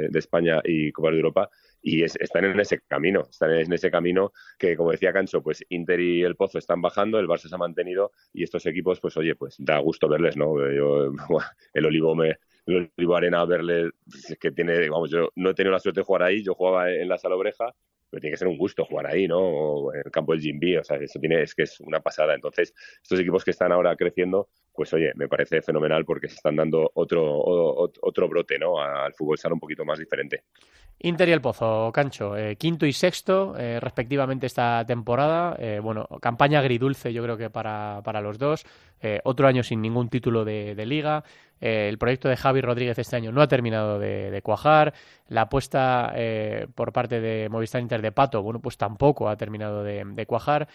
de, 0.09 0.19
España 0.19 0.61
y 0.63 0.91
copas 0.91 1.11
de 1.11 1.17
Europa 1.17 1.49
y 1.81 2.03
están 2.03 2.45
en 2.45 2.59
ese 2.59 2.79
camino, 2.87 3.27
están 3.29 3.51
en 3.51 3.73
ese 3.73 3.89
camino 3.89 4.31
que 4.59 4.77
como 4.77 4.91
decía 4.91 5.11
Cancho, 5.11 5.41
pues 5.41 5.65
Inter 5.69 5.99
y 5.99 6.21
el 6.21 6.35
Pozo 6.35 6.59
están 6.59 6.81
bajando, 6.81 7.19
el 7.19 7.27
Barça 7.27 7.49
se 7.49 7.55
ha 7.55 7.57
mantenido 7.57 8.11
y 8.31 8.43
estos 8.43 8.65
equipos 8.67 8.99
pues 8.99 9.17
oye, 9.17 9.35
pues 9.35 9.55
da 9.57 9.79
gusto 9.79 10.07
verles, 10.07 10.37
¿no? 10.37 10.53
El 11.73 11.85
Olivo 11.85 12.15
me 12.15 12.37
Olivo 12.75 13.15
Arena 13.15 13.45
verle 13.45 13.91
que 14.39 14.51
tiene, 14.51 14.89
vamos, 14.89 15.09
yo 15.09 15.29
no 15.35 15.51
he 15.51 15.53
tenido 15.53 15.71
la 15.71 15.79
suerte 15.79 16.01
de 16.01 16.05
jugar 16.05 16.23
ahí, 16.23 16.43
yo 16.43 16.53
jugaba 16.53 16.91
en 16.91 17.07
la 17.07 17.17
Sala 17.17 17.35
Obreja 17.35 17.73
pero 18.09 18.21
tiene 18.21 18.33
que 18.33 18.37
ser 18.37 18.47
un 18.47 18.57
gusto 18.57 18.85
jugar 18.85 19.07
ahí, 19.07 19.27
¿no? 19.27 19.39
O 19.39 19.93
en 19.93 20.01
el 20.05 20.11
campo 20.11 20.31
del 20.31 20.41
Jimby, 20.41 20.77
o 20.77 20.83
sea, 20.83 20.97
eso 20.97 21.19
tiene, 21.19 21.41
es 21.41 21.53
que 21.53 21.63
es 21.63 21.79
una 21.81 21.99
pasada. 21.99 22.33
Entonces, 22.33 22.73
estos 23.01 23.19
equipos 23.19 23.43
que 23.43 23.51
están 23.51 23.71
ahora 23.71 23.95
creciendo, 23.95 24.49
pues 24.73 24.93
oye, 24.93 25.11
me 25.15 25.27
parece 25.27 25.61
fenomenal 25.61 26.05
porque 26.05 26.29
se 26.29 26.35
están 26.35 26.55
dando 26.55 26.89
otro, 26.93 27.23
otro 27.31 28.29
brote, 28.29 28.57
¿no? 28.57 28.79
Al 28.79 29.13
fútbol 29.13 29.37
sala 29.37 29.55
un 29.55 29.59
poquito 29.59 29.83
más 29.83 29.99
diferente. 29.99 30.43
Inter 30.99 31.29
y 31.29 31.31
el 31.31 31.41
Pozo, 31.41 31.91
Cancho, 31.93 32.35
eh, 32.35 32.55
quinto 32.55 32.85
y 32.85 32.91
sexto 32.91 33.55
eh, 33.57 33.79
respectivamente 33.79 34.47
esta 34.47 34.83
temporada. 34.85 35.55
Eh, 35.59 35.79
bueno, 35.81 36.07
campaña 36.21 36.59
agridulce 36.59 37.13
yo 37.13 37.21
creo 37.23 37.37
que 37.37 37.49
para, 37.49 38.01
para 38.03 38.21
los 38.21 38.39
dos. 38.39 38.65
otro 39.23 39.47
año 39.47 39.61
sin 39.61 39.81
ningún 39.81 40.09
título 40.09 40.43
de, 40.43 40.85
liga. 40.85 41.23
El 41.59 41.97
proyecto 41.97 42.29
de 42.29 42.37
Javi 42.37 42.61
Rodríguez 42.61 42.97
este 42.99 43.15
año 43.15 43.31
no 43.31 43.41
ha 43.41 43.47
terminado 43.47 43.99
de, 43.99 44.41
cuajar. 44.43 44.93
La 45.27 45.41
apuesta 45.41 46.13
por 46.75 46.93
parte 46.93 47.19
de 47.19 47.49
Movistar 47.49 47.81
Inter 47.81 48.01
de 48.01 48.11
Pato, 48.11 48.41
bueno, 48.43 48.59
pues 48.59 48.77
tampoco 48.77 49.29
ha 49.29 49.35
terminado 49.35 49.83
de, 49.83 50.25
cuajar. 50.27 50.67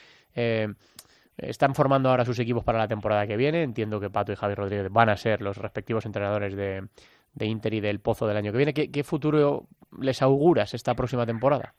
Están 1.37 1.75
formando 1.75 2.11
ahora 2.11 2.25
sus 2.25 2.38
equipos 2.38 2.64
para 2.64 2.79
la 2.79 2.88
temporada 2.88 3.27
que 3.27 3.37
viene. 3.37 3.62
Entiendo 3.62 4.01
que 4.01 4.11
Pato 4.11 4.33
y 4.33 4.37
Javi 4.37 4.55
Rodríguez 4.55 4.90
van 4.90 5.09
a 5.09 5.16
ser 5.16 5.40
los 5.40 5.57
respectivos 5.57 6.07
entrenadores 6.07 6.55
de 6.55 7.47
Inter 7.47 7.75
y 7.75 7.81
del 7.81 8.01
Pozo 8.01 8.27
del 8.27 8.37
año 8.37 8.53
que 8.53 8.59
viene. 8.59 8.75
¿Qué, 8.75 9.05
futuro 9.05 9.66
les 10.01 10.23
auguras 10.23 10.75
esta 10.75 10.95
próxima 10.95 11.27
temporada? 11.27 11.75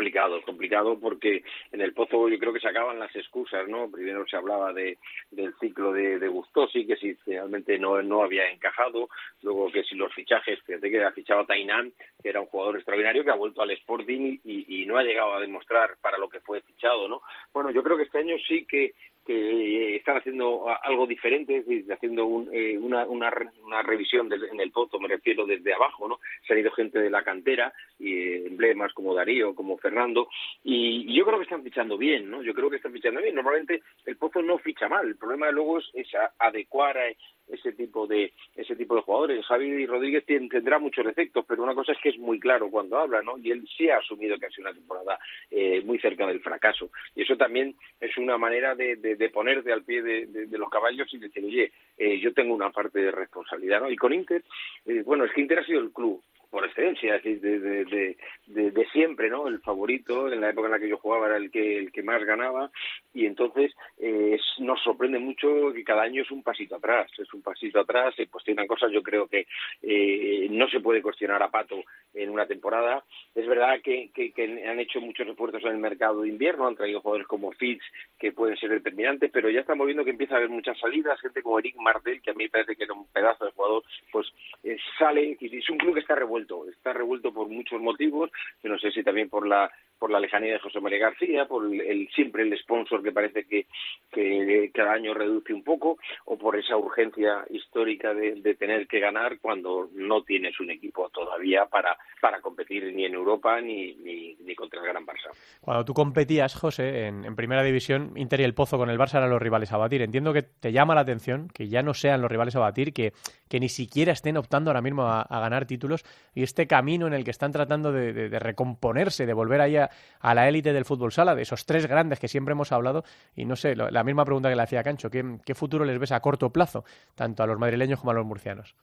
Complicado, 0.00 0.38
es 0.38 0.44
complicado 0.46 0.98
porque 0.98 1.44
en 1.72 1.82
el 1.82 1.92
Pozo 1.92 2.30
yo 2.30 2.38
creo 2.38 2.54
que 2.54 2.60
se 2.60 2.68
acaban 2.68 2.98
las 2.98 3.14
excusas, 3.14 3.68
¿no? 3.68 3.90
Primero 3.90 4.26
se 4.26 4.34
hablaba 4.34 4.72
de, 4.72 4.96
del 5.30 5.52
ciclo 5.60 5.92
de, 5.92 6.18
de 6.18 6.26
Gustosi, 6.26 6.86
que 6.86 6.96
si 6.96 7.12
realmente 7.26 7.78
no, 7.78 8.00
no 8.00 8.22
había 8.22 8.50
encajado, 8.50 9.10
luego 9.42 9.70
que 9.70 9.84
si 9.84 9.96
los 9.96 10.10
fichajes, 10.14 10.58
fíjate 10.62 10.90
que 10.90 11.04
ha 11.04 11.12
fichado 11.12 11.40
a 11.40 11.46
Tainan, 11.46 11.92
que 12.22 12.30
era 12.30 12.40
un 12.40 12.46
jugador 12.46 12.76
extraordinario 12.76 13.22
que 13.22 13.30
ha 13.30 13.34
vuelto 13.34 13.60
al 13.60 13.72
Sporting 13.72 14.38
y 14.42 14.86
no 14.86 14.96
ha 14.96 15.02
llegado 15.02 15.34
a 15.34 15.40
demostrar 15.40 15.98
para 16.00 16.16
lo 16.16 16.30
que 16.30 16.40
fue 16.40 16.62
fichado, 16.62 17.06
¿no? 17.06 17.20
Bueno, 17.52 17.70
yo 17.70 17.82
creo 17.82 17.98
que 17.98 18.04
este 18.04 18.20
año 18.20 18.36
sí 18.48 18.64
que 18.64 18.94
que 19.26 19.96
están 19.96 20.16
haciendo 20.16 20.66
algo 20.82 21.06
diferente, 21.06 21.64
es 21.66 21.90
haciendo 21.90 22.46
eh, 22.52 22.78
una, 22.78 23.04
una, 23.06 23.32
una, 23.64 23.82
revisión 23.82 24.30
en 24.32 24.60
el 24.60 24.72
pozo, 24.72 24.98
me 24.98 25.08
refiero 25.08 25.46
desde 25.46 25.74
abajo, 25.74 26.08
¿no? 26.08 26.20
Se 26.46 26.52
han 26.52 26.60
ido 26.60 26.70
gente 26.72 26.98
de 26.98 27.10
la 27.10 27.22
cantera, 27.22 27.72
y 27.98 28.14
eh, 28.14 28.46
emblemas 28.46 28.92
como 28.92 29.14
Darío, 29.14 29.54
como 29.54 29.76
Fernando, 29.78 30.28
y, 30.64 31.14
yo 31.14 31.24
creo 31.26 31.38
que 31.38 31.44
están 31.44 31.62
fichando 31.62 31.98
bien, 31.98 32.30
¿no? 32.30 32.42
Yo 32.42 32.54
creo 32.54 32.70
que 32.70 32.76
están 32.76 32.92
fichando 32.92 33.20
bien. 33.20 33.34
Normalmente 33.34 33.82
el 34.06 34.16
pozo 34.16 34.42
no 34.42 34.58
ficha 34.58 34.88
mal, 34.88 35.06
el 35.06 35.16
problema 35.16 35.50
luego 35.50 35.78
es, 35.78 35.90
es 35.94 36.08
adecuar 36.38 36.96
a 36.98 37.08
ese 37.52 37.72
tipo 37.72 38.06
de 38.06 38.32
ese 38.56 38.76
tipo 38.76 38.94
de 38.94 39.02
jugadores. 39.02 39.44
Javi 39.46 39.86
Rodríguez 39.86 40.24
tendrá 40.26 40.78
muchos 40.78 41.04
defectos, 41.04 41.44
pero 41.46 41.62
una 41.62 41.74
cosa 41.74 41.92
es 41.92 41.98
que 42.02 42.10
es 42.10 42.18
muy 42.18 42.38
claro 42.38 42.70
cuando 42.70 42.98
habla, 42.98 43.22
¿no? 43.22 43.38
Y 43.38 43.50
él 43.50 43.66
sí 43.76 43.88
ha 43.88 43.98
asumido 43.98 44.38
que 44.38 44.46
ha 44.46 44.50
sido 44.50 44.68
una 44.68 44.78
temporada 44.78 45.18
eh, 45.50 45.80
muy 45.84 45.98
cerca 45.98 46.26
del 46.26 46.40
fracaso. 46.40 46.90
Y 47.14 47.22
eso 47.22 47.36
también 47.36 47.74
es 48.00 48.16
una 48.18 48.38
manera 48.38 48.74
de, 48.74 48.96
de, 48.96 49.30
ponerte 49.30 49.72
al 49.72 49.84
pie 49.84 50.02
de, 50.02 50.58
los 50.58 50.68
caballos 50.68 51.12
y 51.12 51.18
decir, 51.18 51.44
oye, 51.44 51.72
eh, 51.96 52.18
yo 52.20 52.32
tengo 52.32 52.54
una 52.54 52.70
parte 52.70 53.00
de 53.00 53.10
responsabilidad, 53.10 53.80
¿no? 53.80 53.90
Y 53.90 53.96
con 53.96 54.12
Inter, 54.12 54.42
eh, 54.86 55.02
bueno, 55.04 55.24
es 55.24 55.32
que 55.32 55.40
Inter 55.40 55.60
ha 55.60 55.64
sido 55.64 55.80
el 55.80 55.92
club 55.92 56.22
por 56.50 56.64
excelencia, 56.64 57.16
es 57.16 57.22
decir, 57.22 57.40
de, 57.40 58.16
de, 58.46 58.70
de, 58.72 58.86
siempre, 58.86 59.30
¿no? 59.30 59.46
El 59.46 59.60
favorito, 59.60 60.30
en 60.32 60.40
la 60.40 60.50
época 60.50 60.66
en 60.66 60.72
la 60.72 60.80
que 60.80 60.88
yo 60.88 60.98
jugaba 60.98 61.28
era 61.28 61.36
el 61.36 61.50
que, 61.50 61.78
el 61.78 61.92
que 61.92 62.02
más 62.02 62.24
ganaba 62.24 62.70
y 63.14 63.26
entonces 63.26 63.72
eh, 63.98 64.38
nos 64.58 64.82
sorprende 64.82 65.18
mucho 65.18 65.72
que 65.72 65.84
cada 65.84 66.02
año 66.02 66.22
es 66.22 66.30
un 66.30 66.42
pasito 66.42 66.76
atrás, 66.76 67.10
es 67.18 67.32
un 67.32 67.42
pasito 67.42 67.80
atrás, 67.80 68.14
se 68.16 68.26
cuestionan 68.26 68.66
cosas, 68.66 68.90
yo 68.90 69.02
creo 69.02 69.28
que 69.28 69.46
eh, 69.82 70.48
no 70.50 70.68
se 70.68 70.80
puede 70.80 71.02
cuestionar 71.02 71.42
a 71.42 71.50
Pato 71.50 71.82
en 72.14 72.30
una 72.30 72.46
temporada. 72.46 73.04
Es 73.34 73.46
verdad 73.46 73.80
que, 73.82 74.10
que, 74.12 74.32
han 74.68 74.80
hecho 74.80 75.00
muchos 75.00 75.28
esfuerzos 75.28 75.62
en 75.62 75.70
el 75.70 75.78
mercado 75.78 76.22
de 76.22 76.28
invierno, 76.28 76.66
han 76.66 76.76
traído 76.76 77.00
jugadores 77.00 77.28
como 77.28 77.52
Fitz 77.52 77.82
que 78.18 78.32
pueden 78.32 78.56
ser 78.56 78.70
determinantes, 78.70 79.30
pero 79.32 79.50
ya 79.50 79.60
estamos 79.60 79.86
viendo 79.86 80.04
que 80.04 80.10
empieza 80.10 80.34
a 80.34 80.38
haber 80.38 80.50
muchas 80.50 80.78
salidas, 80.78 81.20
gente 81.20 81.42
como 81.42 81.58
Eric 81.58 81.76
Martel, 81.76 82.20
que 82.20 82.30
a 82.30 82.34
mí 82.34 82.44
me 82.44 82.50
parece 82.50 82.74
que 82.74 82.84
era 82.84 82.94
un 82.94 83.06
pedazo 83.06 83.44
de 83.44 83.52
jugador, 83.52 83.84
pues 84.10 84.26
eh, 84.64 84.76
sale, 84.98 85.36
es 85.40 85.70
un 85.70 85.78
club 85.78 85.94
que 85.94 86.00
está 86.00 86.14
revuelto 86.14 86.39
está 86.70 86.92
revuelto 86.92 87.32
por 87.32 87.48
muchos 87.48 87.80
motivos, 87.80 88.30
yo 88.62 88.70
no 88.70 88.78
sé 88.78 88.90
si 88.90 89.02
también 89.02 89.28
por 89.28 89.46
la 89.46 89.70
por 90.00 90.10
la 90.10 90.18
lejanía 90.18 90.54
de 90.54 90.58
José 90.58 90.80
María 90.80 90.98
García, 90.98 91.44
por 91.44 91.66
el, 91.66 92.08
siempre 92.14 92.42
el 92.42 92.58
sponsor 92.58 93.02
que 93.02 93.12
parece 93.12 93.44
que, 93.44 93.66
que 94.10 94.70
cada 94.72 94.94
año 94.94 95.12
reduce 95.12 95.52
un 95.52 95.62
poco, 95.62 95.98
o 96.24 96.38
por 96.38 96.58
esa 96.58 96.74
urgencia 96.78 97.44
histórica 97.50 98.14
de, 98.14 98.54
tener 98.58 98.88
que 98.88 98.98
ganar 98.98 99.38
cuando 99.40 99.90
no 99.94 100.22
tienes 100.22 100.58
un 100.58 100.70
equipo 100.70 101.10
todavía 101.10 101.66
para, 101.66 101.98
para 102.18 102.40
competir 102.40 102.94
ni 102.94 103.04
en 103.04 103.12
Europa 103.12 103.60
ni, 103.60 103.94
ni, 103.94 104.54
contra 104.54 104.80
el 104.80 104.86
Gran 104.86 105.06
Barça. 105.06 105.30
Cuando 105.60 105.84
tú 105.84 105.92
competías, 105.92 106.54
José, 106.54 107.06
en, 107.06 107.24
en, 107.24 107.36
Primera 107.36 107.62
División, 107.62 108.12
Inter 108.16 108.40
y 108.40 108.44
el 108.44 108.54
Pozo 108.54 108.78
con 108.78 108.88
el 108.90 108.98
Barça 108.98 109.18
eran 109.18 109.30
los 109.30 109.40
rivales 109.40 109.70
a 109.72 109.76
batir. 109.76 110.02
Entiendo 110.02 110.32
que 110.32 110.42
te 110.42 110.72
llama 110.72 110.94
la 110.94 111.02
atención 111.02 111.48
que 111.48 111.68
ya 111.68 111.82
no 111.82 111.92
sean 111.92 112.22
los 112.22 112.30
rivales 112.30 112.56
a 112.56 112.60
batir, 112.60 112.92
que, 112.92 113.12
que 113.50 113.60
ni 113.60 113.68
siquiera 113.68 114.12
estén 114.12 114.36
optando 114.36 114.70
ahora 114.70 114.80
mismo 114.80 115.02
a, 115.02 115.26
ganar 115.28 115.66
títulos 115.66 116.04
y 116.34 116.42
este 116.42 116.66
camino 116.66 117.06
en 117.06 117.14
el 117.14 117.24
que 117.24 117.30
están 117.30 117.52
tratando 117.52 117.92
de, 117.92 118.28
recomponerse, 118.38 119.26
de 119.26 119.32
volver 119.32 119.60
ahí 119.60 119.76
a, 119.76 119.90
la 120.22 120.48
élite 120.48 120.72
del 120.72 120.84
fútbol 120.84 121.12
sala, 121.12 121.34
de 121.34 121.42
esos 121.42 121.66
tres 121.66 121.86
grandes 121.86 122.18
que 122.20 122.28
siempre 122.28 122.52
hemos 122.52 122.72
hablado. 122.72 123.04
Y 123.34 123.44
no 123.44 123.56
sé, 123.56 123.74
la 123.76 124.04
misma 124.04 124.24
pregunta 124.24 124.48
que 124.48 124.56
le 124.56 124.62
hacía 124.62 124.82
Cancho, 124.82 125.10
¿qué, 125.10 125.54
futuro 125.54 125.84
les 125.84 125.98
ves 125.98 126.12
a 126.12 126.20
corto 126.20 126.50
plazo, 126.52 126.84
tanto 127.14 127.42
a 127.42 127.46
los 127.46 127.58
madrileños 127.58 128.00
como 128.00 128.12
a 128.12 128.14
los 128.14 128.24
murcianos? 128.24 128.76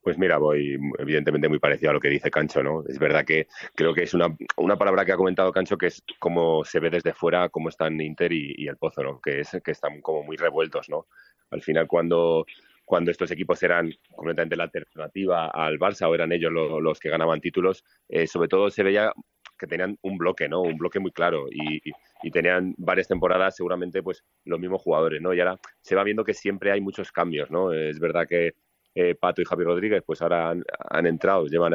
Pues 0.00 0.18
mira, 0.18 0.38
voy 0.38 0.76
evidentemente 0.98 1.48
muy 1.48 1.60
parecido 1.60 1.90
a 1.90 1.94
lo 1.94 2.00
que 2.00 2.08
dice 2.08 2.28
Cancho, 2.28 2.60
¿no? 2.60 2.82
Es 2.88 2.98
verdad 2.98 3.24
que 3.24 3.46
creo 3.76 3.94
que 3.94 4.02
es 4.02 4.14
una, 4.14 4.36
una 4.56 4.76
palabra 4.76 5.04
que 5.04 5.12
ha 5.12 5.16
comentado 5.16 5.52
Cancho 5.52 5.78
que 5.78 5.86
es 5.86 6.02
como 6.18 6.64
se 6.64 6.80
ve 6.80 6.90
desde 6.90 7.14
fuera 7.14 7.48
cómo 7.50 7.68
están 7.68 8.00
Inter 8.00 8.32
y, 8.32 8.66
el 8.66 8.76
Pozo, 8.78 9.04
¿no? 9.04 9.20
Que 9.20 9.40
es 9.40 9.56
que 9.62 9.70
están 9.70 10.00
como 10.00 10.24
muy 10.24 10.36
revueltos, 10.36 10.88
¿no? 10.88 11.06
Al 11.52 11.62
final 11.62 11.86
cuando 11.86 12.46
cuando 12.84 13.10
estos 13.10 13.30
equipos 13.30 13.62
eran 13.62 13.92
completamente 14.10 14.56
la 14.56 14.64
alternativa 14.64 15.48
al 15.48 15.78
Barça 15.78 16.08
o 16.08 16.14
eran 16.14 16.32
ellos 16.32 16.52
los, 16.52 16.98
que 17.00 17.08
ganaban 17.08 17.40
títulos, 17.40 17.84
eh, 18.08 18.26
sobre 18.26 18.48
todo 18.48 18.70
se 18.70 18.82
veía 18.82 19.12
que 19.58 19.66
tenían 19.66 19.96
un 20.02 20.18
bloque, 20.18 20.48
¿no? 20.48 20.62
Un 20.62 20.76
bloque 20.76 20.98
muy 20.98 21.12
claro 21.12 21.46
y, 21.48 21.80
y, 22.22 22.30
tenían 22.32 22.74
varias 22.78 23.06
temporadas 23.06 23.54
seguramente 23.54 24.02
pues 24.02 24.24
los 24.44 24.58
mismos 24.58 24.82
jugadores, 24.82 25.22
¿no? 25.22 25.32
Y 25.32 25.40
ahora 25.40 25.58
se 25.80 25.94
va 25.94 26.02
viendo 26.02 26.24
que 26.24 26.34
siempre 26.34 26.72
hay 26.72 26.80
muchos 26.80 27.12
cambios, 27.12 27.50
¿no? 27.50 27.72
Es 27.72 28.00
verdad 28.00 28.26
que 28.26 28.54
eh, 28.94 29.14
Pato 29.14 29.40
y 29.40 29.44
Javi 29.44 29.64
Rodríguez, 29.64 30.02
pues 30.04 30.22
ahora 30.22 30.50
han, 30.50 31.06
entrado, 31.06 31.46
llevan 31.46 31.74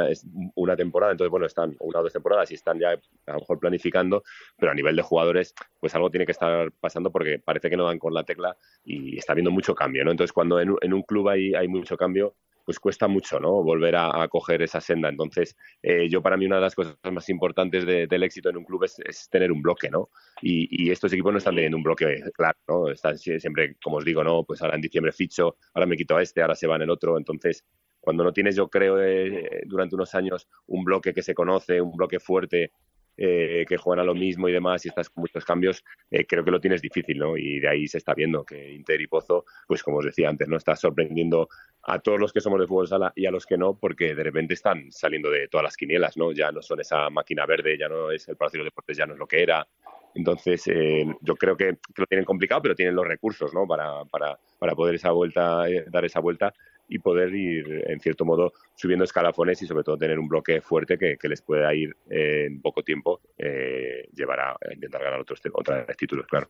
una 0.56 0.76
temporada, 0.76 1.12
entonces 1.12 1.32
bueno, 1.32 1.46
están 1.46 1.76
una 1.80 2.00
o 2.00 2.04
dos 2.04 2.14
temporadas 2.14 2.52
y 2.52 2.56
están 2.56 2.80
ya 2.80 2.92
a 2.92 3.34
lo 3.34 3.40
mejor 3.40 3.60
planificando, 3.60 4.24
pero 4.58 4.72
a 4.72 4.76
nivel 4.76 4.96
de 4.96 5.02
jugadores, 5.02 5.54
pues 5.80 5.96
algo 5.96 6.10
tiene 6.10 6.26
que 6.26 6.32
estar 6.32 6.72
pasando 6.80 7.12
porque 7.12 7.40
parece 7.40 7.70
que 7.70 7.78
no 7.78 7.86
dan 7.86 8.00
con 8.00 8.14
la 8.14 8.24
tecla 8.24 8.56
y 8.84 9.18
está 9.18 9.34
habiendo 9.34 9.52
mucho 9.52 9.74
cambio, 9.74 10.06
¿no? 10.06 10.12
Entonces 10.12 10.34
cuando 10.34 10.60
en, 10.60 10.76
en 10.82 10.94
un 10.94 11.02
club 11.04 11.30
hay, 11.30 11.54
hay 11.54 11.68
mucho 11.68 11.98
cambio, 11.98 12.36
pues 12.68 12.82
cuesta 12.82 13.08
mucho, 13.08 13.40
¿no? 13.40 13.64
Volver 13.64 13.96
a, 13.96 14.28
coger 14.28 14.62
esa 14.62 14.82
senda. 14.82 15.08
Entonces, 15.08 15.56
eh, 15.82 16.10
yo 16.10 16.22
para 16.22 16.36
mí 16.36 16.46
una 16.46 16.58
de 16.58 16.64
las 16.64 16.76
cosas 16.76 16.98
más 17.14 17.30
importantes 17.30 17.86
del 17.86 18.24
éxito 18.24 18.50
en 18.50 18.58
un 18.58 18.66
club 18.66 18.84
es, 18.84 19.30
tener 19.30 19.54
un 19.54 19.62
bloque, 19.62 19.90
¿no? 19.90 20.10
Y, 20.42 20.92
estos 20.92 21.14
equipos 21.14 21.32
no 21.32 21.38
están 21.38 21.56
teniendo 21.56 21.78
un 21.78 21.84
bloque 21.84 22.22
claro, 22.34 22.58
¿no? 22.68 22.90
Están 22.92 23.18
siempre, 23.18 23.78
como 23.82 23.98
os 23.98 24.04
digo, 24.04 24.22
¿no? 24.22 24.44
Pues 24.44 24.62
ahora 24.62 24.76
en 24.76 24.82
diciembre 24.82 25.14
ficho, 25.14 25.56
ahora 25.76 25.86
me 25.86 25.96
quito 25.96 26.18
a 26.18 26.22
este, 26.22 26.42
ahora 26.42 26.56
se 26.56 26.68
va 26.68 26.76
en 26.76 26.82
el 26.82 26.90
otro. 26.90 27.18
Entonces, 27.18 27.64
cuando 28.02 28.26
no 28.26 28.34
tienes, 28.34 28.58
yo 28.58 28.68
creo, 28.68 29.02
eh, 29.02 29.62
durante 29.66 29.96
unos 29.96 30.14
años 30.14 30.50
un 30.66 30.84
bloque 30.84 31.14
que 31.14 31.24
se 31.24 31.34
conoce, 31.34 31.80
un 31.80 31.96
bloque 31.96 32.20
fuerte, 32.20 32.74
eh, 33.18 33.66
que 33.68 33.78
juegan 33.78 34.02
a 34.02 34.06
lo 34.06 34.14
mismo 34.14 34.48
y 34.48 34.52
demás 34.52 34.86
y 34.86 34.90
estás 34.90 35.10
con 35.10 35.22
muchos 35.22 35.44
cambios, 35.44 35.84
eh, 36.12 36.26
creo 36.28 36.44
que 36.44 36.52
lo 36.52 36.62
tienes 36.62 36.82
difícil, 36.82 37.18
¿no? 37.18 37.36
Y 37.36 37.60
de 37.60 37.68
ahí 37.68 37.88
se 37.88 37.98
está 37.98 38.14
viendo 38.14 38.44
que 38.44 38.74
Inter 38.74 39.02
y 39.02 39.08
Pozo, 39.08 39.46
pues 39.68 39.82
como 39.82 39.98
os 39.98 40.06
decía 40.06 40.30
antes, 40.30 40.48
¿no? 40.48 40.58
Está 40.58 40.76
sorprendiendo 40.76 41.50
a 41.84 42.00
todos 42.00 42.20
los 42.20 42.32
que 42.32 42.42
somos 42.42 42.60
de 42.60 42.68
fútbol 42.68 42.88
sala 42.88 43.12
y 43.16 43.26
a 43.26 43.32
los 43.32 43.46
que 43.46 43.58
no, 43.58 43.78
porque 43.78 44.14
de 44.14 44.24
repente 44.24 44.54
están 44.54 44.92
saliendo 44.92 45.32
de 45.32 45.48
todas 45.48 45.64
las 45.64 45.78
quinielas, 45.78 46.16
¿no? 46.16 46.32
Ya 46.32 46.52
no 46.52 46.62
son 46.62 46.80
esa 46.80 47.10
máquina 47.10 47.46
verde, 47.46 47.78
ya 47.78 47.90
no 47.90 48.12
es 48.12 48.28
el 48.28 48.38
Palacio 48.38 48.60
de 48.60 48.66
Deportes, 48.66 48.98
ya 48.98 49.08
no 49.08 49.14
es 49.14 49.20
lo 49.20 49.28
que 49.28 49.42
era. 49.42 49.68
Entonces, 50.14 50.68
eh, 50.68 51.06
yo 51.22 51.36
creo 51.36 51.58
que, 51.58 51.78
lo 51.96 52.06
tienen 52.06 52.26
complicado, 52.26 52.62
pero 52.62 52.76
tienen 52.76 52.96
los 52.96 53.08
recursos, 53.08 53.54
¿no? 53.54 53.68
Para, 53.68 54.06
para, 54.06 54.38
para 54.60 54.76
poder 54.76 54.96
esa 54.96 55.12
vuelta, 55.12 55.66
dar 55.88 56.06
esa 56.06 56.20
vuelta 56.20 56.54
y 56.88 57.00
poder 57.00 57.34
ir, 57.34 57.84
en 57.88 58.00
cierto 58.00 58.26
modo, 58.26 58.54
subiendo 58.76 59.04
escalafones 59.04 59.62
y 59.62 59.68
sobre 59.68 59.84
todo 59.84 59.98
tener 59.98 60.20
un 60.20 60.28
bloque 60.28 60.62
fuerte 60.62 60.98
que, 60.98 61.18
les 61.28 61.42
pueda 61.42 61.74
ir 61.74 61.96
en 62.10 62.62
poco 62.62 62.84
tiempo 62.84 63.20
eh, 63.38 64.08
llevar 64.14 64.40
a, 64.40 64.56
intentar 64.74 65.04
ganar 65.04 65.20
otros, 65.20 65.42
otros 65.54 65.86
títulos, 65.98 66.26
claro. 66.28 66.48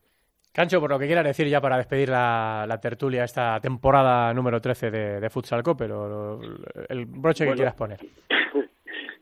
Cancho, 0.53 0.79
por 0.79 0.89
lo 0.89 0.97
que 0.97 1.05
quieras 1.05 1.23
decir 1.23 1.47
ya 1.47 1.61
para 1.61 1.77
despedir 1.77 2.09
la, 2.09 2.79
tertulia 2.81 3.23
esta 3.23 3.59
temporada 3.59 4.33
número 4.33 4.59
13 4.59 4.89
de, 4.89 5.19
de 5.19 5.29
Futsal 5.29 5.61
pero 5.77 6.39
el 6.89 7.05
broche 7.05 7.45
que 7.45 7.53
quieras 7.53 7.75
poner. 7.75 7.99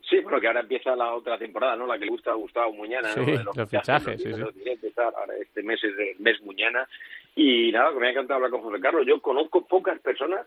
Sí, 0.08 0.20
bueno, 0.20 0.40
que 0.40 0.46
ahora 0.46 0.60
empieza 0.60 0.94
la 0.94 1.14
otra 1.14 1.36
temporada, 1.36 1.74
¿no? 1.74 1.84
La 1.84 1.98
que 1.98 2.04
le 2.04 2.12
gusta 2.12 2.30
a 2.30 2.34
Gustavo 2.34 2.72
Muñana, 2.72 3.08
¿no? 3.16 3.24
De 3.24 3.42
los, 3.42 3.68
fichajes, 3.68 4.22
sí, 4.22 4.32
sí. 4.32 4.40
Ahora 4.40 5.34
este 5.40 5.64
mes 5.64 5.82
es 5.82 5.98
el 5.98 6.20
mes 6.20 6.40
Muñana. 6.42 6.86
Y 7.34 7.72
nada, 7.72 7.92
que 7.92 7.98
me 7.98 8.06
ha 8.06 8.10
encantado 8.10 8.36
hablar 8.36 8.52
con 8.52 8.62
José 8.62 8.80
Carlos. 8.80 9.04
Yo 9.04 9.20
conozco 9.20 9.66
pocas 9.66 9.98
personas 9.98 10.46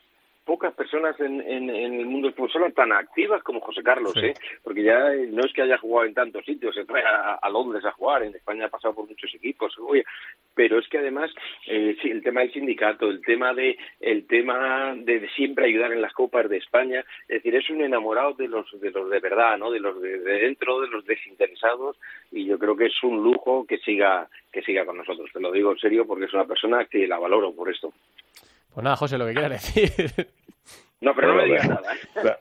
pocas 0.50 0.74
personas 0.74 1.16
en, 1.20 1.42
en, 1.42 1.70
el 1.70 2.08
mundo 2.08 2.28
del 2.28 2.36
fútbol 2.36 2.74
tan 2.74 2.92
activas 2.92 3.44
como 3.44 3.60
José 3.60 3.84
Carlos, 3.84 4.16
¿eh? 4.18 4.34
porque 4.64 4.82
ya 4.82 5.14
eh, 5.14 5.28
no 5.30 5.46
es 5.46 5.54
que 5.54 5.62
haya 5.62 5.78
jugado 5.78 6.08
en 6.08 6.16
tantos 6.16 6.44
sitios, 6.44 6.74
se 6.74 6.86
trae 6.86 7.04
a, 7.06 7.48
Londres 7.52 7.86
a 7.86 7.92
jugar, 7.92 8.24
en 8.24 8.34
España 8.34 8.66
ha 8.66 8.70
pasado 8.70 8.96
por 8.96 9.08
muchos 9.08 9.32
equipos, 9.36 9.76
pero 10.56 10.80
es 10.80 10.88
que 10.88 10.98
además 10.98 11.30
eh, 11.68 11.96
sí, 12.02 12.10
el 12.10 12.24
tema 12.24 12.42
del 12.42 12.52
sindicato, 12.52 13.12
el 13.12 13.22
tema 13.22 13.54
de 13.54 13.78
el 14.00 14.26
tema 14.26 14.96
de 14.96 15.30
siempre 15.36 15.68
ayudar 15.68 15.94
en 15.94 16.02
las 16.02 16.14
copas 16.14 16.50
de 16.50 16.58
España, 16.58 17.06
es 17.28 17.44
decir, 17.44 17.56
es 17.56 17.70
un 17.70 17.82
enamorado 17.82 18.34
de 18.34 18.48
los 18.48 18.66
de 18.82 18.90
los 18.90 19.08
de 19.08 19.20
verdad, 19.20 19.56
¿no? 19.56 19.70
De 19.70 19.80
los 19.80 20.02
de, 20.02 20.18
dentro, 20.18 20.82
de 20.82 20.88
los 20.88 21.06
desinteresados 21.06 21.96
y 22.32 22.46
yo 22.46 22.58
creo 22.58 22.76
que 22.76 22.88
es 22.88 23.04
un 23.04 23.24
lujo 23.24 23.68
que 23.68 23.78
siga 23.78 24.28
que 24.52 24.64
siga 24.64 24.84
con 24.84 24.98
nosotros. 24.98 25.30
Te 25.32 25.40
lo 25.40 25.52
digo 25.52 25.74
en 25.74 25.78
serio 25.78 26.08
porque 26.08 26.26
es 26.26 26.34
una 26.34 26.46
persona 26.46 26.86
que 26.86 27.08
la 27.08 27.20
valoro 27.20 27.54
por 27.54 27.70
esto. 27.70 27.94
Pues 28.74 28.84
nada, 28.84 28.96
José, 28.96 29.18
lo 29.18 29.26
que 29.26 29.34
quieras 29.34 29.52
decir. 29.52 30.32
No, 31.02 31.16
pero 31.16 31.30
no, 31.30 31.36
me 31.36 31.46
digas 31.46 31.68
nada. 31.68 31.94
¿eh? 31.94 32.38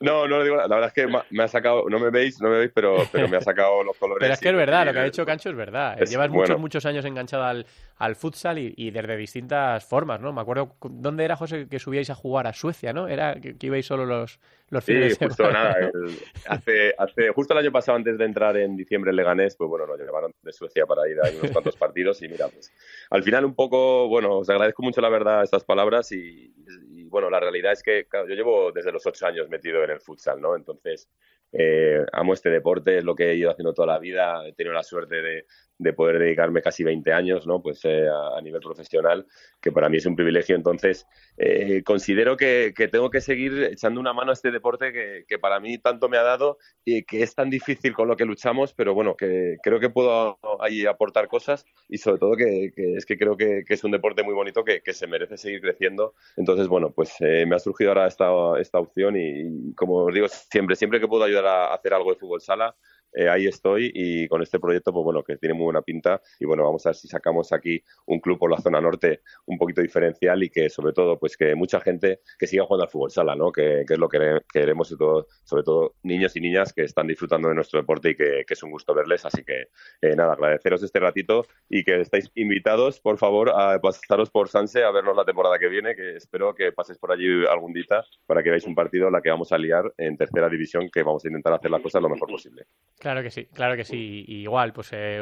No, 0.00 0.26
no 0.26 0.42
digo, 0.42 0.56
la 0.56 0.66
verdad 0.66 0.86
es 0.86 0.92
que 0.94 1.06
me 1.30 1.42
ha 1.42 1.48
sacado, 1.48 1.84
no 1.90 1.98
me 1.98 2.08
veis, 2.08 2.40
no 2.40 2.48
me 2.48 2.56
veis, 2.56 2.72
pero, 2.74 2.96
pero 3.12 3.28
me 3.28 3.36
ha 3.36 3.40
sacado 3.42 3.84
los 3.84 3.98
colores. 3.98 4.20
Pero 4.20 4.32
es 4.32 4.40
que 4.40 4.48
es 4.48 4.56
verdad, 4.56 4.86
lo 4.86 4.94
que 4.94 4.98
ha 4.98 5.04
dicho 5.04 5.26
Cancho 5.26 5.50
es 5.50 5.56
verdad. 5.56 5.98
Llevas 6.06 6.30
muchos, 6.30 6.58
muchos 6.58 6.86
años 6.86 7.04
enganchado 7.04 7.44
al, 7.44 7.66
al 7.98 8.16
futsal 8.16 8.58
y, 8.58 8.90
desde 8.90 9.14
distintas 9.18 9.84
formas, 9.84 10.18
¿no? 10.18 10.32
Me 10.32 10.40
acuerdo, 10.40 10.74
¿dónde 10.88 11.26
era, 11.26 11.36
José, 11.36 11.66
que 11.68 11.78
subíais 11.78 12.08
a 12.08 12.14
jugar 12.14 12.46
a 12.46 12.54
Suecia, 12.54 12.94
¿no? 12.94 13.08
Era 13.08 13.38
que, 13.38 13.54
ibais 13.60 13.84
solo 13.84 14.06
los, 14.06 14.40
los 14.70 14.82
fines 14.82 15.18
sí, 15.18 15.26
justo, 15.26 15.50
nada. 15.52 15.76
hace, 16.48 16.94
hace, 16.96 17.28
justo 17.28 17.52
el 17.52 17.58
año 17.58 17.70
pasado, 17.70 17.96
antes 17.96 18.16
de 18.16 18.24
entrar 18.24 18.56
en 18.56 18.78
diciembre 18.78 19.10
en 19.10 19.16
Leganés, 19.16 19.54
pues 19.54 19.68
bueno, 19.68 19.86
nos 19.86 19.98
llevaron 19.98 20.32
de 20.42 20.52
Suecia 20.54 20.86
para 20.86 21.06
ir 21.10 21.18
a 21.20 21.28
unos 21.28 21.50
cuantos 21.52 21.76
partidos 21.76 22.22
y 22.22 22.28
mira, 22.28 22.48
pues 22.48 22.72
al 23.10 23.22
final 23.22 23.44
un 23.44 23.54
poco, 23.54 24.08
bueno, 24.08 24.38
os 24.38 24.48
agradezco 24.48 24.82
mucho 24.82 25.02
la 25.02 25.10
verdad 25.10 25.44
estas 25.44 25.64
palabras 25.64 26.10
y, 26.12 26.54
y 26.88 27.04
bueno, 27.04 27.28
la 27.28 27.40
realidad 27.40 27.72
es 27.72 27.82
que 27.82 28.06
claro, 28.06 28.28
yo 28.28 28.34
llevo 28.34 28.72
desde 28.72 28.92
los 28.92 29.04
ocho 29.04 29.26
años 29.26 29.48
metido 29.50 29.84
en 29.84 29.89
el 29.92 30.00
futsal, 30.00 30.40
¿no? 30.40 30.56
Entonces, 30.56 31.08
eh, 31.52 32.04
amo 32.12 32.34
este 32.34 32.50
deporte, 32.50 32.98
es 32.98 33.04
lo 33.04 33.14
que 33.14 33.30
he 33.30 33.34
ido 33.34 33.50
haciendo 33.50 33.74
toda 33.74 33.88
la 33.88 33.98
vida, 33.98 34.46
he 34.46 34.52
tenido 34.52 34.74
la 34.74 34.82
suerte 34.82 35.22
de, 35.22 35.46
de 35.80 35.94
poder 35.94 36.18
dedicarme 36.18 36.60
casi 36.60 36.84
20 36.84 37.12
años, 37.12 37.46
¿no? 37.46 37.62
Pues 37.62 37.80
eh, 37.84 38.06
a, 38.06 38.40
nivel 38.42 38.60
profesional, 38.60 39.26
que 39.60 39.72
para 39.72 39.88
mí 39.88 39.96
es 39.96 40.06
un 40.06 40.14
privilegio. 40.14 40.54
Entonces, 40.54 41.06
eh, 41.38 41.82
considero 41.84 42.36
que, 42.36 42.74
que, 42.76 42.88
tengo 42.88 43.10
que 43.10 43.22
seguir 43.22 43.64
echando 43.64 43.98
una 43.98 44.12
mano 44.12 44.30
a 44.30 44.34
este 44.34 44.50
deporte 44.50 44.92
que, 44.92 45.24
que, 45.26 45.38
para 45.38 45.58
mí 45.58 45.78
tanto 45.78 46.08
me 46.08 46.18
ha 46.18 46.22
dado 46.22 46.58
y 46.84 47.04
que 47.04 47.22
es 47.22 47.34
tan 47.34 47.48
difícil 47.48 47.94
con 47.94 48.08
lo 48.08 48.16
que 48.16 48.26
luchamos, 48.26 48.74
pero 48.74 48.92
bueno, 48.92 49.16
que 49.16 49.56
creo 49.62 49.80
que 49.80 49.88
puedo 49.88 50.38
ahí 50.60 50.84
aportar 50.84 51.28
cosas 51.28 51.64
y 51.88 51.96
sobre 51.96 52.18
todo 52.18 52.36
que, 52.36 52.72
es 52.76 53.06
que 53.06 53.16
creo 53.16 53.36
que, 53.36 53.64
es 53.66 53.84
un 53.84 53.92
deporte 53.92 54.22
muy 54.22 54.34
bonito 54.34 54.62
que, 54.64 54.82
se 54.90 55.06
merece 55.06 55.38
seguir 55.38 55.60
creciendo. 55.62 56.14
Entonces, 56.36 56.68
bueno, 56.68 56.90
pues 56.90 57.14
eh, 57.20 57.46
me 57.46 57.56
ha 57.56 57.58
surgido 57.58 57.92
ahora 57.92 58.06
esta, 58.06 58.28
esta 58.60 58.78
opción 58.78 59.16
y, 59.16 59.72
como 59.74 60.04
os 60.04 60.14
digo, 60.14 60.26
siempre, 60.28 60.76
siempre 60.76 61.00
que 61.00 61.08
puedo 61.08 61.24
ayudar 61.24 61.46
a 61.46 61.74
hacer 61.74 61.94
algo 61.94 62.10
de 62.10 62.18
fútbol 62.18 62.40
sala, 62.40 62.76
eh, 63.12 63.28
ahí 63.28 63.46
estoy 63.46 63.90
y 63.94 64.28
con 64.28 64.42
este 64.42 64.58
proyecto, 64.58 64.92
pues 64.92 65.04
bueno, 65.04 65.22
que 65.22 65.36
tiene 65.36 65.54
muy 65.54 65.64
buena 65.64 65.82
pinta 65.82 66.20
y 66.38 66.46
bueno, 66.46 66.64
vamos 66.64 66.86
a 66.86 66.90
ver 66.90 66.96
si 66.96 67.08
sacamos 67.08 67.52
aquí 67.52 67.82
un 68.06 68.20
club 68.20 68.38
por 68.38 68.50
la 68.50 68.58
zona 68.58 68.80
norte 68.80 69.22
un 69.46 69.58
poquito 69.58 69.82
diferencial 69.82 70.42
y 70.42 70.50
que 70.50 70.70
sobre 70.70 70.92
todo, 70.92 71.18
pues 71.18 71.36
que 71.36 71.54
mucha 71.54 71.80
gente 71.80 72.20
que 72.38 72.46
siga 72.46 72.64
jugando 72.64 72.84
al 72.84 72.90
fútbol 72.90 73.10
sala, 73.10 73.34
¿no? 73.34 73.52
Que, 73.52 73.82
es 73.88 73.98
lo 73.98 74.08
que 74.08 74.40
queremos 74.52 74.88
sobre 74.88 74.98
todo, 74.98 75.26
sobre 75.44 75.62
todo 75.64 75.94
niños 76.02 76.36
y 76.36 76.40
niñas 76.40 76.72
que 76.72 76.82
están 76.82 77.06
disfrutando 77.06 77.48
de 77.48 77.54
nuestro 77.54 77.80
deporte 77.80 78.10
y 78.10 78.14
que, 78.14 78.44
es 78.48 78.62
un 78.62 78.70
gusto 78.70 78.94
verles, 78.94 79.24
así 79.24 79.44
que 79.44 79.68
eh, 80.00 80.16
nada, 80.16 80.32
agradeceros 80.32 80.82
este 80.82 80.98
ratito 80.98 81.46
y 81.68 81.84
que 81.84 82.00
estáis 82.00 82.30
invitados, 82.34 83.00
por 83.00 83.16
favor, 83.18 83.50
a 83.50 83.80
pasaros 83.80 84.30
por 84.30 84.48
Sanse 84.48 84.82
a 84.82 84.90
vernos 84.90 85.16
la 85.16 85.24
temporada 85.24 85.58
que 85.58 85.68
viene, 85.68 85.94
que 85.94 86.16
espero 86.16 86.54
que 86.54 86.72
paséis 86.72 86.98
por 86.98 87.12
allí 87.12 87.46
algún 87.46 87.72
día 87.72 87.80
para 88.26 88.42
que 88.42 88.50
veáis 88.50 88.66
un 88.66 88.74
partido 88.74 89.06
en 89.06 89.12
la 89.12 89.22
que 89.22 89.30
vamos 89.30 89.52
a 89.52 89.58
liar 89.58 89.92
en 89.96 90.16
tercera 90.16 90.48
división, 90.48 90.90
que 90.90 91.02
vamos 91.02 91.24
a 91.24 91.28
intentar 91.28 91.54
hacer 91.54 91.70
la 91.70 91.80
cosa 91.80 92.00
lo 92.00 92.08
mejor 92.08 92.28
posible. 92.28 92.66
Claro 93.00 93.22
que 93.22 93.30
sí, 93.30 93.46
claro 93.46 93.76
que 93.76 93.84
sí. 93.84 94.24
igual, 94.28 94.74
pues. 94.74 94.90
Eh, 94.92 95.20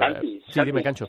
sí, 0.49 0.61
dime, 0.65 0.83
Cancho. 0.83 1.09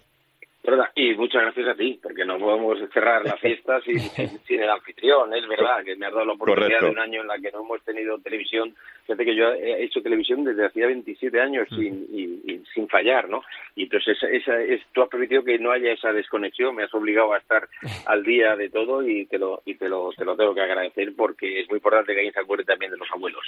Y 0.95 1.15
muchas 1.15 1.41
gracias 1.41 1.67
a 1.67 1.75
ti, 1.75 1.97
porque 2.03 2.25
no 2.25 2.37
podemos 2.37 2.77
cerrar 2.93 3.25
la 3.25 3.37
fiesta 3.37 3.79
sin, 3.85 3.99
sin, 3.99 4.61
el 4.61 4.69
anfitrión, 4.69 5.33
es 5.33 5.47
verdad, 5.47 5.83
que 5.83 5.95
me 5.95 6.07
has 6.07 6.13
dado 6.13 6.25
la 6.25 6.33
oportunidad 6.33 6.81
de 6.81 6.89
un 6.89 6.99
año 6.99 7.21
en 7.21 7.27
la 7.27 7.39
que 7.39 7.51
no 7.51 7.61
hemos 7.61 7.81
tenido 7.83 8.19
televisión. 8.19 8.75
Fíjate 9.05 9.25
que 9.25 9.35
yo 9.35 9.53
he 9.53 9.83
hecho 9.83 10.01
televisión 10.01 10.43
desde 10.43 10.65
hacía 10.65 10.87
27 10.87 11.41
años 11.41 11.67
mm. 11.71 11.75
sin, 11.75 12.07
y, 12.11 12.61
sin 12.73 12.87
fallar, 12.89 13.29
¿no? 13.29 13.41
Y 13.75 13.83
entonces 13.83 14.17
esa, 14.29 14.61
es, 14.61 14.81
tú 14.93 15.01
has 15.01 15.09
permitido 15.09 15.43
que 15.43 15.57
no 15.57 15.71
haya 15.71 15.93
esa 15.93 16.11
desconexión, 16.11 16.75
me 16.75 16.83
has 16.83 16.93
obligado 16.93 17.33
a 17.33 17.37
estar 17.37 17.67
al 18.05 18.23
día 18.23 18.55
de 18.55 18.69
todo 18.69 19.01
y 19.07 19.25
te 19.25 19.37
lo, 19.37 19.61
y 19.65 19.75
te 19.75 19.87
lo, 19.87 20.11
te 20.11 20.25
lo 20.25 20.35
tengo 20.35 20.53
que 20.53 20.61
agradecer 20.61 21.13
porque 21.15 21.61
es 21.61 21.69
muy 21.69 21.77
importante 21.77 22.13
que 22.13 22.19
alguien 22.19 22.33
se 22.33 22.41
acuerde 22.41 22.65
también 22.65 22.91
de 22.91 22.97
los 22.97 23.09
abuelos. 23.11 23.43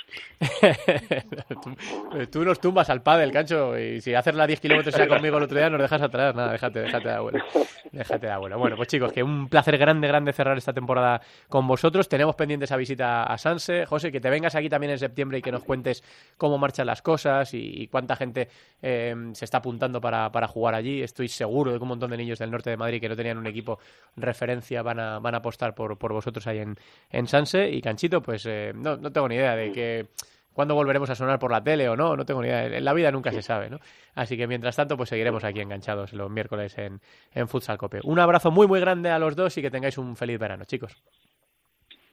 tú, 2.31 2.43
nos 2.45 2.59
tumbas 2.61 2.89
al 2.89 3.03
pádel, 3.03 3.31
Cancho, 3.31 3.77
y 3.77 4.01
si 4.01 4.13
haces 4.13 4.35
la 4.35 4.47
10 4.47 4.61
kilómetros 4.61 4.95
ya 4.95 5.07
conmigo 5.07 5.37
el 5.37 5.43
otro 5.43 5.57
día 5.57 5.69
nos 5.69 5.81
dejas 5.81 6.01
atrás, 6.01 6.33
nada, 6.33 6.53
déjate, 6.53 6.79
déjate 6.79 7.10
de 7.11 7.17
abuelo. 7.17 7.43
Déjate 7.91 8.27
de 8.27 8.31
abuelo. 8.31 8.57
Bueno, 8.57 8.75
pues 8.75 8.87
chicos, 8.87 9.11
que 9.11 9.21
un 9.21 9.49
placer 9.49 9.77
grande, 9.77 10.07
grande 10.07 10.33
cerrar 10.33 10.57
esta 10.57 10.73
temporada 10.73 11.21
con 11.49 11.67
vosotros. 11.67 12.07
Tenemos 12.07 12.35
pendiente 12.35 12.65
esa 12.65 12.77
visita 12.77 13.23
a 13.23 13.37
Sanse. 13.37 13.85
José, 13.85 14.11
que 14.11 14.21
te 14.21 14.29
vengas 14.29 14.55
aquí 14.55 14.69
también 14.69 14.91
en 14.91 14.99
septiembre 14.99 15.37
y 15.37 15.41
que 15.41 15.51
nos 15.51 15.63
cuentes 15.63 16.03
cómo 16.37 16.57
marchan 16.57 16.87
las 16.87 17.01
cosas 17.01 17.53
y, 17.53 17.87
cuánta 17.87 18.15
gente 18.15 18.47
eh, 18.81 19.15
se 19.33 19.45
está 19.45 19.57
apuntando 19.57 19.99
para, 19.99 20.31
para 20.31 20.47
jugar 20.47 20.75
allí. 20.75 21.01
Estoy 21.01 21.27
seguro 21.27 21.71
de 21.71 21.77
que 21.77 21.83
un 21.83 21.89
montón 21.89 22.11
de 22.11 22.17
niños 22.17 22.39
del 22.39 22.51
norte 22.51 22.69
de 22.69 22.77
Madrid 22.77 23.01
que 23.01 23.09
no 23.09 23.15
tenían 23.15 23.37
un 23.37 23.47
equipo 23.47 23.79
referencia 24.15 24.81
van 24.81 24.99
a, 24.99 25.19
van 25.19 25.35
a 25.35 25.37
apostar 25.39 25.75
por, 25.75 25.97
por 25.97 26.13
vosotros 26.13 26.45
ahí 26.47 26.59
en, 26.59 26.75
en 27.09 27.27
Sanse. 27.27 27.69
Y 27.69 27.81
Canchito, 27.81 28.21
pues 28.21 28.45
eh, 28.45 28.71
no, 28.73 28.97
no 28.97 29.11
tengo 29.11 29.27
ni 29.27 29.35
idea 29.35 29.55
de 29.55 29.71
que 29.71 30.07
cuándo 30.53 30.75
volveremos 30.75 31.09
a 31.09 31.15
sonar 31.15 31.39
por 31.39 31.51
la 31.51 31.63
tele 31.63 31.87
o 31.89 31.95
no, 31.95 32.15
no 32.15 32.25
tengo 32.25 32.41
ni 32.41 32.47
idea. 32.47 32.65
En 32.65 32.85
la 32.85 32.93
vida 32.93 33.11
nunca 33.11 33.31
se 33.31 33.41
sabe, 33.41 33.69
¿no? 33.69 33.79
Así 34.15 34.37
que 34.37 34.47
mientras 34.47 34.75
tanto, 34.75 34.97
pues 34.97 35.09
seguiremos 35.09 35.43
aquí 35.43 35.61
enganchados 35.61 36.13
los 36.13 36.29
miércoles 36.29 36.77
en, 36.77 36.99
en 37.33 37.47
Futsal 37.47 37.77
Cope. 37.77 37.99
Un 38.03 38.19
abrazo 38.19 38.51
muy, 38.51 38.67
muy 38.67 38.79
grande 38.79 39.09
a 39.09 39.19
los 39.19 39.35
dos 39.35 39.57
y 39.57 39.61
que 39.61 39.71
tengáis 39.71 39.97
un 39.97 40.15
feliz 40.15 40.39
verano, 40.39 40.65
chicos. 40.65 41.01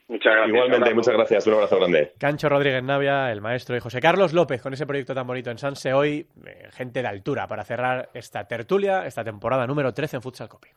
Muchas 0.09 0.33
gracias. 0.33 0.49
Igualmente, 0.49 0.95
muchas 0.95 1.15
gracias. 1.15 1.47
Un 1.47 1.55
abrazo 1.55 1.77
grande. 1.77 2.15
Cancho 2.19 2.49
Rodríguez 2.49 2.83
Navia, 2.83 3.31
el 3.31 3.43
maestro, 3.43 3.77
y 3.77 3.81
José 3.81 4.01
Carlos 4.01 4.33
López, 4.33 4.63
con 4.63 4.73
ese 4.73 4.87
proyecto 4.87 5.15
tan 5.15 5.27
bonito 5.27 5.51
en 5.51 5.59
Sanse 5.59 5.93
hoy, 5.93 6.27
eh, 6.47 6.69
gente 6.73 7.03
de 7.03 7.09
altura 7.09 7.47
para 7.47 7.63
cerrar 7.65 8.09
esta 8.15 8.45
tertulia, 8.45 9.05
esta 9.05 9.23
temporada 9.23 9.67
número 9.67 9.93
13 9.93 10.17
en 10.17 10.23
Futsal 10.23 10.49
Cope. 10.49 10.69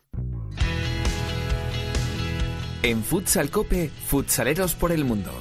En 2.84 3.04
Futsal 3.04 3.50
Cope, 3.50 3.88
futsaleros 3.88 4.76
por 4.76 4.92
el 4.92 5.06
mundo. 5.06 5.32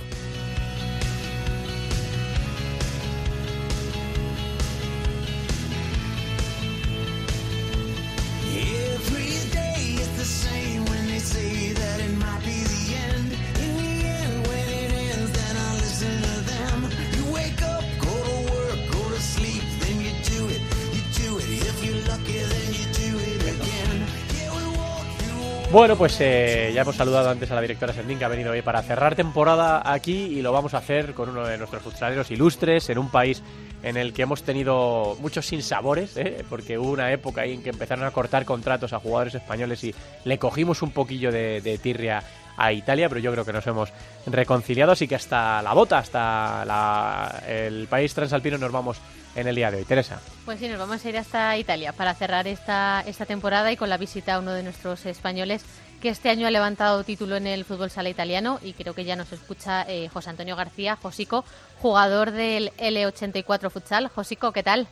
Bueno, 25.81 25.97
pues 25.97 26.19
eh, 26.21 26.73
ya 26.75 26.83
hemos 26.83 26.95
saludado 26.95 27.31
antes 27.31 27.51
a 27.51 27.55
la 27.55 27.63
directora 27.63 27.95
Sendín 27.95 28.19
que 28.19 28.27
ha 28.27 28.29
venido 28.29 28.53
hoy 28.53 28.61
para 28.61 28.83
cerrar 28.83 29.17
temporada 29.17 29.81
aquí 29.91 30.13
y 30.27 30.43
lo 30.43 30.53
vamos 30.53 30.75
a 30.75 30.77
hacer 30.77 31.15
con 31.15 31.31
uno 31.31 31.47
de 31.47 31.57
nuestros 31.57 31.83
futsaleros 31.83 32.31
ilustres 32.31 32.91
en 32.91 32.99
un 32.99 33.11
país 33.11 33.43
en 33.83 33.97
el 33.97 34.13
que 34.13 34.21
hemos 34.21 34.43
tenido 34.43 35.17
muchos 35.21 35.47
sinsabores, 35.47 36.19
¿eh? 36.19 36.45
porque 36.51 36.77
hubo 36.77 36.91
una 36.91 37.11
época 37.11 37.41
ahí 37.41 37.55
en 37.55 37.63
que 37.63 37.71
empezaron 37.71 38.05
a 38.05 38.11
cortar 38.11 38.45
contratos 38.45 38.93
a 38.93 38.99
jugadores 38.99 39.37
españoles 39.37 39.83
y 39.83 39.95
le 40.25 40.39
cogimos 40.39 40.83
un 40.83 40.91
poquillo 40.91 41.33
de, 41.33 41.81
tirria 41.83 42.23
a 42.59 42.75
Italia, 42.75 43.09
pero 43.09 43.23
yo 43.23 43.33
creo 43.33 43.47
que 43.47 43.55
nos 43.55 43.67
hemos 43.67 43.91
reconciliado, 44.27 44.93
así 44.93 45.09
que 45.09 45.15
hasta 45.15 45.63
la 45.63 45.73
bota, 45.73 45.97
hasta 45.97 47.43
el 47.49 47.87
país 47.87 48.13
transalpino 48.13 48.59
nos 48.59 48.71
vamos 48.71 49.01
en 49.35 49.47
el 49.47 49.55
día 49.55 49.71
de 49.71 49.79
hoy. 49.79 49.85
Teresa. 49.85 50.21
Pues 50.45 50.59
sí, 50.59 50.69
nos 50.69 50.79
vamos 50.79 51.05
a 51.05 51.09
ir 51.09 51.19
hasta 51.19 51.57
Italia 51.57 51.93
para 51.93 52.15
cerrar 52.15 52.47
esta, 52.47 53.03
esta 53.07 53.27
temporada 53.27 53.71
y 53.73 53.77
con 53.77 53.89
la 53.89 53.97
visita 53.97 54.35
a 54.35 54.39
uno 54.39 54.53
de 54.53 54.63
nuestros 54.63 55.07
españoles 55.07 55.65
que 56.01 56.09
este 56.09 56.31
año 56.31 56.47
ha 56.47 56.51
levantado 56.51 57.05
título 57.05 57.37
en 57.37 57.47
el 57.47 57.65
fútbol 57.65 57.91
sala 57.91 58.09
italiano 58.09 58.59
y 58.63 58.73
creo 58.73 58.95
que 58.95 59.05
ya 59.05 59.17
nos 59.17 59.33
escucha 59.33 59.85
eh, 59.87 60.09
José 60.09 60.31
Antonio 60.31 60.57
García, 60.57 60.97
Josico, 60.97 61.45
jugador 61.79 62.31
del 62.31 62.73
L84 62.79 63.71
Futsal. 63.71 64.09
Josico, 64.09 64.53
¿qué 64.53 64.63
tal? 64.63 64.89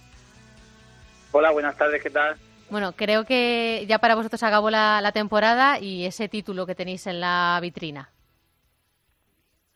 Hola, 1.32 1.50
buenas 1.50 1.76
tardes, 1.76 2.02
¿qué 2.02 2.10
tal? 2.10 2.36
Bueno, 2.70 2.92
creo 2.92 3.24
que 3.24 3.86
ya 3.88 3.98
para 3.98 4.14
vosotros 4.14 4.42
acabó 4.42 4.68
la, 4.70 5.00
la 5.00 5.12
temporada 5.12 5.78
y 5.78 6.04
ese 6.04 6.28
título 6.28 6.66
que 6.66 6.74
tenéis 6.74 7.06
en 7.06 7.20
la 7.20 7.58
vitrina. 7.62 8.10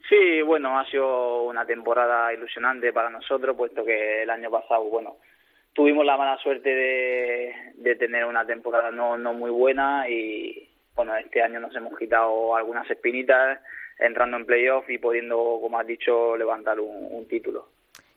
Sí, 0.09 0.43
bueno, 0.43 0.79
ha 0.79 0.85
sido 0.91 1.45
una 1.45 1.65
temporada 1.65 2.33
ilusionante 2.33 2.93
para 2.93 3.11
nosotros, 3.11 3.57
puesto 3.57 3.85
que 3.85 4.23
el 4.23 4.31
año 4.31 4.51
pasado, 4.51 4.85
bueno, 4.85 5.17
tuvimos 5.73 6.05
la 6.05 6.17
mala 6.17 6.37
suerte 6.39 6.69
de, 6.69 7.97
tener 7.97 8.25
una 8.25 8.45
temporada 8.45 8.91
no, 8.91 9.17
no 9.17 9.33
muy 9.33 9.51
buena 9.51 10.09
y, 10.09 10.69
bueno, 10.95 11.17
este 11.17 11.43
año 11.43 11.61
nos 11.61 11.75
hemos 11.77 11.97
quitado 11.99 12.57
algunas 12.57 12.91
espinitas 12.91 13.61
entrando 13.99 14.37
en 14.37 14.47
playoff 14.47 14.89
y 14.91 14.99
pudiendo, 14.99 15.59
como 15.61 15.79
has 15.79 15.87
dicho, 15.87 16.37
levantar 16.37 16.81
un, 16.81 17.27
título. 17.29 17.69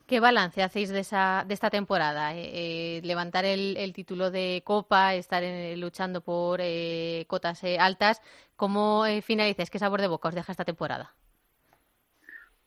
¿Qué 0.08 0.20
balance 0.20 0.64
hacéis 0.64 0.90
de, 0.90 1.00
esa, 1.00 1.44
de 1.48 1.54
esta 1.54 1.70
temporada? 1.70 2.36
Eh, 2.36 2.98
eh, 2.98 3.02
levantar 3.04 3.46
el, 3.46 3.94
título 3.94 4.32
de 4.32 4.62
Copa, 4.64 5.14
estar 5.14 5.44
luchando 5.78 6.22
por 6.22 6.60
eh, 6.62 7.26
cotas 7.28 7.64
altas. 7.80 8.22
¿Cómo 8.56 9.04
finalizáis? 9.24 9.70
¿Qué 9.70 9.80
sabor 9.80 10.02
de 10.02 10.08
boca 10.08 10.30
os 10.30 10.36
deja 10.36 10.52
esta 10.52 10.66
temporada? 10.66 11.14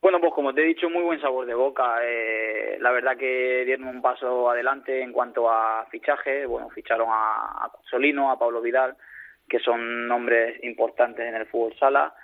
Bueno, 0.01 0.21
pues 0.21 0.33
como 0.33 0.55
te 0.55 0.63
he 0.63 0.67
dicho, 0.67 0.89
muy 0.89 1.03
buen 1.03 1.21
sabor 1.21 1.45
de 1.47 1.55
boca. 1.55 1.99
Eh, 2.05 2.79
la 2.81 2.93
verdad 2.93 3.17
que 3.17 3.65
dieron 3.65 3.89
un 3.89 4.01
paso 4.01 4.49
adelante 4.49 5.03
en 5.03 5.13
cuanto 5.13 5.51
a 5.51 5.87
fichaje. 5.91 6.47
Bueno, 6.47 6.71
ficharon 6.71 7.09
a, 7.11 7.65
a 7.65 7.73
Solino, 7.91 8.31
a 8.31 8.39
Pablo 8.39 8.61
Vidal, 8.61 8.97
que 9.49 9.59
son 9.59 10.07
nombres 10.07 10.63
importantes 10.63 11.27
en 11.27 11.35
el 11.35 11.47
fútbol 11.47 11.75
sala. 11.79 12.15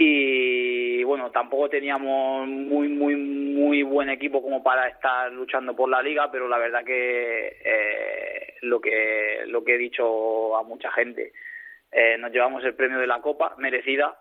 Y 0.00 1.02
bueno, 1.02 1.32
tampoco 1.32 1.68
teníamos 1.68 2.46
muy, 2.46 2.86
muy, 2.86 3.16
muy 3.16 3.82
buen 3.82 4.10
equipo 4.10 4.40
como 4.40 4.62
para 4.62 4.86
estar 4.86 5.32
luchando 5.32 5.74
por 5.74 5.88
la 5.88 6.00
liga, 6.00 6.30
pero 6.30 6.46
la 6.46 6.58
verdad 6.58 6.84
que 6.84 7.58
eh, 7.64 8.54
lo 8.62 8.80
que 8.80 9.42
lo 9.46 9.64
que 9.64 9.74
he 9.74 9.78
dicho 9.78 10.56
a 10.56 10.62
mucha 10.62 10.92
gente, 10.92 11.32
eh, 11.90 12.16
nos 12.16 12.30
llevamos 12.30 12.62
el 12.64 12.76
premio 12.76 13.00
de 13.00 13.08
la 13.08 13.20
Copa, 13.20 13.56
merecida, 13.58 14.16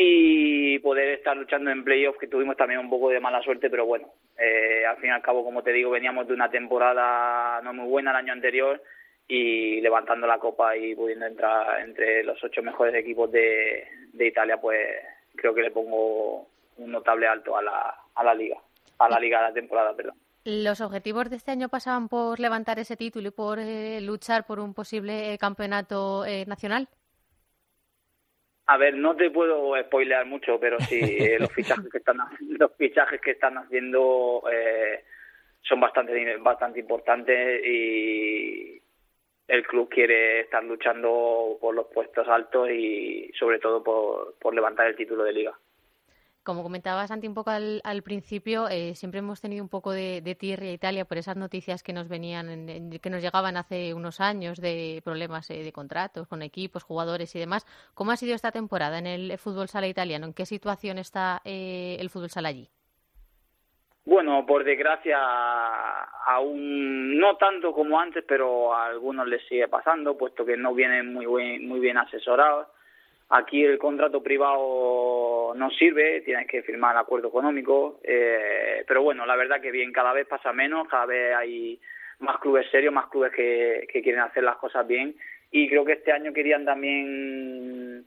y 0.00 0.78
poder 0.78 1.08
estar 1.08 1.36
luchando 1.36 1.72
en 1.72 1.82
playoffs, 1.82 2.20
que 2.20 2.28
tuvimos 2.28 2.56
también 2.56 2.78
un 2.78 2.88
poco 2.88 3.10
de 3.10 3.18
mala 3.18 3.42
suerte, 3.42 3.68
pero 3.68 3.84
bueno, 3.84 4.08
eh, 4.38 4.86
al 4.86 4.96
fin 4.98 5.10
y 5.10 5.12
al 5.12 5.22
cabo, 5.22 5.44
como 5.44 5.64
te 5.64 5.72
digo, 5.72 5.90
veníamos 5.90 6.28
de 6.28 6.34
una 6.34 6.48
temporada 6.48 7.60
no 7.62 7.74
muy 7.74 7.88
buena 7.88 8.12
el 8.12 8.18
año 8.18 8.32
anterior 8.32 8.80
y 9.26 9.80
levantando 9.80 10.28
la 10.28 10.38
copa 10.38 10.76
y 10.76 10.94
pudiendo 10.94 11.26
entrar 11.26 11.80
entre 11.80 12.22
los 12.22 12.42
ocho 12.44 12.62
mejores 12.62 12.94
equipos 12.94 13.30
de, 13.32 13.88
Italia, 14.20 14.60
pues 14.60 14.78
creo 15.34 15.52
que 15.52 15.62
le 15.62 15.72
pongo 15.72 16.46
un 16.76 16.92
notable 16.92 17.26
alto 17.26 17.56
a 17.56 17.62
la, 17.62 17.94
a 18.14 18.22
la 18.22 18.34
liga, 18.34 18.56
a 18.98 19.08
la 19.08 19.18
liga 19.18 19.38
de 19.38 19.48
la 19.48 19.52
temporada, 19.52 19.96
perdón. 19.96 20.14
¿Los 20.44 20.80
objetivos 20.80 21.28
de 21.28 21.36
este 21.36 21.50
año 21.50 21.68
pasaban 21.68 22.08
por 22.08 22.38
levantar 22.38 22.78
ese 22.78 22.96
título 22.96 23.28
y 23.28 23.32
por 23.32 23.58
eh, 23.58 24.00
luchar 24.00 24.46
por 24.46 24.60
un 24.60 24.74
posible 24.74 25.36
campeonato 25.38 26.24
eh, 26.24 26.46
nacional? 26.46 26.88
A 28.70 28.76
ver, 28.76 28.94
no 28.94 29.16
te 29.16 29.30
puedo 29.30 29.74
spoilear 29.82 30.26
mucho, 30.26 30.60
pero 30.60 30.78
sí, 30.80 31.00
eh, 31.20 31.38
los 31.40 31.50
fichajes 31.52 31.90
que 31.90 31.98
están 31.98 32.18
los 32.58 32.76
fichajes 32.76 33.20
que 33.20 33.30
están 33.30 33.56
haciendo 33.56 34.42
eh, 34.52 35.04
son 35.62 35.80
bastante 35.80 36.36
bastante 36.36 36.80
importantes 36.80 37.64
y 37.64 38.80
el 39.48 39.66
club 39.66 39.88
quiere 39.88 40.40
estar 40.40 40.62
luchando 40.62 41.56
por 41.58 41.74
los 41.74 41.86
puestos 41.86 42.28
altos 42.28 42.68
y 42.70 43.30
sobre 43.38 43.58
todo 43.58 43.82
por, 43.82 44.34
por 44.38 44.54
levantar 44.54 44.86
el 44.86 44.96
título 44.96 45.24
de 45.24 45.32
liga 45.32 45.58
como 46.48 46.62
comentabas 46.62 47.08
Santi 47.08 47.28
un 47.28 47.34
poco 47.34 47.50
al, 47.50 48.02
principio, 48.02 48.70
eh, 48.70 48.94
siempre 48.94 49.18
hemos 49.18 49.38
tenido 49.38 49.62
un 49.62 49.68
poco 49.68 49.92
de, 49.92 50.22
tierra 50.40 50.64
a 50.64 50.70
Italia 50.70 51.04
por 51.04 51.18
esas 51.18 51.36
noticias 51.36 51.82
que 51.82 51.92
nos 51.92 52.08
venían, 52.08 52.46
que 53.02 53.10
nos 53.10 53.20
llegaban 53.20 53.58
hace 53.58 53.92
unos 53.92 54.18
años 54.18 54.58
de 54.58 55.02
problemas 55.04 55.50
eh, 55.50 55.62
de 55.62 55.72
contratos 55.72 56.26
con 56.26 56.40
equipos, 56.40 56.84
jugadores 56.84 57.36
y 57.36 57.38
demás. 57.38 57.66
¿Cómo 57.92 58.12
ha 58.12 58.16
sido 58.16 58.34
esta 58.34 58.50
temporada 58.50 58.98
en 58.98 59.06
el 59.06 59.36
fútbol 59.36 59.68
sala 59.68 59.88
italiano? 59.88 60.24
¿En 60.24 60.32
qué 60.32 60.46
situación 60.46 60.96
está 60.96 61.42
eh, 61.44 61.98
el 62.00 62.08
fútbol 62.08 62.30
sala 62.30 62.48
allí? 62.48 62.66
Bueno, 64.06 64.46
por 64.46 64.64
desgracia, 64.64 65.18
aún 66.24 67.18
no 67.18 67.36
tanto 67.36 67.74
como 67.74 68.00
antes, 68.00 68.24
pero 68.26 68.74
a 68.74 68.86
algunos 68.86 69.28
les 69.28 69.46
sigue 69.48 69.68
pasando, 69.68 70.16
puesto 70.16 70.46
que 70.46 70.56
no 70.56 70.72
vienen 70.72 71.12
muy, 71.12 71.26
muy 71.26 71.78
bien 71.78 71.98
asesorados 71.98 72.68
Aquí 73.30 73.62
el 73.62 73.78
contrato 73.78 74.22
privado 74.22 75.52
no 75.54 75.70
sirve, 75.70 76.22
tienes 76.22 76.46
que 76.46 76.62
firmar 76.62 76.94
el 76.94 77.00
acuerdo 77.00 77.28
económico, 77.28 78.00
eh, 78.02 78.84
pero 78.86 79.02
bueno, 79.02 79.26
la 79.26 79.36
verdad 79.36 79.60
que 79.60 79.70
bien, 79.70 79.92
cada 79.92 80.12
vez 80.12 80.26
pasa 80.26 80.52
menos, 80.52 80.88
cada 80.88 81.06
vez 81.06 81.34
hay 81.36 81.80
más 82.20 82.38
clubes 82.38 82.70
serios, 82.70 82.92
más 82.92 83.08
clubes 83.08 83.32
que, 83.32 83.86
que 83.92 84.02
quieren 84.02 84.22
hacer 84.22 84.42
las 84.42 84.56
cosas 84.56 84.86
bien 84.86 85.14
y 85.50 85.68
creo 85.68 85.84
que 85.84 85.92
este 85.92 86.12
año 86.12 86.32
querían 86.32 86.64
también 86.64 88.04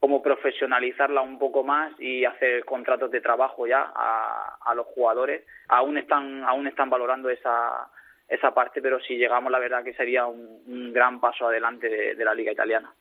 como 0.00 0.22
profesionalizarla 0.22 1.20
un 1.22 1.38
poco 1.38 1.64
más 1.64 1.92
y 1.98 2.24
hacer 2.24 2.64
contratos 2.64 3.10
de 3.10 3.20
trabajo 3.20 3.66
ya 3.66 3.92
a, 3.94 4.74
los 4.74 4.86
jugadores. 4.86 5.44
Aún 5.68 5.98
están, 5.98 6.44
aún 6.44 6.68
están 6.68 6.88
valorando 6.88 7.30
esa, 7.30 7.90
esa 8.28 8.54
parte, 8.54 8.80
pero 8.80 9.00
si 9.00 9.16
llegamos, 9.16 9.50
la 9.50 9.58
verdad 9.58 9.82
que 9.82 9.94
sería 9.94 10.26
un, 10.26 10.92
gran 10.92 11.20
paso 11.20 11.48
adelante 11.48 12.14
de, 12.14 12.24
la 12.24 12.34
liga 12.34 12.52
italiana. 12.52 12.92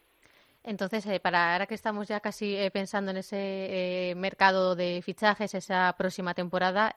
Entonces, 0.67 1.05
eh, 1.07 1.19
para 1.19 1.53
ahora 1.53 1.65
que 1.65 1.73
estamos 1.73 2.07
ya 2.07 2.19
casi 2.19 2.55
eh, 2.55 2.69
pensando 2.71 3.09
en 3.11 3.17
ese 3.17 3.37
eh, 3.39 4.15
mercado 4.15 4.75
de 4.75 5.01
fichajes, 5.01 5.55
esa 5.55 5.95
próxima 5.97 6.33
temporada, 6.35 6.93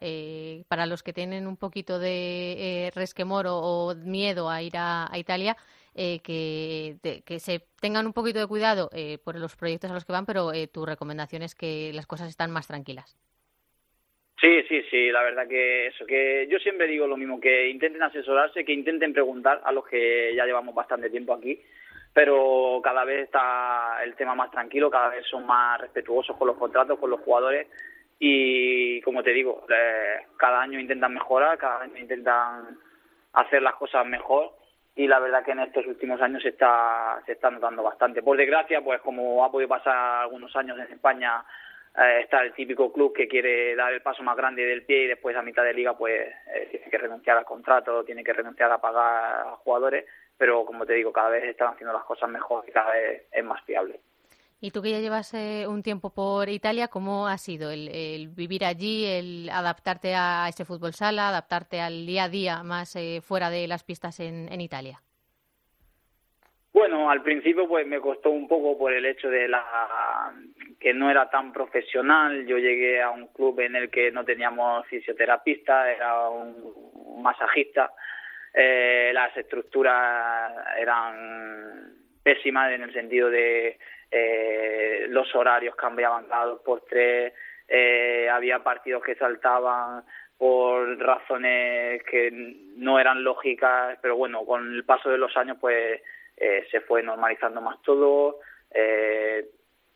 para 0.69 0.87
los 0.87 1.03
que 1.03 1.13
tienen 1.13 1.47
un 1.47 1.57
poquito 1.57 1.99
de 1.99 2.91
resquemor 2.95 3.47
o, 3.49 3.95
miedo 3.95 4.51
a 4.51 4.63
ir 4.63 4.75
a 4.77 5.11
Italia, 5.17 5.57
eh, 5.95 6.21
que, 6.23 6.97
que, 7.27 7.41
se 7.41 7.63
tengan 7.81 8.07
un 8.07 8.13
poquito 8.13 8.39
de 8.39 8.47
cuidado 8.47 8.91
eh, 8.95 9.19
por 9.25 9.37
los 9.37 9.57
proyectos 9.57 9.91
a 9.91 9.95
los 9.95 10.05
que 10.05 10.13
van, 10.13 10.25
pero 10.25 10.53
eh, 10.53 10.69
tu 10.69 10.87
recomendación 10.87 11.43
es 11.43 11.57
que 11.57 11.91
las 11.93 12.07
cosas 12.07 12.29
están 12.29 12.53
más 12.53 12.69
tranquilas. 12.69 13.19
Sí, 14.41 14.63
sí, 14.69 14.83
sí, 14.91 15.11
la 15.11 15.23
verdad 15.23 15.49
que 15.49 15.89
eso, 15.89 16.07
que 16.07 16.47
yo 16.49 16.59
siempre 16.61 16.87
digo 16.87 17.07
lo 17.07 17.17
mismo, 17.17 17.41
que 17.41 17.69
intenten 17.69 18.03
asesorarse, 18.03 18.65
que 18.65 18.73
intenten 18.73 19.13
preguntar 19.13 19.61
a 19.65 19.73
los 19.73 19.85
que 19.87 20.33
ya 20.35 20.47
llevamos 20.47 20.75
bastante 20.75 21.11
tiempo 21.11 21.35
aquí, 21.35 21.61
pero 22.13 22.81
cada 22.83 23.05
vez 23.05 23.25
está 23.25 24.03
el 24.03 24.15
tema 24.15 24.35
más 24.35 24.51
tranquilo, 24.51 24.91
cada 24.91 25.11
vez 25.11 25.25
son 25.27 25.47
más 25.47 25.81
respetuosos 25.81 26.37
con 26.37 26.49
los 26.49 26.57
contratos, 26.57 26.99
con 26.99 27.11
los 27.11 27.21
jugadores 27.21 27.69
y 28.19 29.01
como 29.01 29.23
te 29.23 29.31
digo, 29.31 29.65
eh, 29.69 30.27
cada 30.37 30.61
año 30.61 30.79
intentan 30.79 31.15
mejorar, 31.15 31.57
cada 31.57 31.83
año 31.83 31.97
intentan 31.97 32.79
hacer 33.33 33.63
las 33.63 33.75
cosas 33.75 34.05
mejor 34.07 34.53
y 34.95 35.07
la 35.07 35.19
verdad 35.19 35.43
que 35.43 35.53
en 35.53 35.61
estos 35.61 35.87
últimos 35.87 36.21
años 36.21 36.43
se 36.43 36.51
está, 36.51 37.23
se 37.25 37.33
está 37.33 37.51
notando 37.51 37.83
bastante. 37.83 38.23
Por 38.23 38.37
desgracia, 38.37 38.83
pues 38.83 39.01
como 39.01 39.43
ha 39.45 39.51
podido 39.51 39.69
pasar 39.69 40.23
algunos 40.23 40.55
años 40.57 40.79
en 40.79 40.93
España, 40.93 41.43
eh, 41.97 42.21
está 42.23 42.43
el 42.43 42.53
típico 42.53 42.93
club 42.93 43.15
que 43.15 43.27
quiere 43.27 43.75
dar 43.75 43.93
el 43.93 44.03
paso 44.03 44.23
más 44.23 44.37
grande 44.37 44.67
del 44.67 44.85
pie 44.85 45.05
y 45.05 45.09
después 45.09 45.35
a 45.35 45.43
mitad 45.43 45.65
de 45.65 45.73
liga 45.73 45.97
pues 45.97 46.21
eh, 46.55 46.69
tiene 46.71 46.91
que 46.91 46.99
renunciar 46.99 47.39
al 47.39 47.47
contrato, 47.47 48.05
tiene 48.05 48.23
que 48.23 48.35
renunciar 48.35 48.71
a 48.71 48.81
pagar 48.81 49.47
a 49.47 49.57
jugadores, 49.57 50.05
pero 50.41 50.65
como 50.65 50.87
te 50.87 50.95
digo, 50.95 51.13
cada 51.13 51.29
vez 51.29 51.45
están 51.45 51.75
haciendo 51.75 51.93
las 51.93 52.05
cosas 52.05 52.31
mejor 52.31 52.65
y 52.67 52.73
cada 52.73 52.93
vez 52.93 53.25
es 53.31 53.45
más 53.45 53.63
fiable. 53.65 54.01
Y 54.59 54.71
tú 54.71 54.81
que 54.81 54.91
ya 54.91 54.99
llevas 54.99 55.35
eh, 55.35 55.67
un 55.69 55.83
tiempo 55.83 56.15
por 56.15 56.49
Italia, 56.49 56.89
¿cómo 56.89 57.29
ha 57.29 57.37
sido 57.37 57.71
el, 57.71 58.29
vivir 58.29 58.65
allí, 58.65 59.05
el 59.05 59.51
adaptarte 59.51 60.15
a 60.15 60.47
este 60.49 60.65
fútbol 60.65 60.95
sala, 60.95 61.29
adaptarte 61.29 61.83
al 61.83 62.07
día 62.07 62.25
a 62.25 62.29
día 62.31 62.63
más 62.63 62.97
eh, 62.97 63.21
fuera 63.23 63.51
de 63.51 63.69
las 63.69 63.85
pistas 63.85 64.19
en, 64.19 64.59
Italia? 64.63 65.03
Bueno, 66.73 67.11
al 67.11 67.23
principio 67.23 67.69
pues 67.69 67.87
me 67.87 68.01
costó 68.01 68.31
un 68.31 68.49
poco 68.49 68.79
por 68.79 68.95
el 68.95 69.05
hecho 69.05 69.29
de 69.29 69.47
la 69.47 70.33
que 70.79 70.95
no 70.95 71.11
era 71.11 71.29
tan 71.29 71.53
profesional. 71.53 72.47
Yo 72.47 72.57
llegué 72.57 73.03
a 73.03 73.11
un 73.11 73.27
club 73.27 73.61
en 73.61 73.77
el 73.77 73.91
que 73.91 74.11
no 74.11 74.25
teníamos 74.25 74.87
fisioterapista, 74.87 75.93
era 75.93 76.31
un 76.31 77.23
masajista. 77.23 77.93
Eh, 78.53 79.11
las 79.15 79.37
estructuras 79.37 80.53
eran 80.79 81.95
pésimas 82.23 82.73
en 82.73 82.83
el 82.83 82.93
sentido 82.93 83.31
de 83.31 83.79
eh, 84.11 85.07
los 85.09 85.33
horarios 85.35 85.77
cambiaban 85.77 86.27
cada 86.27 86.47
dos 86.47 86.61
por 86.63 86.85
tres, 86.85 87.33
eh, 87.69 88.29
había 88.29 88.63
partidos 88.63 89.03
que 89.05 89.15
saltaban 89.15 90.05
por 90.37 90.99
razones 90.99 92.03
que 92.05 92.31
no 92.77 92.99
eran 92.99 93.23
lógicas, 93.23 93.99
pero 94.01 94.17
bueno, 94.17 94.45
con 94.45 94.75
el 94.75 94.85
paso 94.85 95.11
de 95.11 95.19
los 95.19 95.37
años 95.37 95.59
pues 95.61 96.01
eh, 96.37 96.67
se 96.71 96.81
fue 96.81 97.03
normalizando 97.03 97.61
más 97.61 97.81
todo. 97.83 98.41
Eh, 98.71 99.47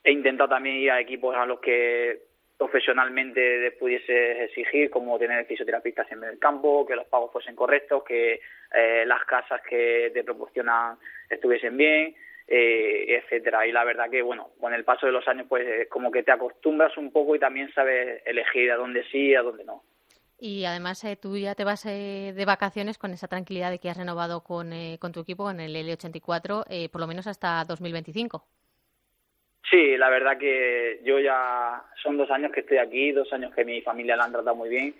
he 0.04 0.12
intentado 0.12 0.50
también 0.50 0.76
ir 0.76 0.90
a 0.90 1.00
equipos 1.00 1.34
a 1.34 1.46
los 1.46 1.60
que 1.60 2.33
profesionalmente 2.56 3.72
pudiese 3.72 4.44
exigir, 4.44 4.90
como 4.90 5.18
tener 5.18 5.44
fisioterapistas 5.46 6.10
en 6.12 6.24
el 6.24 6.38
campo, 6.38 6.86
que 6.86 6.96
los 6.96 7.06
pagos 7.06 7.32
fuesen 7.32 7.56
correctos, 7.56 8.04
que 8.04 8.40
eh, 8.74 9.04
las 9.06 9.24
casas 9.24 9.60
que 9.68 10.10
te 10.14 10.24
proporcionan 10.24 10.96
estuviesen 11.28 11.76
bien 11.76 12.14
eh, 12.46 13.16
etcétera. 13.16 13.66
Y 13.66 13.72
la 13.72 13.84
verdad 13.84 14.10
que, 14.10 14.22
bueno, 14.22 14.50
con 14.60 14.74
el 14.74 14.84
paso 14.84 15.06
de 15.06 15.12
los 15.12 15.26
años, 15.28 15.46
pues 15.48 15.88
como 15.88 16.10
que 16.10 16.22
te 16.22 16.32
acostumbras 16.32 16.96
un 16.96 17.10
poco 17.10 17.34
y 17.34 17.38
también 17.38 17.72
sabes 17.72 18.22
elegir 18.26 18.70
a 18.70 18.76
dónde 18.76 19.04
sí 19.10 19.28
y 19.28 19.34
a 19.34 19.42
dónde 19.42 19.64
no. 19.64 19.82
Y 20.38 20.64
además 20.64 21.02
eh, 21.04 21.16
tú 21.16 21.38
ya 21.38 21.54
te 21.54 21.64
vas 21.64 21.86
eh, 21.86 22.32
de 22.34 22.44
vacaciones 22.44 22.98
con 22.98 23.12
esa 23.12 23.28
tranquilidad 23.28 23.70
de 23.70 23.78
que 23.78 23.88
has 23.88 23.96
renovado 23.96 24.42
con, 24.42 24.72
eh, 24.72 24.98
con 25.00 25.12
tu 25.12 25.20
equipo, 25.20 25.44
con 25.44 25.60
el 25.60 25.74
L84, 25.74 26.90
por 26.90 27.00
lo 27.00 27.06
menos 27.06 27.26
hasta 27.26 27.64
2025. 27.64 28.44
Sí, 29.70 29.96
la 29.96 30.10
verdad 30.10 30.38
que 30.38 31.00
yo 31.04 31.18
ya 31.18 31.82
son 32.02 32.16
dos 32.16 32.30
años 32.30 32.52
que 32.52 32.60
estoy 32.60 32.78
aquí, 32.78 33.12
dos 33.12 33.32
años 33.32 33.54
que 33.54 33.64
mi 33.64 33.80
familia 33.80 34.16
la 34.16 34.24
han 34.24 34.32
tratado 34.32 34.56
muy 34.56 34.68
bien. 34.68 34.94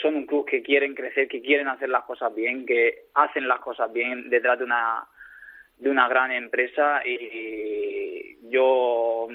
son 0.00 0.16
un 0.16 0.26
club 0.26 0.46
que 0.46 0.62
quieren 0.62 0.94
crecer, 0.94 1.28
que 1.28 1.42
quieren 1.42 1.68
hacer 1.68 1.88
las 1.88 2.04
cosas 2.04 2.34
bien, 2.34 2.64
que 2.66 3.06
hacen 3.14 3.48
las 3.48 3.60
cosas 3.60 3.92
bien 3.92 4.30
detrás 4.30 4.58
de 4.58 4.64
una 4.64 5.06
de 5.78 5.90
una 5.90 6.08
gran 6.08 6.32
empresa 6.32 7.02
y 7.04 8.36
yo 8.50 9.28